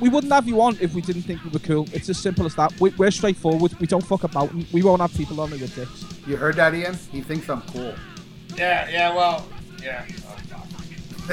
[0.00, 1.86] we wouldn't have you on if we didn't think you were cool.
[1.92, 2.78] It's as simple as that.
[2.80, 3.74] We, we're straightforward.
[3.80, 4.52] We don't fuck about.
[4.52, 6.04] and We won't have people on with dicks.
[6.28, 6.96] You heard that, Ian?
[7.10, 7.94] He thinks I'm cool.
[8.56, 9.48] Yeah, yeah, well,
[9.82, 10.06] yeah.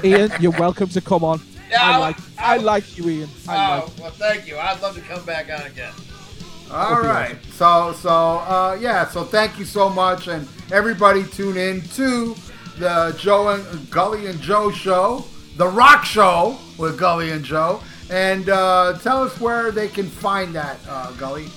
[0.03, 1.41] Ian, you're welcome to come on.
[1.67, 3.29] Yeah, I I- like I like you, Ian.
[3.49, 3.99] I Oh, like.
[3.99, 4.55] well, thank you.
[4.55, 5.91] I'd love to come back on again.
[6.71, 7.29] All right.
[7.29, 7.53] That'd be right.
[7.53, 9.07] So so uh, yeah.
[9.09, 12.35] So thank you so much, and everybody tune in to
[12.77, 15.25] the Joe and Gully and Joe show,
[15.57, 20.53] the Rock Show with Gully and Joe, and uh, tell us where they can find
[20.55, 21.47] that, uh, Gully.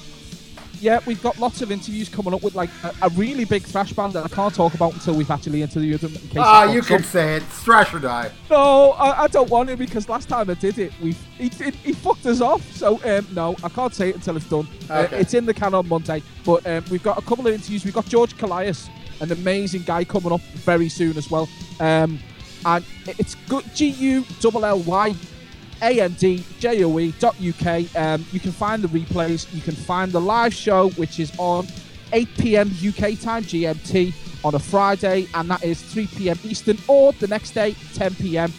[0.81, 3.93] Yeah, we've got lots of interviews coming up with like a, a really big thrash
[3.93, 6.15] band that I can't talk about until we've actually interviewed them.
[6.15, 7.05] In case Ah, it you can up.
[7.05, 7.43] say it.
[7.43, 8.31] Thrash or die.
[8.49, 11.71] No, I, I don't want to because last time I did it, we he, he,
[11.73, 12.63] he fucked us off.
[12.77, 14.69] So um, no, I can't say it until it's done.
[14.89, 15.19] Uh, Okay.
[15.19, 17.85] it's in the can on Monday, but um, we've got a couple of interviews.
[17.85, 18.89] We've got George Callias,
[19.21, 21.49] an amazing guy coming up very soon as well.
[21.81, 22.19] Um,
[22.65, 23.65] and it's good.
[23.75, 25.15] G U L L Y
[25.83, 27.95] A N D J O E dot UK.
[27.97, 29.53] Um, you can find the replays.
[29.55, 31.67] You can find the live show, which is on
[32.13, 32.69] 8 p.m.
[32.69, 34.15] UK time GMT
[34.45, 36.39] on a Friday, and that is 3 p.m.
[36.45, 38.53] Eastern, or the next day 10 p.m.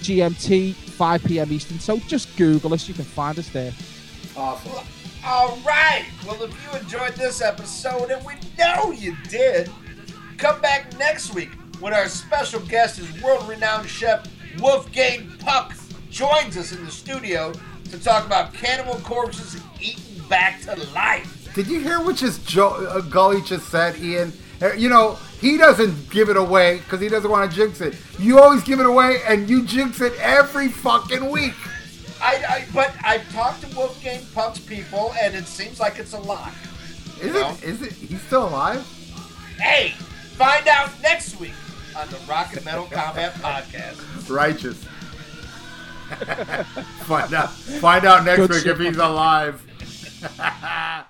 [0.00, 1.52] GMT, 5 p.m.
[1.52, 1.78] Eastern.
[1.78, 2.88] So just Google us.
[2.88, 3.72] You can find us there.
[5.24, 6.06] All right.
[6.26, 9.70] Well, if you enjoyed this episode, and we know you did,
[10.40, 11.50] come back next week
[11.80, 14.26] when our special guest is world-renowned chef
[14.58, 15.74] Wolfgang Puck
[16.10, 17.52] joins us in the studio
[17.90, 21.52] to talk about Cannibal Corpse's eaten back to life.
[21.54, 24.32] Did you hear what just Joe uh, Gully just said, Ian?
[24.62, 27.94] Uh, You know he doesn't give it away because he doesn't want to jinx it.
[28.18, 31.54] You always give it away, and you jinx it every fucking week.
[32.22, 36.20] I, I but I've talked to Wolfgang Puck's people, and it seems like it's a
[36.20, 36.52] lie.
[37.20, 37.62] Is it?
[37.62, 37.92] Is it?
[37.92, 38.86] He's still alive?
[39.58, 39.94] Hey,
[40.40, 41.52] find out next week
[41.94, 44.30] on the Rock and Metal Combat Podcast.
[44.30, 44.82] Righteous.
[47.04, 47.50] find out.
[47.52, 48.72] Find out next Good week shit.
[48.72, 49.62] if he's alive.